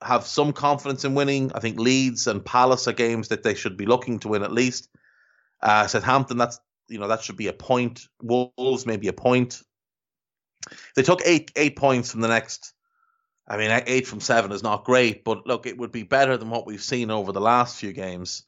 have 0.00 0.24
some 0.24 0.52
confidence 0.52 1.04
in 1.04 1.14
winning. 1.14 1.50
I 1.54 1.58
think 1.58 1.78
Leeds 1.78 2.28
and 2.28 2.44
Palace 2.44 2.86
are 2.86 2.92
games 2.92 3.28
that 3.28 3.42
they 3.42 3.54
should 3.54 3.76
be 3.76 3.86
looking 3.86 4.20
to 4.20 4.28
win 4.28 4.44
at 4.44 4.52
least. 4.52 4.88
Uh, 5.60 5.88
Southampton, 5.88 6.38
that's 6.38 6.60
you 6.88 6.98
know 6.98 7.08
that 7.08 7.22
should 7.22 7.36
be 7.36 7.48
a 7.48 7.52
point. 7.52 8.06
Wolves 8.22 8.86
maybe 8.86 9.08
a 9.08 9.12
point. 9.12 9.60
They 10.94 11.02
took 11.02 11.20
eight 11.24 11.50
eight 11.56 11.76
points 11.76 12.12
from 12.12 12.20
the 12.20 12.28
next. 12.28 12.72
I 13.48 13.56
mean, 13.56 13.82
eight 13.86 14.06
from 14.06 14.20
seven 14.20 14.52
is 14.52 14.62
not 14.62 14.84
great, 14.84 15.24
but 15.24 15.48
look, 15.48 15.66
it 15.66 15.76
would 15.76 15.90
be 15.90 16.04
better 16.04 16.36
than 16.36 16.50
what 16.50 16.64
we've 16.64 16.82
seen 16.82 17.10
over 17.10 17.32
the 17.32 17.40
last 17.40 17.80
few 17.80 17.92
games. 17.92 18.44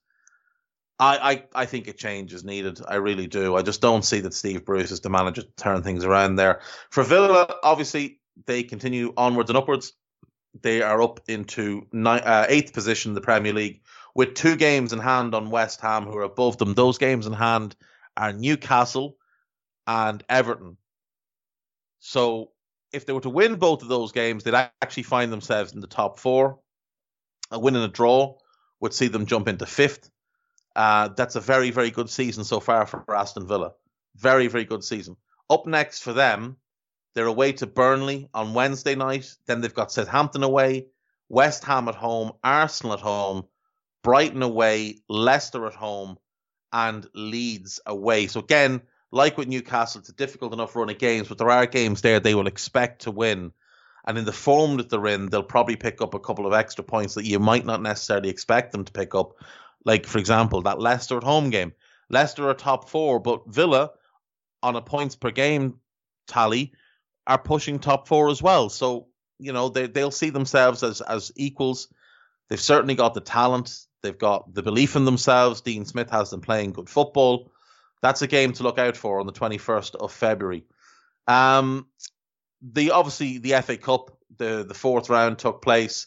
I, 1.02 1.32
I, 1.32 1.62
I 1.62 1.66
think 1.66 1.88
a 1.88 1.92
change 1.92 2.32
is 2.32 2.44
needed. 2.44 2.80
I 2.86 2.94
really 2.94 3.26
do. 3.26 3.56
I 3.56 3.62
just 3.62 3.80
don't 3.80 4.04
see 4.04 4.20
that 4.20 4.34
Steve 4.34 4.64
Bruce 4.64 4.92
is 4.92 5.00
the 5.00 5.10
manager 5.10 5.42
to 5.42 5.50
turn 5.56 5.82
things 5.82 6.04
around 6.04 6.36
there. 6.36 6.60
For 6.90 7.02
Villa, 7.02 7.56
obviously, 7.64 8.20
they 8.46 8.62
continue 8.62 9.12
onwards 9.16 9.50
and 9.50 9.56
upwards. 9.56 9.94
They 10.60 10.80
are 10.80 11.02
up 11.02 11.18
into 11.26 11.88
uh, 11.92 12.46
eighth 12.48 12.72
position 12.72 13.10
in 13.10 13.14
the 13.16 13.20
Premier 13.20 13.52
League 13.52 13.82
with 14.14 14.34
two 14.34 14.54
games 14.54 14.92
in 14.92 15.00
hand 15.00 15.34
on 15.34 15.50
West 15.50 15.80
Ham, 15.80 16.04
who 16.04 16.16
are 16.18 16.22
above 16.22 16.58
them. 16.58 16.74
Those 16.74 16.98
games 16.98 17.26
in 17.26 17.32
hand 17.32 17.74
are 18.16 18.32
Newcastle 18.32 19.16
and 19.88 20.22
Everton. 20.28 20.76
So 21.98 22.52
if 22.92 23.06
they 23.06 23.12
were 23.12 23.22
to 23.22 23.28
win 23.28 23.56
both 23.56 23.82
of 23.82 23.88
those 23.88 24.12
games, 24.12 24.44
they'd 24.44 24.54
actually 24.54 25.02
find 25.02 25.32
themselves 25.32 25.72
in 25.72 25.80
the 25.80 25.88
top 25.88 26.20
four. 26.20 26.60
A 27.50 27.58
win 27.58 27.74
and 27.74 27.86
a 27.86 27.88
draw 27.88 28.36
would 28.78 28.94
see 28.94 29.08
them 29.08 29.26
jump 29.26 29.48
into 29.48 29.66
fifth. 29.66 30.08
Uh, 30.74 31.08
that's 31.08 31.36
a 31.36 31.40
very, 31.40 31.70
very 31.70 31.90
good 31.90 32.10
season 32.10 32.44
so 32.44 32.60
far 32.60 32.86
for 32.86 33.04
Aston 33.14 33.46
Villa. 33.46 33.72
Very, 34.16 34.46
very 34.46 34.64
good 34.64 34.84
season. 34.84 35.16
Up 35.50 35.66
next 35.66 36.02
for 36.02 36.12
them, 36.12 36.56
they're 37.14 37.26
away 37.26 37.52
to 37.52 37.66
Burnley 37.66 38.28
on 38.32 38.54
Wednesday 38.54 38.94
night. 38.94 39.34
Then 39.46 39.60
they've 39.60 39.74
got 39.74 39.92
Southampton 39.92 40.42
away, 40.42 40.86
West 41.28 41.64
Ham 41.64 41.88
at 41.88 41.94
home, 41.94 42.32
Arsenal 42.42 42.94
at 42.94 43.00
home, 43.00 43.44
Brighton 44.02 44.42
away, 44.42 45.00
Leicester 45.08 45.66
at 45.66 45.74
home, 45.74 46.18
and 46.72 47.06
Leeds 47.14 47.80
away. 47.86 48.26
So 48.26 48.40
again, 48.40 48.82
like 49.10 49.36
with 49.36 49.48
Newcastle, 49.48 50.00
it's 50.00 50.08
a 50.08 50.14
difficult 50.14 50.54
enough 50.54 50.74
run 50.74 50.88
of 50.88 50.98
games, 50.98 51.28
but 51.28 51.38
there 51.38 51.50
are 51.50 51.66
games 51.66 52.00
there 52.00 52.18
they 52.18 52.34
will 52.34 52.46
expect 52.46 53.02
to 53.02 53.10
win. 53.10 53.52
And 54.04 54.18
in 54.18 54.24
the 54.24 54.32
form 54.32 54.78
that 54.78 54.88
they're 54.88 55.06
in, 55.06 55.26
they'll 55.26 55.42
probably 55.42 55.76
pick 55.76 56.00
up 56.00 56.14
a 56.14 56.18
couple 56.18 56.46
of 56.46 56.54
extra 56.54 56.82
points 56.82 57.14
that 57.14 57.26
you 57.26 57.38
might 57.38 57.64
not 57.64 57.82
necessarily 57.82 58.30
expect 58.30 58.72
them 58.72 58.84
to 58.84 58.92
pick 58.92 59.14
up. 59.14 59.34
Like, 59.84 60.06
for 60.06 60.18
example, 60.18 60.62
that 60.62 60.80
Leicester 60.80 61.16
at 61.16 61.24
home 61.24 61.50
game. 61.50 61.72
Leicester 62.10 62.48
are 62.48 62.54
top 62.54 62.88
four, 62.88 63.18
but 63.18 63.42
Villa, 63.48 63.90
on 64.62 64.76
a 64.76 64.82
points 64.82 65.16
per 65.16 65.30
game 65.30 65.80
tally, 66.26 66.72
are 67.26 67.38
pushing 67.38 67.78
top 67.78 68.06
four 68.06 68.28
as 68.28 68.42
well. 68.42 68.68
So, 68.68 69.08
you 69.38 69.52
know, 69.52 69.68
they, 69.68 69.86
they'll 69.86 70.10
see 70.10 70.30
themselves 70.30 70.82
as, 70.82 71.00
as 71.00 71.32
equals. 71.36 71.88
They've 72.48 72.60
certainly 72.60 72.94
got 72.94 73.14
the 73.14 73.20
talent. 73.20 73.74
They've 74.02 74.18
got 74.18 74.52
the 74.52 74.62
belief 74.62 74.96
in 74.96 75.04
themselves. 75.04 75.60
Dean 75.60 75.84
Smith 75.84 76.10
has 76.10 76.30
them 76.30 76.40
playing 76.40 76.72
good 76.72 76.88
football. 76.88 77.50
That's 78.02 78.22
a 78.22 78.26
game 78.26 78.52
to 78.54 78.62
look 78.64 78.78
out 78.78 78.96
for 78.96 79.20
on 79.20 79.26
the 79.26 79.32
21st 79.32 79.94
of 79.94 80.12
February. 80.12 80.64
Um, 81.28 81.86
the 82.60 82.90
obviously 82.90 83.38
the 83.38 83.60
FA 83.62 83.76
Cup, 83.76 84.16
the 84.36 84.64
the 84.66 84.74
fourth 84.74 85.08
round 85.08 85.38
took 85.38 85.62
place. 85.62 86.06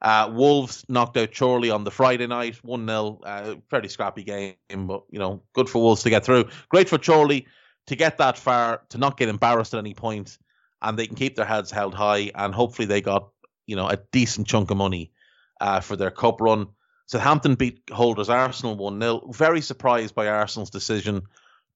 Uh, 0.00 0.30
Wolves 0.32 0.84
knocked 0.88 1.16
out 1.16 1.32
Chorley 1.32 1.70
on 1.70 1.84
the 1.84 1.90
Friday 1.90 2.26
night, 2.26 2.56
one 2.62 2.86
0 2.86 3.20
uh, 3.24 3.54
Fairly 3.70 3.88
scrappy 3.88 4.24
game, 4.24 4.54
but 4.86 5.04
you 5.10 5.18
know, 5.18 5.42
good 5.54 5.68
for 5.68 5.82
Wolves 5.82 6.02
to 6.02 6.10
get 6.10 6.24
through. 6.24 6.44
Great 6.68 6.88
for 6.88 6.98
Chorley 6.98 7.46
to 7.86 7.96
get 7.96 8.18
that 8.18 8.36
far, 8.36 8.82
to 8.90 8.98
not 8.98 9.16
get 9.16 9.28
embarrassed 9.28 9.72
at 9.74 9.78
any 9.78 9.94
point, 9.94 10.36
and 10.82 10.98
they 10.98 11.06
can 11.06 11.16
keep 11.16 11.36
their 11.36 11.46
heads 11.46 11.70
held 11.70 11.94
high. 11.94 12.30
And 12.34 12.54
hopefully, 12.54 12.86
they 12.86 13.00
got 13.00 13.30
you 13.66 13.76
know 13.76 13.88
a 13.88 13.96
decent 14.12 14.46
chunk 14.46 14.70
of 14.70 14.76
money 14.76 15.12
uh, 15.60 15.80
for 15.80 15.96
their 15.96 16.10
cup 16.10 16.40
run. 16.40 16.68
Southampton 17.06 17.54
beat 17.54 17.82
holders 17.90 18.28
Arsenal 18.28 18.76
1 18.76 19.00
0. 19.00 19.30
Very 19.32 19.60
surprised 19.60 20.14
by 20.14 20.28
Arsenal's 20.28 20.70
decision 20.70 21.22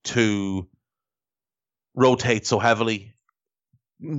to 0.05 0.69
rotate 1.95 2.47
so 2.47 2.59
heavily. 2.59 3.15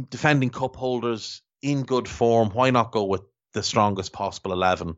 Defending 0.10 0.50
cup 0.50 0.76
holders 0.76 1.42
in 1.62 1.84
good 1.84 2.08
form. 2.08 2.50
Why 2.50 2.70
not 2.72 2.92
go 2.92 3.06
with 3.06 3.22
the 3.54 3.64
strongest 3.64 4.14
possible 4.14 4.54
11 4.54 4.96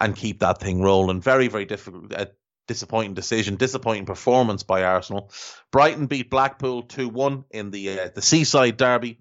and 0.00 0.16
keep 0.16 0.40
that 0.40 0.60
thing 0.60 0.82
rolling? 0.82 1.20
Very, 1.20 1.48
very 1.48 1.64
difficult. 1.64 2.12
Uh, 2.12 2.26
disappointing 2.66 3.14
decision, 3.14 3.56
disappointing 3.56 4.06
performance 4.06 4.62
by 4.62 4.84
Arsenal. 4.84 5.32
Brighton 5.72 6.06
beat 6.06 6.30
Blackpool 6.30 6.82
2 6.82 7.08
1 7.08 7.44
in 7.50 7.70
the 7.70 7.98
uh, 7.98 8.08
the 8.14 8.22
Seaside 8.22 8.76
Derby. 8.76 9.18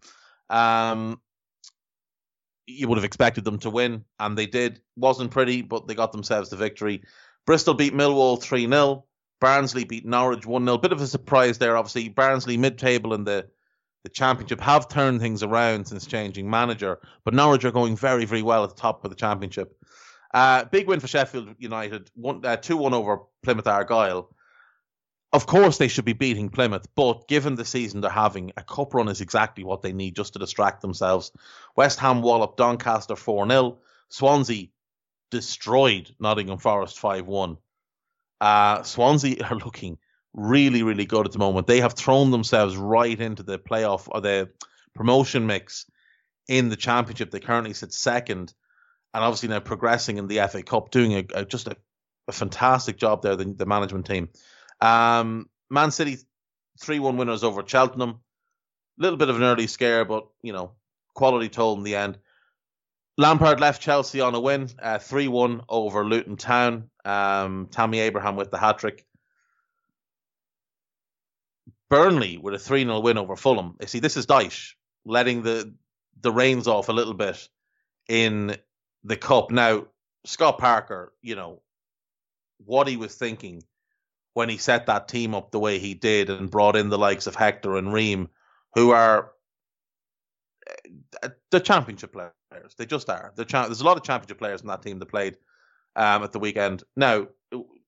Um, 0.50 1.20
you 2.68 2.88
would 2.88 2.98
have 2.98 3.06
expected 3.06 3.46
them 3.46 3.60
to 3.60 3.70
win, 3.70 4.04
and 4.20 4.38
they 4.38 4.46
did. 4.46 4.82
Wasn't 4.98 5.32
pretty, 5.32 5.62
but 5.62 5.88
they 5.88 5.96
got 5.96 6.12
themselves 6.12 6.50
the 6.50 6.58
victory. 6.58 7.04
Bristol 7.46 7.74
beat 7.74 7.94
Millwall 7.94 8.42
3 8.42 8.68
0. 8.68 9.06
Barnsley 9.40 9.86
beat 9.86 10.06
Norwich 10.06 10.46
1 10.46 10.66
0. 10.66 10.78
Bit 10.78 10.92
of 10.92 11.02
a 11.02 11.08
surprise 11.08 11.58
there, 11.58 11.78
obviously. 11.78 12.10
Barnsley 12.10 12.58
mid 12.58 12.78
table 12.78 13.14
in 13.14 13.24
the, 13.24 13.48
the 14.04 14.10
championship 14.10 14.60
have 14.62 14.88
turned 14.88 15.20
things 15.20 15.44
around 15.44 15.88
since 15.88 16.06
changing 16.06 16.50
manager, 16.50 17.00
but 17.24 17.34
Norwich 17.34 17.66
are 17.66 17.72
going 17.72 17.96
very, 17.98 18.26
very 18.26 18.42
well 18.42 18.64
at 18.64 18.70
the 18.70 18.82
top 18.82 19.04
of 19.04 19.10
the 19.12 19.16
championship. 19.16 19.78
Uh, 20.34 20.66
big 20.66 20.88
win 20.88 21.00
for 21.00 21.08
Sheffield 21.08 21.56
United, 21.58 22.12
one, 22.16 22.46
uh, 22.46 22.58
2 22.58 22.78
1 22.78 22.94
over 22.94 23.20
Plymouth 23.44 23.68
Argyle 23.68 24.30
of 25.34 25.46
course 25.46 25.78
they 25.78 25.88
should 25.88 26.06
be 26.06 26.14
beating 26.14 26.50
Plymouth, 26.50 26.88
but 26.96 27.28
given 27.28 27.56
the 27.56 27.66
season 27.66 28.02
they're 28.02 28.10
having, 28.10 28.54
a 28.56 28.64
cup 28.64 28.94
run 28.94 29.10
is 29.10 29.22
exactly 29.22 29.64
what 29.64 29.82
they 29.82 29.92
need 29.92 30.16
just 30.16 30.34
to 30.34 30.40
distract 30.40 30.82
themselves. 30.82 31.32
West 31.76 32.00
Ham 32.00 32.22
wallop 32.22 32.56
Doncaster 32.56 33.16
4 33.16 33.48
0. 33.48 33.78
Swansea 34.10 34.68
destroyed 35.30 36.16
Nottingham 36.20 36.60
Forest 36.60 37.00
5 37.00 37.28
1. 37.28 37.58
Uh, 38.40 38.84
Swansea 38.84 39.44
are 39.50 39.58
looking 39.58 39.98
really, 40.38 40.84
really 40.84 41.06
good 41.06 41.26
at 41.26 41.34
the 41.34 41.40
moment. 41.40 41.68
They 41.68 41.82
have 41.82 41.94
thrown 41.94 42.32
themselves 42.32 42.78
right 42.78 43.20
into 43.20 43.44
the 43.44 43.60
playoff 43.60 44.08
or 44.10 44.22
the 44.22 44.50
promotion 44.94 45.48
mix 45.48 45.86
in 46.48 46.70
the 46.70 46.78
championship. 46.78 47.32
They 47.32 47.40
currently 47.40 47.74
sit 47.74 47.92
second, 47.92 48.54
and 49.14 49.24
obviously 49.24 49.50
now 49.50 49.60
progressing 49.60 50.18
in 50.18 50.28
the 50.28 50.48
FA 50.48 50.64
Cup, 50.64 50.92
doing 50.92 51.14
a, 51.14 51.26
a 51.34 51.44
just 51.44 51.68
a, 51.68 51.76
a, 52.28 52.32
fantastic 52.32 52.98
job 52.98 53.24
there. 53.24 53.36
The, 53.36 53.46
the 53.46 53.66
management 53.66 54.06
team. 54.06 54.30
Um, 54.80 55.50
Man 55.70 55.92
City 55.92 56.18
three 56.80 57.00
one 57.00 57.18
winners 57.18 57.44
over 57.44 57.64
Cheltenham. 57.66 58.20
A 59.00 59.02
little 59.02 59.18
bit 59.18 59.30
of 59.30 59.36
an 59.36 59.44
early 59.44 59.68
scare, 59.68 60.06
but 60.06 60.28
you 60.44 60.54
know 60.54 60.74
quality 61.16 61.50
told 61.50 61.80
in 61.80 61.84
the 61.84 61.96
end. 61.96 62.20
Lampard 63.18 63.60
left 63.60 63.82
Chelsea 63.82 64.22
on 64.22 64.36
a 64.36 64.40
win, 64.40 64.70
uh, 64.80 65.00
three 65.00 65.28
uh, 65.28 65.32
one 65.32 65.62
over 65.68 66.06
Luton 66.06 66.38
Town. 66.38 66.92
Um, 67.04 67.68
Tammy 67.72 68.00
Abraham 68.00 68.36
with 68.36 68.52
the 68.52 68.60
hat 68.60 68.78
trick. 68.78 69.08
Burnley 71.90 72.38
with 72.38 72.54
a 72.54 72.60
3 72.60 72.84
0 72.84 73.00
win 73.00 73.18
over 73.18 73.36
Fulham. 73.36 73.76
You 73.80 73.88
see, 73.88 74.00
this 74.00 74.18
is 74.18 74.26
Dyche 74.26 74.74
letting 75.06 75.44
the 75.44 75.74
the 76.22 76.32
reins 76.32 76.68
off 76.68 76.90
a 76.90 76.94
little 76.94 77.14
bit 77.14 77.48
in 78.10 78.56
the 79.04 79.18
cup. 79.18 79.52
Now, 79.52 79.86
Scott 80.26 80.58
Parker, 80.58 81.14
you 81.22 81.36
know, 81.36 81.62
what 82.66 82.88
he 82.88 82.98
was 82.98 83.16
thinking 83.16 83.64
when 84.34 84.50
he 84.50 84.58
set 84.58 84.86
that 84.88 85.08
team 85.08 85.34
up 85.34 85.52
the 85.52 85.60
way 85.60 85.80
he 85.80 85.94
did 85.94 86.30
and 86.30 86.52
brought 86.52 86.76
in 86.76 86.90
the 86.90 86.98
likes 86.98 87.28
of 87.28 87.36
Hector 87.36 87.78
and 87.78 87.94
Ream, 87.94 88.30
who 88.76 88.92
are 88.92 89.32
uh, 91.24 91.30
the 91.52 91.60
championship 91.60 92.14
players. 92.14 92.32
They 92.78 92.86
just 92.86 93.10
are. 93.10 93.34
Cha- 93.48 93.66
there's 93.66 93.82
a 93.82 93.86
lot 93.86 93.98
of 93.98 94.04
championship 94.04 94.40
players 94.40 94.62
in 94.62 94.68
that 94.68 94.82
team 94.82 95.00
that 95.00 95.08
played 95.08 95.38
um, 95.96 96.24
at 96.24 96.32
the 96.32 96.40
weekend. 96.40 96.84
Now, 96.96 97.28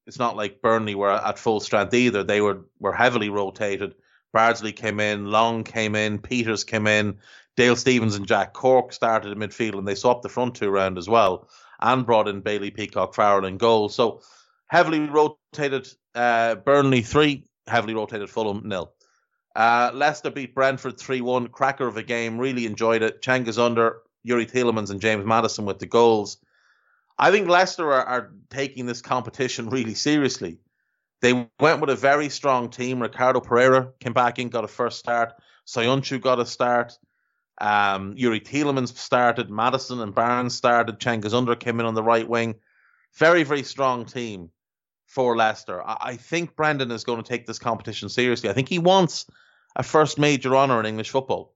it's 0.10 0.18
not 0.18 0.36
like 0.36 0.64
Burnley 0.64 0.96
were 0.96 1.12
at 1.12 1.38
full 1.38 1.60
strength 1.60 1.94
either. 1.94 2.24
They 2.24 2.42
were 2.42 2.66
were 2.80 2.94
heavily 2.94 3.30
rotated. 3.30 3.94
Bardsley 4.34 4.72
came 4.72 5.00
in, 5.00 5.28
Long 5.28 5.64
came 5.64 5.96
in, 5.96 6.18
Peters 6.18 6.64
came 6.64 6.88
in, 6.88 7.20
Dale 7.56 7.76
Stephens 7.76 8.16
and 8.16 8.26
Jack 8.26 8.54
Cork 8.54 8.92
started 8.92 9.32
in 9.32 9.38
midfield, 9.38 9.78
and 9.78 9.88
they 9.88 9.94
swapped 9.94 10.24
the 10.24 10.30
front 10.30 10.56
two 10.56 10.68
around 10.68 10.98
as 10.98 11.08
well, 11.08 11.48
and 11.80 12.08
brought 12.08 12.28
in 12.28 12.42
Bailey 12.42 12.72
Peacock 12.72 13.14
Farrell 13.14 13.46
in 13.46 13.58
goal. 13.58 13.88
So 13.88 14.22
heavily 14.66 15.02
rotated 15.02 15.88
uh, 16.16 16.56
Burnley 16.56 17.04
three, 17.04 17.46
heavily 17.68 17.94
rotated 17.94 18.32
Fulham 18.32 18.64
nil. 18.68 18.92
Uh, 19.56 19.92
Leicester 19.94 20.32
beat 20.32 20.56
Brentford 20.56 21.00
3 21.00 21.22
1. 21.22 21.50
Cracker 21.50 21.86
of 21.86 21.98
a 21.98 22.04
game. 22.04 22.40
Really 22.40 22.66
enjoyed 22.66 23.04
it. 23.04 23.22
Cengiz 23.22 23.60
Ünder, 23.60 23.98
Youri 24.28 24.52
Tielemans, 24.52 24.90
and 24.90 25.02
James 25.02 25.26
Maddison 25.26 25.66
with 25.66 25.78
the 25.78 25.86
goals. 25.86 26.38
I 27.20 27.32
think 27.32 27.50
Leicester 27.50 27.92
are, 27.92 28.06
are, 28.06 28.32
taking 28.50 28.88
this 28.88 29.04
competition 29.04 29.70
really 29.70 29.94
seriously. 29.94 30.58
They 31.22 31.48
went 31.60 31.82
with 31.82 31.92
a 31.92 31.96
very 31.96 32.30
strong 32.30 32.70
team. 32.72 33.00
Ricardo 33.00 33.42
Pereira 33.42 33.92
came 34.00 34.14
back 34.14 34.40
in, 34.40 34.50
got 34.50 34.64
a 34.64 34.68
first 34.68 34.98
start. 34.98 35.34
Soyuncu 35.68 36.20
got 36.20 36.40
a 36.40 36.46
start. 36.48 36.98
Um, 37.62 38.16
Youri 38.16 38.42
Tielemans 38.42 38.98
started. 38.98 39.52
Maddison 39.52 40.00
and 40.00 40.16
Barnes 40.16 40.56
started. 40.56 41.00
Cengiz 41.00 41.34
Ünder 41.34 41.60
came 41.60 41.80
in 41.80 41.86
on 41.86 41.94
the 41.94 42.02
right 42.02 42.28
wing. 42.28 42.56
Very, 43.18 43.44
very 43.44 43.62
strong 43.62 44.06
team 44.06 44.50
for 45.06 45.36
Leicester. 45.36 45.84
I, 45.86 45.98
I 46.02 46.16
think 46.16 46.56
Brendan 46.56 46.90
is 46.90 47.04
going 47.04 47.22
to 47.22 47.30
take 47.30 47.46
this 47.46 47.60
competition 47.60 48.10
seriously. 48.10 48.50
I 48.50 48.54
think 48.54 48.70
he 48.70 48.80
wants 48.80 49.28
a 49.76 49.84
first 49.84 50.18
major 50.18 50.56
honour 50.56 50.80
in 50.80 50.86
English 50.88 51.12
football. 51.12 51.54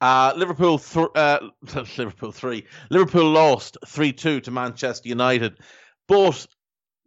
Uh, 0.00 0.34
Liverpool, 0.36 0.78
th- 0.78 1.08
uh, 1.14 1.40
Liverpool 1.98 2.32
three. 2.32 2.66
Liverpool 2.90 3.30
lost 3.30 3.78
three 3.86 4.12
two 4.12 4.40
to 4.40 4.50
Manchester 4.50 5.08
United, 5.08 5.58
but 6.06 6.46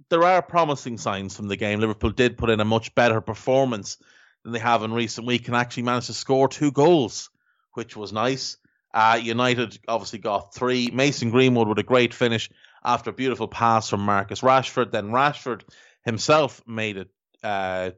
there 0.10 0.24
are 0.24 0.42
promising 0.42 0.98
signs 0.98 1.36
from 1.36 1.48
the 1.48 1.56
game. 1.56 1.80
Liverpool 1.80 2.12
did 2.12 2.38
put 2.38 2.50
in 2.50 2.60
a 2.60 2.66
much 2.66 2.96
better 2.96 3.22
performance 3.22 3.98
than 4.44 4.54
they 4.54 4.60
have 4.60 4.84
in 4.84 4.94
recent 4.94 5.28
week 5.28 5.48
and 5.48 5.56
actually 5.56 5.84
managed 5.84 6.08
to 6.08 6.14
score 6.14 6.48
two 6.48 6.72
goals, 6.72 7.30
which 7.74 7.96
was 7.96 8.12
nice. 8.12 8.58
Uh, 8.92 9.20
United 9.22 9.78
obviously 9.88 10.20
got 10.20 10.56
three. 10.56 10.90
Mason 10.92 11.30
Greenwood 11.30 11.68
with 11.68 11.78
a 11.78 11.84
great 11.84 12.14
finish 12.14 12.50
after 12.84 13.12
a 13.12 13.14
beautiful 13.14 13.48
pass 13.48 13.90
from 13.90 14.02
Marcus 14.02 14.42
Rashford. 14.42 14.92
Then 14.92 15.10
Rashford 15.10 15.62
himself 16.04 16.64
made 16.66 16.98
it 16.98 17.10
uh, 17.44 17.92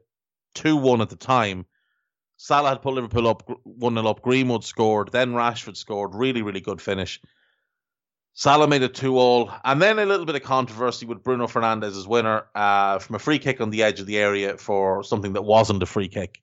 2 0.54 0.76
1 0.76 1.00
at 1.00 1.08
the 1.08 1.16
time. 1.16 1.64
Salah 2.42 2.70
had 2.70 2.82
put 2.82 2.94
Liverpool 2.94 3.28
up 3.28 3.48
1 3.62 3.94
0 3.94 4.04
up. 4.04 4.20
Greenwood 4.20 4.64
scored. 4.64 5.12
Then 5.12 5.32
Rashford 5.32 5.76
scored. 5.76 6.12
Really, 6.12 6.42
really 6.42 6.60
good 6.60 6.82
finish. 6.82 7.20
Salah 8.34 8.66
made 8.66 8.82
it 8.82 8.94
2 8.94 9.16
all. 9.16 9.48
And 9.62 9.80
then 9.80 10.00
a 10.00 10.04
little 10.04 10.26
bit 10.26 10.34
of 10.34 10.42
controversy 10.42 11.06
with 11.06 11.22
Bruno 11.22 11.46
Fernandes' 11.46 12.04
winner 12.04 12.46
uh, 12.56 12.98
from 12.98 13.14
a 13.14 13.20
free 13.20 13.38
kick 13.38 13.60
on 13.60 13.70
the 13.70 13.84
edge 13.84 14.00
of 14.00 14.06
the 14.06 14.18
area 14.18 14.58
for 14.58 15.04
something 15.04 15.34
that 15.34 15.42
wasn't 15.42 15.84
a 15.84 15.86
free 15.86 16.08
kick. 16.08 16.42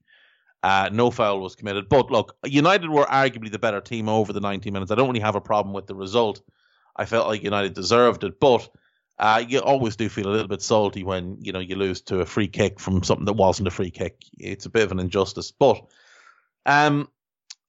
Uh, 0.64 0.89
no 0.89 1.12
foul 1.12 1.41
was 1.41 1.58
committed. 1.58 1.89
But 1.89 2.10
look, 2.10 2.38
United 2.45 2.89
were 2.89 3.04
arguably 3.04 3.52
the 3.52 3.60
better 3.60 3.82
team 3.82 4.08
over 4.08 4.32
the 4.32 4.39
90 4.39 4.72
minutes. 4.72 4.91
I 4.91 4.95
don't 4.95 5.10
really 5.10 5.20
have 5.20 5.36
a 5.36 5.41
problem 5.41 5.74
with 5.74 5.88
the 5.88 5.95
result. 5.95 6.41
I 6.95 7.04
felt 7.04 7.28
like 7.28 7.43
United 7.43 7.74
deserved 7.74 8.24
it. 8.24 8.39
But 8.39 8.70
uh, 9.20 9.44
you 9.46 9.60
always 9.60 9.98
do 9.98 10.08
feel 10.08 10.28
a 10.28 10.32
little 10.32 10.48
bit 10.48 10.62
salty 10.62 11.04
when 11.04 11.38
you 11.42 11.52
know 11.52 11.60
you 11.60 11.76
lose 11.76 12.02
to 12.02 12.22
a 12.22 12.26
free 12.26 12.48
kick 12.48 12.80
from 12.80 13.04
something 13.04 13.26
that 13.26 13.34
wasn't 13.34 13.68
a 13.68 13.72
free 13.72 13.92
kick. 13.92 14.24
It's 14.38 14.66
a 14.66 14.70
bit 14.70 14.84
of 14.84 14.94
an 14.94 15.00
injustice, 15.00 15.52
but 15.52 15.86
um, 16.66 17.10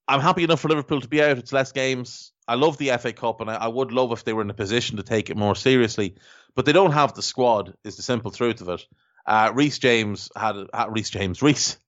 I'm 0.07 0.21
happy 0.21 0.45
enough 0.45 0.61
for 0.61 0.69
Liverpool 0.69 1.01
to 1.01 1.09
be 1.09 1.21
out. 1.21 1.39
It's 1.39 1.53
less 1.53 1.73
games. 1.73 2.33
I 2.47 2.55
love 2.55 2.79
the 2.79 2.91
FA 2.99 3.13
Cup, 3.13 3.41
and 3.41 3.51
I, 3.51 3.57
I 3.57 3.69
would 3.69 3.91
love 3.91 4.13
if 4.13 4.23
they 4.23 4.33
were 4.33 4.43
in 4.43 4.51
a 4.51 4.55
position 4.55 4.97
to 4.97 5.03
take 5.03 5.29
it 5.29 5.37
more 5.37 5.57
seriously, 5.57 6.15
but 6.55 6.67
they 6.67 6.73
don't 6.73 6.93
have 6.93 7.15
the 7.15 7.23
squad. 7.23 7.75
Is 7.83 7.97
the 7.97 8.03
simple 8.03 8.31
truth 8.31 8.61
of 8.61 8.69
it. 8.69 8.87
Uh, 9.27 9.51
Reece 9.53 9.79
James 9.79 10.31
had 10.37 10.55
uh, 10.73 10.87
Reece 10.89 11.11
James 11.11 11.43
Reece 11.43 11.79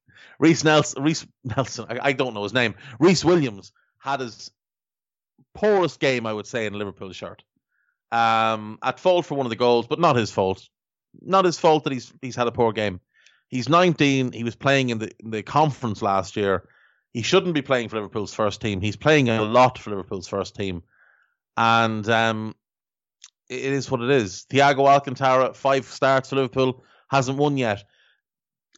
Reece 0.41 0.65
Nelson 0.65 1.05
Reece 1.05 1.25
Nelson. 1.45 1.87
I, 1.89 2.09
I 2.09 2.13
don't 2.15 2.35
know 2.35 2.43
his 2.43 2.53
name. 2.53 2.75
Rhys 2.99 3.25
Williams 3.25 3.71
had 4.01 4.19
his 4.19 4.51
poorest 5.55 6.01
game, 6.01 6.27
I 6.27 6.33
would 6.33 6.49
say, 6.49 6.67
in 6.67 6.73
Liverpool 6.73 7.13
shirt 7.13 7.45
um, 8.13 8.79
at 8.83 9.01
fault 9.01 9.27
for 9.27 9.35
one 9.35 9.47
of 9.47 9.51
the 9.51 9.57
goals, 9.57 9.87
but 9.87 9.99
not 9.99 10.17
his 10.17 10.31
fault. 10.31 10.69
Not 11.21 11.45
his 11.45 11.59
fault 11.59 11.85
that 11.85 11.93
he's 11.93 12.13
he's 12.23 12.37
had 12.37 12.47
a 12.47 12.53
poor 12.53 12.73
game. 12.73 13.01
He's 13.49 13.69
19. 13.69 14.33
He 14.33 14.45
was 14.45 14.55
playing 14.55 14.91
in 14.91 14.99
the 14.99 15.11
in 15.19 15.31
the 15.31 15.43
conference 15.43 16.03
last 16.03 16.37
year. 16.37 16.69
He 17.13 17.23
shouldn't 17.23 17.55
be 17.55 17.63
playing 17.63 17.89
for 17.89 17.97
Liverpool's 17.97 18.33
first 18.33 18.61
team. 18.61 18.81
He's 18.81 18.97
playing 18.97 19.29
a 19.29 19.43
lot 19.43 19.79
for 19.79 19.91
Liverpool's 19.91 20.29
first 20.29 20.55
team, 20.55 20.83
and 21.57 22.09
um, 22.09 22.55
it 23.51 23.73
is 23.73 23.91
what 23.91 24.01
it 24.01 24.11
is. 24.11 24.47
Thiago 24.51 24.89
Alcantara, 24.89 25.53
five 25.53 25.85
starts 25.87 26.31
for 26.31 26.37
Liverpool, 26.37 26.85
hasn't 27.11 27.39
won 27.39 27.57
yet. 27.57 27.85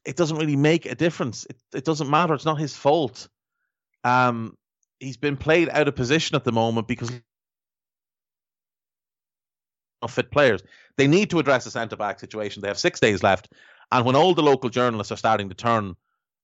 It 0.05 0.17
doesn't 0.17 0.37
really 0.37 0.57
make 0.57 0.87
a 0.87 0.95
difference. 0.95 1.47
It, 1.49 1.57
it 1.73 1.85
doesn't 1.85 2.11
matter. 2.11 2.35
It's 2.35 2.45
not 2.45 2.59
his 2.59 2.77
fault. 2.77 3.29
Um, 4.03 4.57
he's 4.99 5.17
been 5.17 5.37
played 5.37 5.69
out 5.69 5.89
of 5.89 5.95
position 5.95 6.35
at 6.35 6.45
the 6.45 6.53
moment 6.53 6.89
because 6.89 7.11
fit 10.11 10.31
players. 10.31 10.63
They 10.97 11.07
need 11.07 11.31
to 11.31 11.39
address 11.39 11.65
the 11.65 11.71
centre 11.71 11.97
back 11.97 12.21
situation. 12.21 12.63
They 12.63 12.69
have 12.69 12.79
six 12.79 13.01
days 13.01 13.23
left. 13.23 13.53
And 13.91 14.05
when 14.05 14.17
all 14.17 14.35
the 14.35 14.43
local 14.43 14.71
journalists 14.71 15.13
are 15.13 15.17
starting 15.17 15.49
to 15.49 15.55
turn 15.55 15.95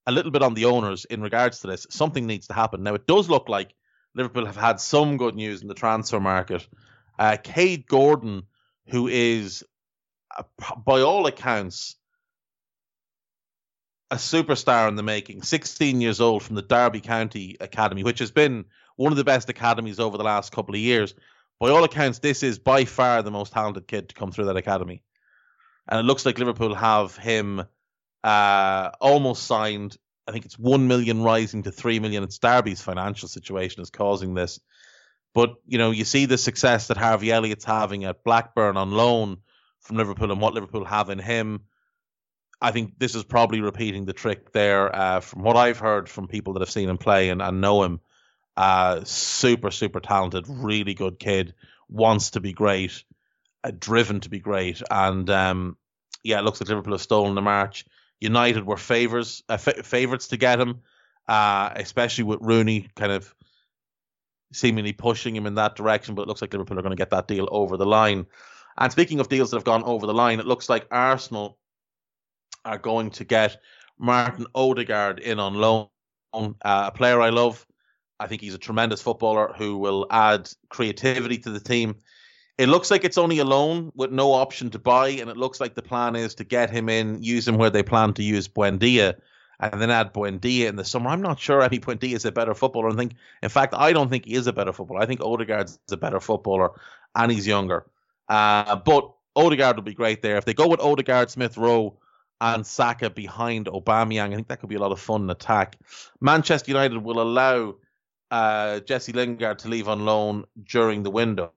a 0.06 0.12
little 0.12 0.30
bit 0.30 0.42
on 0.42 0.54
the 0.54 0.64
owners 0.66 1.04
in 1.04 1.20
regards 1.20 1.60
to 1.60 1.66
this, 1.66 1.86
something 1.90 2.26
needs 2.26 2.46
to 2.48 2.54
happen. 2.54 2.82
Now, 2.82 2.94
it 2.94 3.06
does 3.06 3.28
look 3.28 3.48
like 3.48 3.74
Liverpool 4.14 4.46
have 4.46 4.56
had 4.56 4.80
some 4.80 5.16
good 5.16 5.36
news 5.36 5.62
in 5.62 5.68
the 5.68 5.74
transfer 5.74 6.20
market. 6.20 6.66
Uh, 7.18 7.36
Kaide 7.42 7.86
Gordon, 7.86 8.42
who 8.86 9.08
is, 9.08 9.64
uh, 10.36 10.42
by 10.84 11.00
all 11.00 11.26
accounts, 11.26 11.96
a 14.10 14.16
superstar 14.16 14.88
in 14.88 14.96
the 14.96 15.02
making, 15.02 15.42
16 15.42 16.00
years 16.00 16.20
old 16.20 16.42
from 16.42 16.56
the 16.56 16.62
Derby 16.62 17.00
County 17.00 17.56
Academy, 17.60 18.02
which 18.02 18.18
has 18.18 18.32
been 18.32 18.64
one 18.96 19.12
of 19.12 19.18
the 19.18 19.24
best 19.24 19.48
academies 19.48 20.00
over 20.00 20.18
the 20.18 20.24
last 20.24 20.52
couple 20.52 20.74
of 20.74 20.80
years 20.80 21.14
by 21.60 21.68
all 21.68 21.84
accounts, 21.84 22.18
this 22.18 22.42
is 22.42 22.58
by 22.58 22.86
far 22.86 23.22
the 23.22 23.30
most 23.30 23.52
talented 23.52 23.86
kid 23.86 24.08
to 24.08 24.14
come 24.14 24.32
through 24.32 24.46
that 24.46 24.56
academy. 24.56 25.02
And 25.86 26.00
it 26.00 26.04
looks 26.04 26.24
like 26.24 26.38
Liverpool 26.38 26.74
have 26.74 27.16
him 27.16 27.62
uh, 28.24 28.90
almost 29.00 29.44
signed. 29.44 29.96
I 30.26 30.32
think 30.32 30.46
it's 30.46 30.58
1 30.58 30.88
million 30.88 31.22
rising 31.22 31.64
to 31.64 31.70
3 31.70 32.00
million. 32.00 32.24
It's 32.24 32.38
Derby's 32.38 32.80
financial 32.80 33.28
situation 33.28 33.82
is 33.82 33.90
causing 33.90 34.34
this. 34.34 34.58
But, 35.34 35.54
you 35.66 35.78
know, 35.78 35.90
you 35.90 36.04
see 36.04 36.24
the 36.24 36.38
success 36.38 36.88
that 36.88 36.96
Harvey 36.96 37.30
Elliott's 37.30 37.64
having 37.64 38.04
at 38.04 38.24
Blackburn 38.24 38.76
on 38.76 38.92
loan 38.92 39.38
from 39.80 39.96
Liverpool 39.96 40.32
and 40.32 40.40
what 40.40 40.54
Liverpool 40.54 40.84
have 40.84 41.10
in 41.10 41.18
him. 41.18 41.64
I 42.60 42.72
think 42.72 42.98
this 42.98 43.14
is 43.14 43.24
probably 43.24 43.60
repeating 43.60 44.06
the 44.06 44.12
trick 44.12 44.52
there 44.52 44.94
uh, 44.94 45.20
from 45.20 45.42
what 45.42 45.56
I've 45.56 45.78
heard 45.78 46.08
from 46.08 46.26
people 46.26 46.54
that 46.54 46.60
have 46.60 46.70
seen 46.70 46.88
him 46.88 46.98
play 46.98 47.28
and, 47.28 47.40
and 47.40 47.60
know 47.60 47.82
him. 47.82 48.00
Uh, 48.60 49.02
super, 49.04 49.70
super 49.70 50.00
talented, 50.00 50.44
really 50.46 50.92
good 50.92 51.18
kid. 51.18 51.54
Wants 51.88 52.32
to 52.32 52.40
be 52.40 52.52
great, 52.52 53.04
uh, 53.64 53.70
driven 53.70 54.20
to 54.20 54.28
be 54.28 54.38
great, 54.38 54.82
and 54.90 55.30
um, 55.30 55.78
yeah, 56.22 56.38
it 56.38 56.44
looks 56.44 56.60
like 56.60 56.68
Liverpool 56.68 56.92
have 56.92 57.00
stolen 57.00 57.34
the 57.34 57.40
march. 57.40 57.86
United 58.20 58.66
were 58.66 58.76
favors 58.76 59.42
uh, 59.48 59.54
f- 59.54 59.86
favorites 59.86 60.28
to 60.28 60.36
get 60.36 60.60
him, 60.60 60.82
uh, 61.26 61.70
especially 61.74 62.24
with 62.24 62.40
Rooney 62.42 62.88
kind 62.96 63.12
of 63.12 63.34
seemingly 64.52 64.92
pushing 64.92 65.34
him 65.34 65.46
in 65.46 65.54
that 65.54 65.74
direction. 65.74 66.14
But 66.14 66.22
it 66.22 66.28
looks 66.28 66.42
like 66.42 66.52
Liverpool 66.52 66.78
are 66.78 66.82
going 66.82 66.90
to 66.90 67.00
get 67.00 67.10
that 67.12 67.28
deal 67.28 67.48
over 67.50 67.78
the 67.78 67.86
line. 67.86 68.26
And 68.76 68.92
speaking 68.92 69.20
of 69.20 69.30
deals 69.30 69.52
that 69.52 69.56
have 69.56 69.64
gone 69.64 69.84
over 69.84 70.06
the 70.06 70.12
line, 70.12 70.38
it 70.38 70.46
looks 70.46 70.68
like 70.68 70.86
Arsenal 70.90 71.56
are 72.66 72.76
going 72.76 73.08
to 73.12 73.24
get 73.24 73.56
Martin 73.98 74.46
Odegaard 74.54 75.18
in 75.18 75.40
on 75.40 75.54
loan, 75.54 75.88
uh, 76.34 76.50
a 76.62 76.92
player 76.92 77.22
I 77.22 77.30
love 77.30 77.66
I 78.20 78.26
think 78.26 78.42
he's 78.42 78.54
a 78.54 78.58
tremendous 78.58 79.00
footballer 79.00 79.54
who 79.56 79.78
will 79.78 80.06
add 80.10 80.50
creativity 80.68 81.38
to 81.38 81.50
the 81.50 81.58
team. 81.58 81.96
It 82.58 82.68
looks 82.68 82.90
like 82.90 83.04
it's 83.04 83.16
only 83.16 83.38
a 83.38 83.44
loan 83.44 83.90
with 83.94 84.12
no 84.12 84.32
option 84.32 84.68
to 84.70 84.78
buy, 84.78 85.08
and 85.08 85.30
it 85.30 85.38
looks 85.38 85.58
like 85.58 85.74
the 85.74 85.82
plan 85.82 86.14
is 86.14 86.34
to 86.34 86.44
get 86.44 86.68
him 86.68 86.90
in, 86.90 87.22
use 87.22 87.48
him 87.48 87.56
where 87.56 87.70
they 87.70 87.82
plan 87.82 88.12
to 88.14 88.22
use 88.22 88.46
Buendia, 88.46 89.14
and 89.58 89.80
then 89.80 89.90
add 89.90 90.12
Buendia 90.12 90.68
in 90.68 90.76
the 90.76 90.84
summer. 90.84 91.08
I'm 91.08 91.22
not 91.22 91.40
sure 91.40 91.62
Eddie 91.62 91.78
Buendia 91.78 92.14
is 92.14 92.26
a 92.26 92.32
better 92.32 92.52
footballer. 92.52 92.90
I 92.90 92.94
think, 92.94 93.14
in 93.42 93.48
fact, 93.48 93.72
I 93.74 93.94
don't 93.94 94.10
think 94.10 94.26
he 94.26 94.34
is 94.34 94.46
a 94.46 94.52
better 94.52 94.74
footballer. 94.74 95.00
I 95.00 95.06
think 95.06 95.22
Odegaard's 95.22 95.78
a 95.90 95.96
better 95.96 96.20
footballer, 96.20 96.72
and 97.14 97.32
he's 97.32 97.46
younger. 97.46 97.86
Uh, 98.28 98.76
but 98.76 99.10
Odegaard 99.34 99.76
will 99.76 99.82
be 99.82 99.94
great 99.94 100.20
there. 100.20 100.36
If 100.36 100.44
they 100.44 100.54
go 100.54 100.68
with 100.68 100.80
Odegaard, 100.80 101.30
Smith 101.30 101.56
Rowe, 101.56 101.96
and 102.42 102.66
Saka 102.66 103.08
behind 103.08 103.66
Aubameyang, 103.66 104.32
I 104.32 104.34
think 104.34 104.48
that 104.48 104.60
could 104.60 104.68
be 104.68 104.76
a 104.76 104.80
lot 104.80 104.92
of 104.92 105.00
fun 105.00 105.22
in 105.22 105.30
attack. 105.30 105.76
Manchester 106.20 106.70
United 106.70 106.98
will 106.98 107.20
allow 107.20 107.76
uh, 108.30 108.80
Jesse 108.80 109.12
Lingard 109.12 109.58
to 109.60 109.68
leave 109.68 109.88
on 109.88 110.04
loan 110.04 110.44
during 110.64 111.02
the 111.02 111.10
window. 111.10 111.52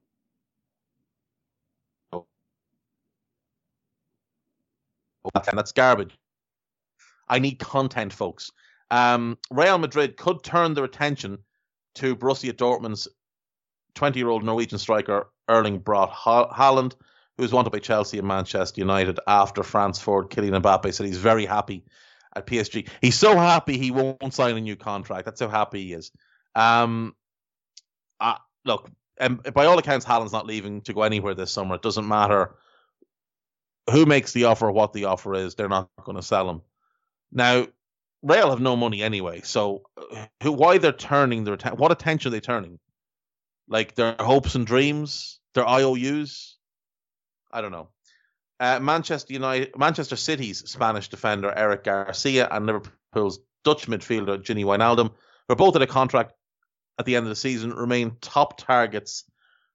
and 5.33 5.57
that's 5.57 5.71
garbage. 5.71 6.17
I 7.29 7.39
need 7.39 7.59
content, 7.59 8.11
folks. 8.11 8.51
Um, 8.91 9.37
Real 9.49 9.77
Madrid 9.77 10.17
could 10.17 10.43
turn 10.43 10.73
their 10.73 10.83
attention 10.83 11.39
to 11.95 12.15
Borussia 12.15 12.53
Dortmund's 12.53 13.07
20 13.95 14.19
year 14.19 14.29
old 14.29 14.43
Norwegian 14.43 14.77
striker 14.77 15.29
Erling 15.49 15.79
Braut 15.79 16.11
Haaland, 16.11 16.95
who 17.37 17.43
is 17.43 17.51
wanted 17.51 17.71
by 17.71 17.79
Chelsea 17.79 18.19
and 18.19 18.27
Manchester 18.27 18.81
United 18.81 19.19
after 19.27 19.63
France 19.63 19.99
forward 19.99 20.29
Kylian 20.29 20.61
Mbappe 20.61 20.93
said 20.93 21.05
he's 21.05 21.17
very 21.17 21.45
happy 21.45 21.83
at 22.35 22.45
PSG. 22.45 22.87
He's 23.01 23.17
so 23.17 23.35
happy 23.35 23.77
he 23.77 23.91
won't 23.91 24.33
sign 24.33 24.57
a 24.57 24.61
new 24.61 24.75
contract. 24.75 25.25
That's 25.25 25.41
how 25.41 25.49
happy 25.49 25.83
he 25.85 25.93
is. 25.93 26.11
Um, 26.55 27.15
uh, 28.19 28.37
look, 28.65 28.89
um, 29.19 29.41
by 29.53 29.65
all 29.65 29.77
accounts, 29.77 30.05
Haaland's 30.05 30.33
not 30.33 30.45
leaving 30.45 30.81
to 30.81 30.93
go 30.93 31.03
anywhere 31.03 31.33
this 31.33 31.51
summer. 31.51 31.75
It 31.75 31.81
doesn't 31.81 32.07
matter 32.07 32.55
who 33.91 34.05
makes 34.05 34.31
the 34.31 34.45
offer, 34.45 34.71
what 34.71 34.93
the 34.93 35.05
offer 35.05 35.33
is, 35.33 35.55
they're 35.55 35.69
not 35.69 35.89
going 36.03 36.15
to 36.15 36.23
sell 36.23 36.49
him. 36.49 36.61
Now, 37.31 37.67
Real 38.21 38.51
have 38.51 38.61
no 38.61 38.77
money 38.77 39.03
anyway, 39.03 39.41
so 39.43 39.83
who, 40.41 40.53
why 40.53 40.77
they're 40.77 40.93
turning 40.93 41.43
their 41.43 41.57
what 41.75 41.91
attention 41.91 42.29
are 42.29 42.31
they 42.31 42.39
turning? 42.39 42.79
Like 43.67 43.95
their 43.95 44.15
hopes 44.17 44.55
and 44.55 44.65
dreams, 44.65 45.41
their 45.53 45.67
IOUs. 45.67 46.55
I 47.51 47.59
don't 47.59 47.73
know. 47.73 47.89
Uh, 48.61 48.79
Manchester 48.79 49.33
United, 49.33 49.77
Manchester 49.77 50.15
City's 50.15 50.69
Spanish 50.69 51.09
defender 51.09 51.51
Eric 51.53 51.83
Garcia 51.83 52.47
and 52.49 52.65
Liverpool's 52.65 53.39
Dutch 53.65 53.87
midfielder 53.87 54.37
Gini 54.37 54.63
Wijnaldum, 54.63 55.09
who 55.09 55.53
are 55.53 55.57
both 55.57 55.75
in 55.75 55.81
a 55.81 55.87
contract 55.87 56.31
at 56.99 57.05
the 57.05 57.15
end 57.15 57.25
of 57.25 57.29
the 57.29 57.35
season, 57.35 57.73
remain 57.73 58.17
top 58.21 58.57
targets 58.57 59.25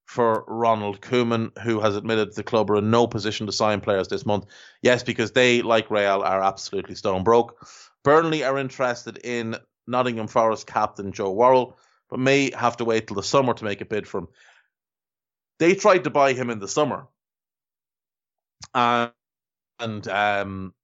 for 0.06 0.44
Ronald 0.48 1.00
Koeman, 1.00 1.56
who 1.58 1.80
has 1.80 1.96
admitted 1.96 2.34
the 2.34 2.42
club 2.42 2.70
are 2.70 2.76
in 2.78 2.90
no 2.90 3.06
position 3.06 3.46
to 3.46 3.52
sign 3.52 3.80
players 3.80 4.08
this 4.08 4.26
month. 4.26 4.46
Yes, 4.82 5.02
because 5.02 5.32
they, 5.32 5.62
like 5.62 5.90
Real, 5.90 6.22
are 6.22 6.42
absolutely 6.42 6.94
stone 6.94 7.24
broke. 7.24 7.66
Burnley 8.04 8.44
are 8.44 8.58
interested 8.58 9.18
in 9.22 9.56
Nottingham 9.86 10.28
Forest 10.28 10.66
captain 10.66 11.12
Joe 11.12 11.32
Worrall, 11.32 11.78
but 12.10 12.20
may 12.20 12.50
have 12.52 12.78
to 12.78 12.84
wait 12.86 13.06
till 13.06 13.16
the 13.16 13.22
summer 13.22 13.54
to 13.54 13.64
make 13.64 13.80
a 13.82 13.84
bid 13.86 14.08
for 14.08 14.18
him. 14.20 14.28
They 15.58 15.74
tried 15.74 16.04
to 16.04 16.10
buy 16.10 16.34
him 16.34 16.50
in 16.50 16.60
the 16.60 16.68
summer, 16.68 17.06
and, 18.74 19.12
and 19.80 20.08
um, 20.08 20.74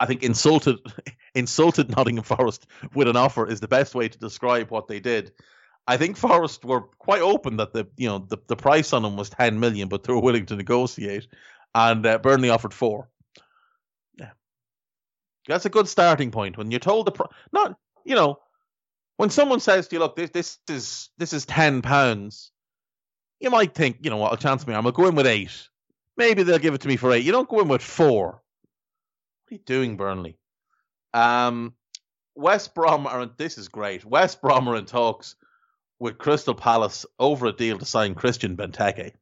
I 0.00 0.06
think 0.06 0.22
insulted 0.22 0.78
insulted 1.34 1.90
Nottingham 1.96 2.24
Forest 2.24 2.66
with 2.94 3.08
an 3.08 3.16
offer 3.16 3.46
is 3.46 3.60
the 3.60 3.68
best 3.68 3.94
way 3.94 4.08
to 4.08 4.18
describe 4.18 4.70
what 4.70 4.88
they 4.88 5.00
did. 5.00 5.32
I 5.86 5.96
think 5.96 6.16
Forest 6.16 6.64
were 6.64 6.82
quite 6.98 7.22
open 7.22 7.56
that 7.56 7.72
the 7.72 7.88
you 7.96 8.08
know 8.08 8.18
the, 8.18 8.38
the 8.46 8.56
price 8.56 8.92
on 8.92 9.04
him 9.04 9.16
was 9.16 9.30
ten 9.30 9.58
million, 9.60 9.88
but 9.88 10.04
they 10.04 10.12
were 10.12 10.20
willing 10.20 10.46
to 10.46 10.56
negotiate, 10.56 11.26
and 11.74 12.04
uh, 12.04 12.18
Burnley 12.18 12.50
offered 12.50 12.74
four. 12.74 13.08
Yeah, 14.18 14.30
that's 15.46 15.66
a 15.66 15.70
good 15.70 15.88
starting 15.88 16.30
point 16.30 16.58
when 16.58 16.70
you're 16.70 16.80
told 16.80 17.06
the 17.06 17.12
pro- 17.12 17.30
not 17.52 17.76
you 18.04 18.14
know 18.14 18.38
when 19.18 19.30
someone 19.30 19.60
says 19.60 19.88
to 19.88 19.96
you, 19.96 20.00
look, 20.00 20.16
this 20.16 20.30
this 20.30 20.58
is 20.68 21.10
this 21.18 21.32
is 21.32 21.44
ten 21.44 21.82
pounds, 21.82 22.52
you 23.40 23.50
might 23.50 23.74
think, 23.74 23.98
you 24.00 24.10
know 24.10 24.16
what, 24.16 24.32
a 24.32 24.36
chance 24.36 24.66
me, 24.66 24.74
I'm 24.74 24.82
gonna 24.82 24.92
go 24.92 25.08
in 25.08 25.16
with 25.16 25.26
eight. 25.26 25.68
Maybe 26.16 26.42
they'll 26.44 26.58
give 26.58 26.74
it 26.74 26.80
to 26.82 26.88
me 26.88 26.96
for 26.96 27.12
eight. 27.12 27.24
You 27.24 27.32
don't 27.32 27.48
go 27.48 27.60
in 27.60 27.68
with 27.68 27.82
four. 27.82 28.42
What 29.48 29.54
are 29.54 29.60
you 29.60 29.64
doing, 29.64 29.96
Burnley? 29.96 30.36
Um, 31.14 31.72
West 32.34 32.74
Brom 32.74 33.06
are 33.06 33.24
this 33.38 33.56
is 33.56 33.68
great. 33.68 34.04
West 34.04 34.42
Brom 34.42 34.68
are 34.68 34.76
in 34.76 34.84
talks 34.84 35.36
with 35.98 36.18
Crystal 36.18 36.54
Palace 36.54 37.06
over 37.18 37.46
a 37.46 37.52
deal 37.52 37.78
to 37.78 37.86
sign 37.86 38.14
Christian 38.14 38.58
Benteke. 38.58 39.14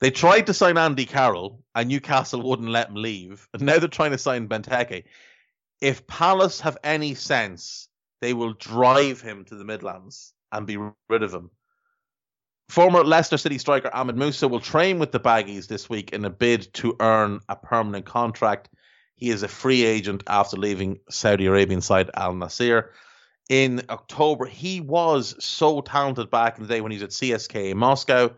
They 0.00 0.10
tried 0.10 0.48
to 0.48 0.54
sign 0.54 0.78
Andy 0.78 1.06
Carroll, 1.06 1.62
and 1.76 1.88
Newcastle 1.88 2.42
wouldn't 2.42 2.70
let 2.70 2.88
him 2.88 2.96
leave. 2.96 3.48
And 3.54 3.62
now 3.62 3.78
they're 3.78 3.86
trying 3.86 4.10
to 4.10 4.18
sign 4.18 4.48
Benteke. 4.48 5.04
If 5.80 6.08
Palace 6.08 6.62
have 6.62 6.78
any 6.82 7.14
sense, 7.14 7.88
they 8.20 8.34
will 8.34 8.54
drive 8.54 9.20
him 9.20 9.44
to 9.44 9.54
the 9.54 9.64
Midlands 9.64 10.34
and 10.50 10.66
be 10.66 10.76
rid 11.08 11.22
of 11.22 11.32
him. 11.32 11.52
Former 12.68 13.04
Leicester 13.04 13.38
City 13.38 13.58
striker 13.58 13.90
Ahmed 13.94 14.16
Musa 14.16 14.48
will 14.48 14.60
train 14.60 14.98
with 14.98 15.12
the 15.12 15.20
Baggies 15.20 15.68
this 15.68 15.88
week 15.88 16.12
in 16.12 16.24
a 16.24 16.30
bid 16.30 16.72
to 16.74 16.96
earn 17.00 17.40
a 17.48 17.54
permanent 17.54 18.06
contract. 18.06 18.68
He 19.14 19.30
is 19.30 19.42
a 19.42 19.48
free 19.48 19.84
agent 19.84 20.24
after 20.26 20.56
leaving 20.56 20.98
Saudi 21.08 21.46
Arabian 21.46 21.80
side 21.80 22.10
Al 22.14 22.34
Nassr 22.34 22.88
in 23.48 23.82
October. 23.88 24.46
He 24.46 24.80
was 24.80 25.36
so 25.42 25.80
talented 25.80 26.30
back 26.30 26.58
in 26.58 26.64
the 26.64 26.68
day 26.68 26.80
when 26.80 26.90
he 26.90 26.96
was 26.96 27.04
at 27.04 27.10
CSK 27.10 27.70
in 27.70 27.78
Moscow. 27.78 28.34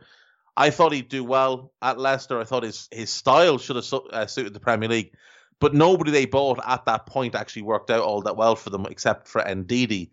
I 0.56 0.70
thought 0.70 0.92
he'd 0.92 1.08
do 1.08 1.24
well 1.24 1.72
at 1.80 1.98
Leicester. 1.98 2.38
I 2.38 2.44
thought 2.44 2.64
his 2.64 2.88
his 2.92 3.10
style 3.10 3.58
should 3.58 3.76
have 3.76 3.84
su- 3.84 4.08
uh, 4.12 4.26
suited 4.26 4.52
the 4.52 4.60
Premier 4.60 4.88
League, 4.88 5.12
but 5.58 5.72
nobody 5.74 6.10
they 6.10 6.26
bought 6.26 6.60
at 6.66 6.84
that 6.84 7.06
point 7.06 7.34
actually 7.34 7.62
worked 7.62 7.90
out 7.90 8.02
all 8.02 8.22
that 8.22 8.36
well 8.36 8.56
for 8.56 8.70
them, 8.70 8.84
except 8.90 9.26
for 9.26 9.40
Ndidi. 9.40 10.10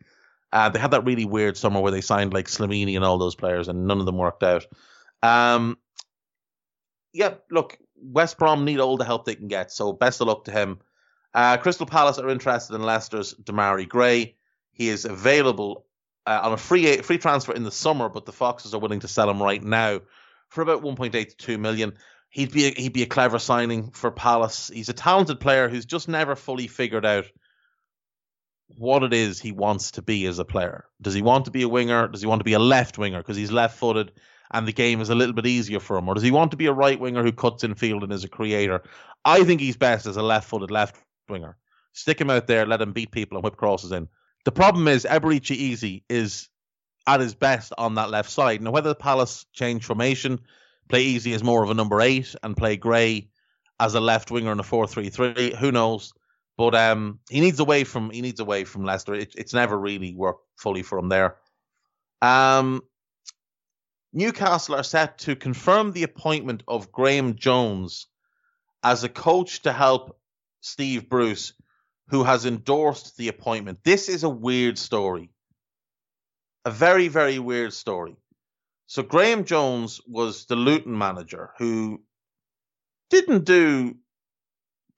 Uh, 0.55 0.69
they 0.69 0.79
had 0.79 0.91
that 0.91 1.03
really 1.03 1.25
weird 1.25 1.57
summer 1.57 1.81
where 1.81 1.91
they 1.91 1.99
signed 1.99 2.33
like 2.33 2.47
Slimani 2.47 2.95
and 2.95 3.03
all 3.03 3.17
those 3.17 3.35
players, 3.35 3.67
and 3.67 3.87
none 3.87 3.99
of 3.99 4.05
them 4.05 4.17
worked 4.17 4.41
out. 4.41 4.65
Um, 5.21 5.77
yeah, 7.11 7.33
look, 7.51 7.77
West 7.97 8.37
Brom 8.37 8.63
need 8.63 8.79
all 8.79 8.95
the 8.95 9.03
help 9.03 9.25
they 9.25 9.35
can 9.35 9.49
get, 9.49 9.69
so 9.69 9.91
best 9.91 10.21
of 10.21 10.27
luck 10.27 10.45
to 10.45 10.51
him. 10.51 10.79
Uh, 11.33 11.57
Crystal 11.57 11.85
Palace 11.85 12.19
are 12.19 12.29
interested 12.29 12.73
in 12.73 12.83
Leicester's 12.83 13.33
Demarai 13.33 13.85
Gray. 13.85 14.37
He 14.71 14.87
is 14.87 15.03
available 15.03 15.87
uh, 16.25 16.39
on 16.43 16.53
a 16.53 16.57
free 16.57 17.01
free 17.01 17.17
transfer 17.17 17.51
in 17.51 17.63
the 17.63 17.71
summer, 17.71 18.07
but 18.07 18.25
the 18.25 18.31
Foxes 18.31 18.73
are 18.73 18.79
willing 18.79 19.01
to 19.01 19.09
sell 19.09 19.29
him 19.29 19.43
right 19.43 19.61
now 19.61 19.99
for 20.47 20.61
about 20.61 20.83
1.8 20.83 21.11
to 21.11 21.35
2 21.35 21.57
million. 21.57 21.95
He'd 22.29 22.53
be 22.53 22.67
a, 22.67 22.69
he'd 22.69 22.93
be 22.93 23.03
a 23.03 23.07
clever 23.07 23.39
signing 23.39 23.91
for 23.91 24.09
Palace. 24.09 24.71
He's 24.73 24.87
a 24.87 24.93
talented 24.93 25.41
player 25.41 25.67
who's 25.67 25.85
just 25.85 26.07
never 26.07 26.33
fully 26.33 26.67
figured 26.67 27.05
out 27.05 27.25
what 28.67 29.03
it 29.03 29.13
is 29.13 29.39
he 29.39 29.51
wants 29.51 29.91
to 29.91 30.01
be 30.01 30.25
as 30.25 30.39
a 30.39 30.45
player. 30.45 30.85
Does 31.01 31.13
he 31.13 31.21
want 31.21 31.45
to 31.45 31.51
be 31.51 31.61
a 31.61 31.69
winger? 31.69 32.07
Does 32.07 32.21
he 32.21 32.27
want 32.27 32.39
to 32.39 32.45
be 32.45 32.53
a 32.53 32.59
left 32.59 32.97
winger 32.97 33.19
because 33.19 33.37
he's 33.37 33.51
left 33.51 33.77
footed 33.77 34.11
and 34.51 34.67
the 34.67 34.73
game 34.73 35.01
is 35.01 35.09
a 35.09 35.15
little 35.15 35.33
bit 35.33 35.45
easier 35.45 35.79
for 35.79 35.97
him? 35.97 36.07
Or 36.07 36.13
does 36.13 36.23
he 36.23 36.31
want 36.31 36.51
to 36.51 36.57
be 36.57 36.65
a 36.65 36.73
right 36.73 36.99
winger 36.99 37.23
who 37.23 37.31
cuts 37.31 37.63
in 37.63 37.75
field 37.75 38.03
and 38.03 38.11
is 38.11 38.23
a 38.23 38.29
creator? 38.29 38.83
I 39.23 39.43
think 39.43 39.61
he's 39.61 39.77
best 39.77 40.05
as 40.05 40.17
a 40.17 40.23
left 40.23 40.49
footed 40.49 40.71
left 40.71 40.95
winger. 41.29 41.57
Stick 41.93 42.19
him 42.19 42.29
out 42.29 42.47
there, 42.47 42.65
let 42.65 42.81
him 42.81 42.91
beat 42.91 43.11
people 43.11 43.37
and 43.37 43.43
whip 43.43 43.55
crosses 43.55 43.91
in. 43.91 44.07
The 44.43 44.51
problem 44.51 44.87
is 44.87 45.05
Eberechi 45.05 45.71
Eze 45.71 46.01
is 46.09 46.49
at 47.07 47.19
his 47.19 47.35
best 47.35 47.73
on 47.77 47.95
that 47.95 48.09
left 48.09 48.29
side. 48.29 48.61
Now, 48.61 48.71
whether 48.71 48.89
the 48.89 48.95
Palace 48.95 49.45
change 49.53 49.85
formation, 49.85 50.39
play 50.89 51.15
Eze 51.15 51.27
as 51.27 51.43
more 51.43 51.63
of 51.63 51.69
a 51.69 51.73
number 51.73 52.01
eight, 52.01 52.35
and 52.43 52.57
play 52.57 52.77
Gray 52.77 53.29
as 53.79 53.95
a 53.95 53.99
left 53.99 54.31
winger 54.31 54.51
in 54.51 54.59
a 54.59 54.63
four-three-three, 54.63 55.55
who 55.59 55.71
knows? 55.71 56.13
But 56.57 56.73
um, 56.75 57.19
he 57.29 57.41
needs 57.41 57.59
away 57.59 57.83
from 57.83 58.11
he 58.11 58.21
needs 58.21 58.39
away 58.39 58.63
from 58.63 58.85
Leicester. 58.85 59.13
It, 59.13 59.35
it's 59.35 59.53
never 59.53 59.77
really 59.77 60.15
worked 60.15 60.45
fully 60.57 60.83
for 60.83 60.97
him 60.97 61.09
there. 61.09 61.35
Um, 62.21 62.81
Newcastle 64.13 64.75
are 64.75 64.83
set 64.83 65.17
to 65.19 65.35
confirm 65.35 65.91
the 65.91 66.03
appointment 66.03 66.63
of 66.67 66.91
Graeme 66.91 67.35
Jones 67.35 68.07
as 68.83 69.03
a 69.03 69.09
coach 69.09 69.63
to 69.63 69.73
help 69.73 70.17
Steve 70.61 71.09
Bruce 71.09 71.53
who 72.09 72.23
has 72.23 72.45
endorsed 72.45 73.17
the 73.17 73.27
appointment. 73.27 73.79
This 73.83 74.09
is 74.09 74.23
a 74.23 74.29
weird 74.29 74.77
story. 74.77 75.31
A 76.63 76.71
very, 76.71 77.07
very 77.07 77.39
weird 77.39 77.73
story. 77.73 78.15
So 78.87 79.03
Graeme 79.03 79.45
Jones 79.45 79.99
was 80.07 80.45
the 80.45 80.55
Luton 80.55 80.97
manager 80.97 81.51
who 81.57 82.01
didn't 83.09 83.45
do 83.45 83.95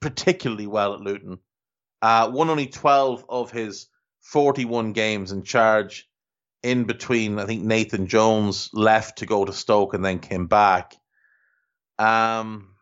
particularly 0.02 0.68
well 0.68 0.94
at 0.94 1.02
Luton. 1.02 1.40
Uh, 2.08 2.30
won 2.32 2.50
only 2.50 2.68
12 2.68 3.26
of 3.28 3.52
his 3.52 3.88
41 4.22 4.94
games 4.94 5.34
in 5.34 5.44
charge 5.44 6.08
in 6.64 6.86
between. 6.86 7.38
I 7.38 7.46
think 7.46 7.66
Nathan 7.66 8.08
Jones 8.08 8.70
left 8.72 9.18
to 9.18 9.26
go 9.26 9.44
to 9.44 9.52
Stoke 9.52 9.94
and 9.94 10.06
then 10.06 10.20
came 10.20 10.48
back. 10.48 10.96
Um, 12.00 12.76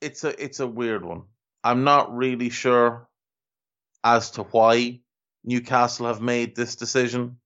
it's 0.00 0.22
a 0.22 0.40
it's 0.40 0.60
a 0.60 0.66
weird 0.68 1.04
one. 1.04 1.24
I'm 1.64 1.82
not 1.82 2.16
really 2.16 2.50
sure 2.50 3.08
as 4.04 4.30
to 4.32 4.44
why 4.44 5.00
Newcastle 5.42 6.06
have 6.06 6.20
made 6.20 6.54
this 6.54 6.76
decision. 6.76 7.38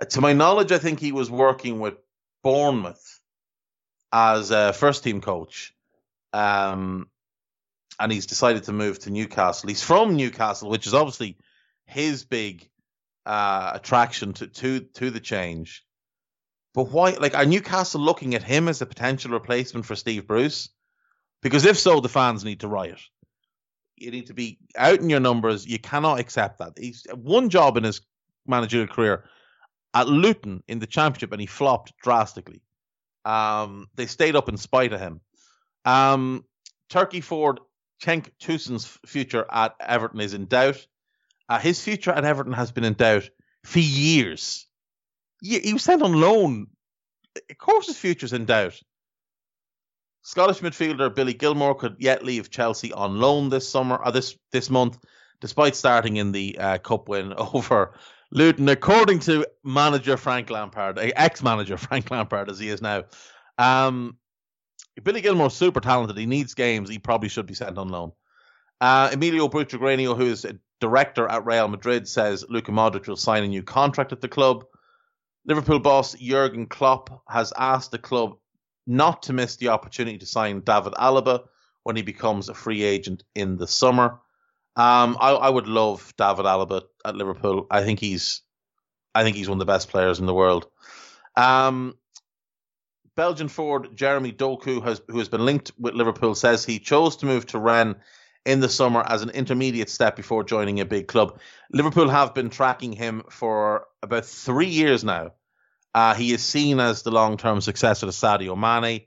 Uh, 0.00 0.04
to 0.04 0.20
my 0.20 0.32
knowledge, 0.32 0.70
I 0.70 0.78
think 0.78 1.00
he 1.00 1.10
was 1.10 1.28
working 1.28 1.80
with 1.80 1.94
Bournemouth 2.42 3.20
as 4.12 4.50
a 4.50 4.72
first 4.72 5.04
team 5.04 5.20
coach. 5.20 5.74
Um, 6.32 7.08
and 7.98 8.10
he's 8.10 8.26
decided 8.26 8.64
to 8.64 8.72
move 8.72 8.98
to 9.00 9.10
Newcastle. 9.10 9.68
He's 9.68 9.82
from 9.82 10.16
Newcastle, 10.16 10.70
which 10.70 10.86
is 10.86 10.94
obviously 10.94 11.36
his 11.84 12.24
big 12.24 12.68
uh, 13.26 13.72
attraction 13.74 14.32
to, 14.34 14.46
to 14.46 14.80
to 14.80 15.10
the 15.10 15.20
change. 15.20 15.84
But 16.72 16.90
why? 16.90 17.10
Like, 17.10 17.34
are 17.34 17.44
Newcastle 17.44 18.00
looking 18.00 18.34
at 18.34 18.42
him 18.42 18.68
as 18.68 18.80
a 18.80 18.86
potential 18.86 19.32
replacement 19.32 19.84
for 19.84 19.96
Steve 19.96 20.26
Bruce? 20.26 20.70
Because 21.42 21.64
if 21.64 21.78
so, 21.78 22.00
the 22.00 22.08
fans 22.08 22.44
need 22.44 22.60
to 22.60 22.68
riot. 22.68 23.00
You 23.96 24.10
need 24.10 24.28
to 24.28 24.34
be 24.34 24.58
out 24.76 25.00
in 25.00 25.10
your 25.10 25.20
numbers. 25.20 25.66
You 25.66 25.78
cannot 25.78 26.20
accept 26.20 26.58
that. 26.58 26.78
He's 26.78 27.06
one 27.14 27.50
job 27.50 27.76
in 27.76 27.84
his 27.84 28.00
managerial 28.46 28.88
career 28.88 29.24
at 29.94 30.08
Luton 30.08 30.62
in 30.68 30.78
the 30.78 30.86
Championship, 30.86 31.32
and 31.32 31.40
he 31.40 31.46
flopped 31.46 31.92
drastically. 32.02 32.62
Um, 33.24 33.88
they 33.94 34.06
stayed 34.06 34.36
up 34.36 34.48
in 34.48 34.56
spite 34.56 34.92
of 34.92 35.00
him. 35.00 35.20
Um, 35.84 36.44
Turkey 36.88 37.20
forward 37.20 37.60
Cenk 38.02 38.30
Tosun's 38.40 38.86
future 39.06 39.46
at 39.50 39.74
Everton 39.80 40.20
is 40.20 40.34
in 40.34 40.46
doubt. 40.46 40.86
Uh, 41.48 41.58
his 41.58 41.82
future 41.82 42.12
at 42.12 42.24
Everton 42.24 42.52
has 42.52 42.72
been 42.72 42.84
in 42.84 42.94
doubt 42.94 43.28
for 43.64 43.80
years. 43.80 44.66
He, 45.42 45.58
he 45.58 45.72
was 45.72 45.82
sent 45.82 46.02
on 46.02 46.20
loan. 46.20 46.68
Of 47.50 47.58
course, 47.58 47.86
his 47.86 47.98
future's 47.98 48.32
in 48.32 48.46
doubt. 48.46 48.80
Scottish 50.22 50.60
midfielder 50.60 51.14
Billy 51.14 51.34
Gilmour 51.34 51.74
could 51.78 51.96
yet 51.98 52.24
leave 52.24 52.50
Chelsea 52.50 52.92
on 52.92 53.18
loan 53.18 53.48
this 53.48 53.68
summer 53.68 53.96
or 53.96 54.12
this 54.12 54.36
this 54.52 54.68
month, 54.68 54.98
despite 55.40 55.74
starting 55.74 56.16
in 56.16 56.32
the 56.32 56.58
uh, 56.58 56.78
cup 56.78 57.08
win 57.08 57.32
over 57.54 57.94
Luton, 58.32 58.68
according 58.68 59.18
to 59.20 59.46
manager 59.64 60.16
Frank 60.16 60.50
Lampard, 60.50 60.98
ex-manager 60.98 61.76
Frank 61.78 62.10
Lampard 62.10 62.48
as 62.50 62.58
he 62.58 62.68
is 62.68 62.80
now. 62.80 63.04
Um, 63.58 64.16
Billy 65.02 65.20
Gilmour's 65.20 65.54
super 65.54 65.80
talented. 65.80 66.16
He 66.16 66.26
needs 66.26 66.54
games. 66.54 66.88
He 66.88 66.98
probably 66.98 67.28
should 67.28 67.46
be 67.46 67.54
sent 67.54 67.78
on 67.78 67.88
loan. 67.88 68.12
Uh, 68.80 69.10
Emilio 69.12 69.48
Butragueño, 69.48 70.16
who 70.16 70.26
is 70.26 70.44
a 70.44 70.58
director 70.80 71.28
at 71.28 71.44
Real 71.44 71.68
Madrid, 71.68 72.08
says 72.08 72.44
Luka 72.48 72.72
Modric 72.72 73.06
will 73.06 73.16
sign 73.16 73.44
a 73.44 73.48
new 73.48 73.62
contract 73.62 74.12
at 74.12 74.20
the 74.20 74.28
club. 74.28 74.64
Liverpool 75.46 75.78
boss 75.78 76.14
Jurgen 76.14 76.66
Klopp 76.66 77.22
has 77.28 77.52
asked 77.56 77.90
the 77.90 77.98
club 77.98 78.36
not 78.86 79.22
to 79.24 79.32
miss 79.32 79.56
the 79.56 79.68
opportunity 79.68 80.18
to 80.18 80.26
sign 80.26 80.60
David 80.60 80.94
Alaba 80.94 81.44
when 81.82 81.96
he 81.96 82.02
becomes 82.02 82.48
a 82.48 82.54
free 82.54 82.82
agent 82.82 83.22
in 83.34 83.56
the 83.56 83.66
summer. 83.66 84.20
Um, 84.76 85.16
I, 85.20 85.32
I 85.32 85.50
would 85.50 85.66
love 85.66 86.14
David 86.16 86.44
Alaba 86.44 86.82
at 87.04 87.16
Liverpool. 87.16 87.66
I 87.70 87.82
think 87.82 88.00
he's, 88.00 88.42
I 89.14 89.24
think 89.24 89.36
he's 89.36 89.48
one 89.48 89.56
of 89.56 89.66
the 89.66 89.72
best 89.72 89.88
players 89.88 90.20
in 90.20 90.26
the 90.26 90.34
world. 90.34 90.66
Um, 91.36 91.94
Belgian 93.16 93.48
forward 93.48 93.96
Jeremy 93.96 94.32
Doku, 94.32 94.82
has, 94.82 95.02
who 95.08 95.18
has 95.18 95.28
been 95.28 95.44
linked 95.44 95.72
with 95.78 95.94
Liverpool, 95.94 96.34
says 96.34 96.64
he 96.64 96.78
chose 96.78 97.16
to 97.16 97.26
move 97.26 97.46
to 97.46 97.58
Rennes 97.58 97.96
in 98.46 98.60
the 98.60 98.68
summer 98.68 99.02
as 99.06 99.22
an 99.22 99.30
intermediate 99.30 99.90
step 99.90 100.16
before 100.16 100.44
joining 100.44 100.80
a 100.80 100.84
big 100.84 101.08
club. 101.08 101.38
Liverpool 101.72 102.08
have 102.08 102.34
been 102.34 102.50
tracking 102.50 102.92
him 102.92 103.22
for 103.28 103.86
about 104.02 104.24
three 104.24 104.68
years 104.68 105.04
now. 105.04 105.32
Uh, 105.94 106.14
he 106.14 106.32
is 106.32 106.42
seen 106.42 106.80
as 106.80 107.02
the 107.02 107.10
long 107.10 107.36
term 107.36 107.60
successor 107.60 108.06
to 108.06 108.12
Sadio 108.12 108.56
Mane. 108.56 109.02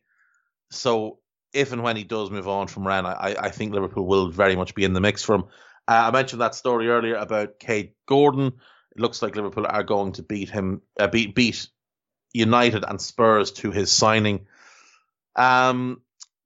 So 0.69 1.19
if 1.53 1.71
and 1.71 1.83
when 1.83 1.95
he 1.95 2.03
does 2.03 2.31
move 2.31 2.47
on 2.47 2.67
from 2.67 2.87
Rennes, 2.87 3.05
I, 3.05 3.35
I 3.39 3.49
think 3.49 3.73
Liverpool 3.73 4.05
will 4.05 4.29
very 4.29 4.55
much 4.55 4.75
be 4.75 4.83
in 4.83 4.93
the 4.93 5.01
mix 5.01 5.23
for 5.23 5.35
him. 5.35 5.43
Uh, 5.87 6.07
I 6.07 6.11
mentioned 6.11 6.41
that 6.41 6.55
story 6.55 6.89
earlier 6.89 7.15
about 7.15 7.59
Kaide 7.59 7.93
Gordon. 8.07 8.47
It 8.47 8.99
looks 8.99 9.21
like 9.21 9.35
Liverpool 9.35 9.65
are 9.67 9.83
going 9.83 10.13
to 10.13 10.23
beat 10.23 10.49
him, 10.49 10.81
uh, 10.99 11.07
beat 11.07 11.35
beat 11.35 11.67
United 12.33 12.83
and 12.87 12.99
Spurs 12.99 13.51
to 13.51 13.71
his 13.71 13.91
signing. 13.91 14.47
Um, 15.35 16.01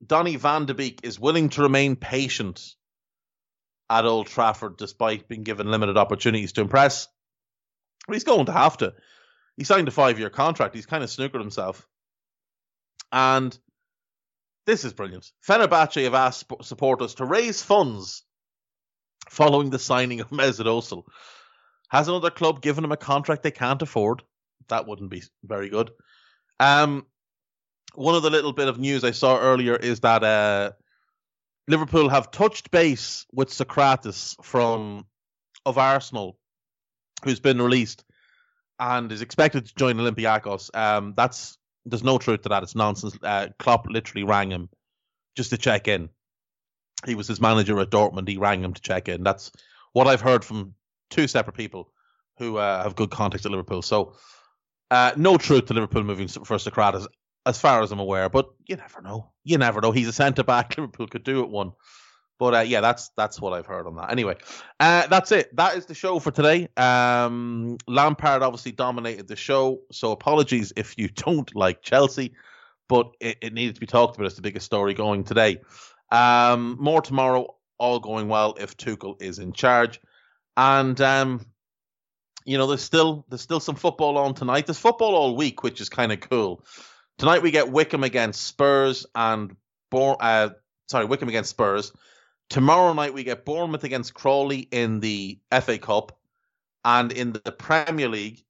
Donny 0.06 0.36
van 0.36 0.66
de 0.66 0.74
Beek 0.74 1.02
is 1.04 1.20
willing 1.20 1.50
to 1.50 1.64
remain 1.64 1.96
patient 1.96 2.76
at 3.90 4.06
Old 4.06 4.28
Trafford 4.28 4.78
despite 4.78 5.28
being 5.28 5.44
given 5.44 5.72
limited 5.72 5.98
opportunities 5.98 6.54
to 6.54 6.62
impress. 6.62 7.08
he's 8.12 8.24
going 8.24 8.46
to 8.48 8.52
have 8.52 8.78
to. 8.78 8.94
He 9.56 9.64
signed 9.64 9.88
a 9.88 9.92
five 9.92 10.20
year 10.20 10.30
contract. 10.30 10.76
He's 10.76 10.86
kind 10.86 11.04
of 11.04 11.10
snookered 11.10 11.40
himself. 11.40 11.88
And 13.12 13.58
this 14.68 14.84
is 14.86 14.94
brilliant. 14.94 15.32
Fenerbahce 15.48 16.04
have 16.04 16.14
asked 16.14 16.52
supporters 16.62 17.16
to 17.16 17.26
raise 17.26 17.64
funds 17.64 18.24
following 19.30 19.72
the 19.72 19.80
signing 19.80 20.20
of 20.20 20.30
Mesut 20.30 20.66
Ozil. 20.66 21.04
Has 21.90 22.10
another 22.10 22.30
club 22.30 22.62
given 22.62 22.84
him 22.84 22.92
a 22.92 22.98
contract 22.98 23.42
they 23.42 23.52
can't 23.52 23.82
afford? 23.82 24.22
That 24.68 24.86
wouldn't 24.86 25.10
be 25.10 25.24
very 25.44 25.70
good. 25.70 25.92
Um, 26.60 27.06
one 27.96 28.16
of 28.16 28.24
the 28.24 28.30
little 28.30 28.52
bit 28.52 28.68
of 28.68 28.78
news 28.78 29.06
I 29.06 29.12
saw 29.12 29.40
earlier 29.40 29.76
is 29.76 30.02
that 30.02 30.24
uh, 30.24 30.72
Liverpool 31.70 32.10
have 32.10 32.30
touched 32.30 32.70
base 32.70 33.26
with 33.32 33.50
Sokratis 33.50 34.36
from 34.44 35.06
of 35.66 35.78
Arsenal, 35.78 36.38
who's 37.24 37.40
been 37.40 37.62
released 37.62 38.04
and 38.80 39.12
is 39.12 39.22
expected 39.22 39.66
to 39.66 39.76
join 39.76 39.98
Olympiacos. 39.98 40.76
Um, 40.76 41.14
that's 41.16 41.58
there's 41.90 42.04
no 42.04 42.18
truth 42.18 42.44
to 42.44 42.50
that. 42.50 42.64
It's 42.64 42.76
nonsense. 42.76 43.18
Uh, 43.22 43.48
Klopp 43.58 43.88
literally 43.90 44.24
rang 44.24 44.52
him 44.52 44.70
just 45.36 45.52
to 45.52 45.58
check 45.58 45.88
in. 45.88 46.10
He 47.06 47.16
was 47.16 47.28
his 47.28 47.40
manager 47.40 47.80
at 47.80 47.90
Dortmund. 47.90 48.28
He 48.28 48.38
rang 48.38 48.64
him 48.64 48.74
to 48.74 48.82
check 48.82 49.08
in. 49.08 49.24
That's 49.24 49.52
what 49.94 50.08
I've 50.08 50.22
heard 50.22 50.44
from 50.44 50.74
two 51.10 51.28
separate 51.28 51.56
people 51.56 51.92
who 52.38 52.58
uh, 52.58 52.84
have 52.84 52.96
good 52.96 53.12
contacts 53.12 53.46
at 53.46 53.52
Liverpool. 53.52 53.82
So, 53.82 54.16
uh, 54.90 55.12
no 55.16 55.38
truth 55.38 55.66
to 55.66 55.74
Liverpool 55.74 56.04
moving 56.04 56.28
for 56.28 56.58
Sokratis 56.58 57.08
as 57.46 57.60
far 57.60 57.82
as 57.82 57.92
I'm 57.92 58.00
aware. 58.00 58.30
But 58.30 58.50
you 58.66 58.76
never 58.76 59.02
know. 59.02 59.32
You 59.44 59.58
never 59.58 59.82
know. 59.82 59.92
He's 59.92 60.08
a 60.08 60.14
centre 60.14 60.44
back. 60.44 60.76
Liverpool 60.78 61.08
could 61.08 61.24
do 61.24 61.42
it 61.42 61.50
one. 61.50 61.72
But 62.40 62.54
uh, 62.54 62.60
yeah, 62.60 62.82
that's 62.82 63.10
that's 63.18 63.42
what 63.42 63.54
I've 63.54 63.66
heard 63.66 63.88
on 63.88 63.96
that. 63.96 64.12
Anyway, 64.12 64.36
uh, 64.80 65.08
that's 65.08 65.32
it. 65.32 65.56
That 65.56 65.76
is 65.76 65.86
the 65.88 65.96
show 65.96 66.20
for 66.20 66.32
today. 66.32 66.68
Um, 66.78 67.78
Lampard 67.88 68.44
obviously 68.44 68.72
dominated 68.72 69.28
the 69.28 69.36
show, 69.36 69.82
so 69.92 70.12
apologies 70.12 70.72
if 70.76 70.98
you 70.98 71.08
don't 71.16 71.54
like 71.56 71.82
Chelsea, 71.82 72.34
but 72.88 73.12
it, 73.20 73.38
it 73.42 73.54
needed 73.54 73.76
to 73.76 73.82
be 73.82 73.88
talked 73.88 74.16
about. 74.16 74.28
It's 74.28 74.36
the 74.36 74.42
biggest 74.42 74.66
story 74.66 74.94
going 74.94 75.24
today. 75.24 75.62
Um, 76.12 76.78
more 76.80 77.02
tomorrow. 77.02 77.56
All 77.80 78.00
going 78.00 78.28
well 78.28 78.56
if 78.60 78.76
Tuchel 78.76 79.22
is 79.22 79.38
in 79.38 79.54
charge, 79.54 80.02
and 80.56 81.00
um, 81.00 81.46
you 82.44 82.58
know 82.58 82.66
there's 82.66 82.82
still 82.82 83.24
there's 83.30 83.42
still 83.42 83.60
some 83.60 83.76
football 83.76 84.18
on 84.18 84.34
tonight. 84.34 84.66
There's 84.66 84.80
football 84.80 85.16
all 85.16 85.36
week, 85.36 85.62
which 85.62 85.80
is 85.80 85.88
kind 85.88 86.12
of 86.12 86.20
cool. 86.20 86.66
Tonight 87.20 87.44
we 87.44 87.52
get 87.52 87.72
Wycombe 87.72 88.04
against 88.04 88.42
Spurs 88.42 89.06
and 89.14 89.56
Bor- 89.92 90.18
uh, 90.20 90.50
sorry, 90.88 91.06
Wycombe 91.06 91.30
against 91.30 91.52
Spurs. 91.52 91.92
Tomorrow 92.50 92.94
night 92.94 93.14
we 93.14 93.24
get 93.24 93.46
Bournemouth 93.46 93.84
against 93.84 94.14
Crawley 94.14 94.60
in 94.60 95.00
the 95.02 95.40
FA 95.62 95.78
Cup, 95.78 96.18
and 96.86 97.12
in 97.12 97.34
the 97.34 97.52
Premier 97.52 98.08
League, 98.08 98.44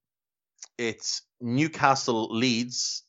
it's 0.77 1.23
Newcastle 1.41 2.27
Leeds, 2.29 3.03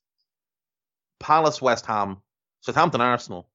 Palace 1.21 1.61
West 1.61 1.85
Ham, 1.87 2.23
Southampton 2.61 3.03
Arsenal, 3.03 3.49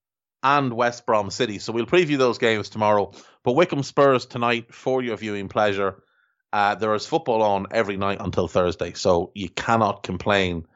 and 0.44 0.74
West 0.74 1.08
Brom 1.08 1.32
City. 1.32 1.58
So 1.58 1.74
we'll 1.74 1.88
preview 1.88 2.18
those 2.18 2.38
games 2.38 2.70
tomorrow. 2.70 3.12
But 3.44 3.54
Wycombe 3.54 3.82
Spurs 3.82 4.28
tonight 4.28 4.74
for 4.74 5.02
your 5.02 5.18
viewing 5.18 5.50
pleasure. 5.50 6.04
Uh, 6.52 6.76
there 6.76 6.94
is 6.94 7.08
football 7.08 7.42
on 7.42 7.68
every 7.72 7.98
night 7.98 8.20
until 8.20 8.48
Thursday, 8.48 8.94
so 8.94 9.32
you 9.34 9.50
cannot 9.50 10.04
complain 10.04 10.68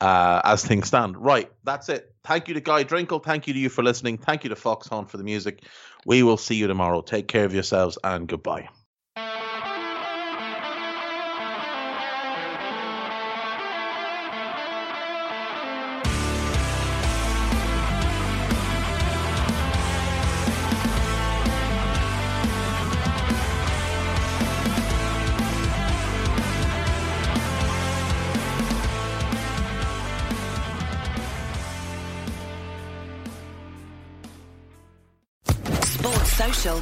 uh, 0.00 0.40
as 0.44 0.64
things 0.64 0.88
stand. 0.88 1.16
Right, 1.16 1.50
that's 1.64 1.88
it. 1.88 2.12
Thank 2.24 2.48
you 2.48 2.54
to 2.54 2.60
Guy 2.60 2.84
Drinkle. 2.84 3.22
Thank 3.22 3.46
you 3.46 3.54
to 3.54 3.58
you 3.58 3.68
for 3.68 3.82
listening. 3.82 4.18
Thank 4.18 4.44
you 4.44 4.50
to 4.50 4.56
Foxhound 4.56 5.10
for 5.10 5.16
the 5.16 5.24
music. 5.24 5.62
We 6.06 6.22
will 6.22 6.36
see 6.36 6.56
you 6.56 6.66
tomorrow. 6.66 7.00
Take 7.02 7.28
care 7.28 7.44
of 7.44 7.54
yourselves 7.54 7.98
and 8.04 8.28
goodbye. 8.28 8.68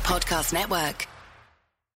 Podcast 0.07 0.52
Network. 0.52 1.15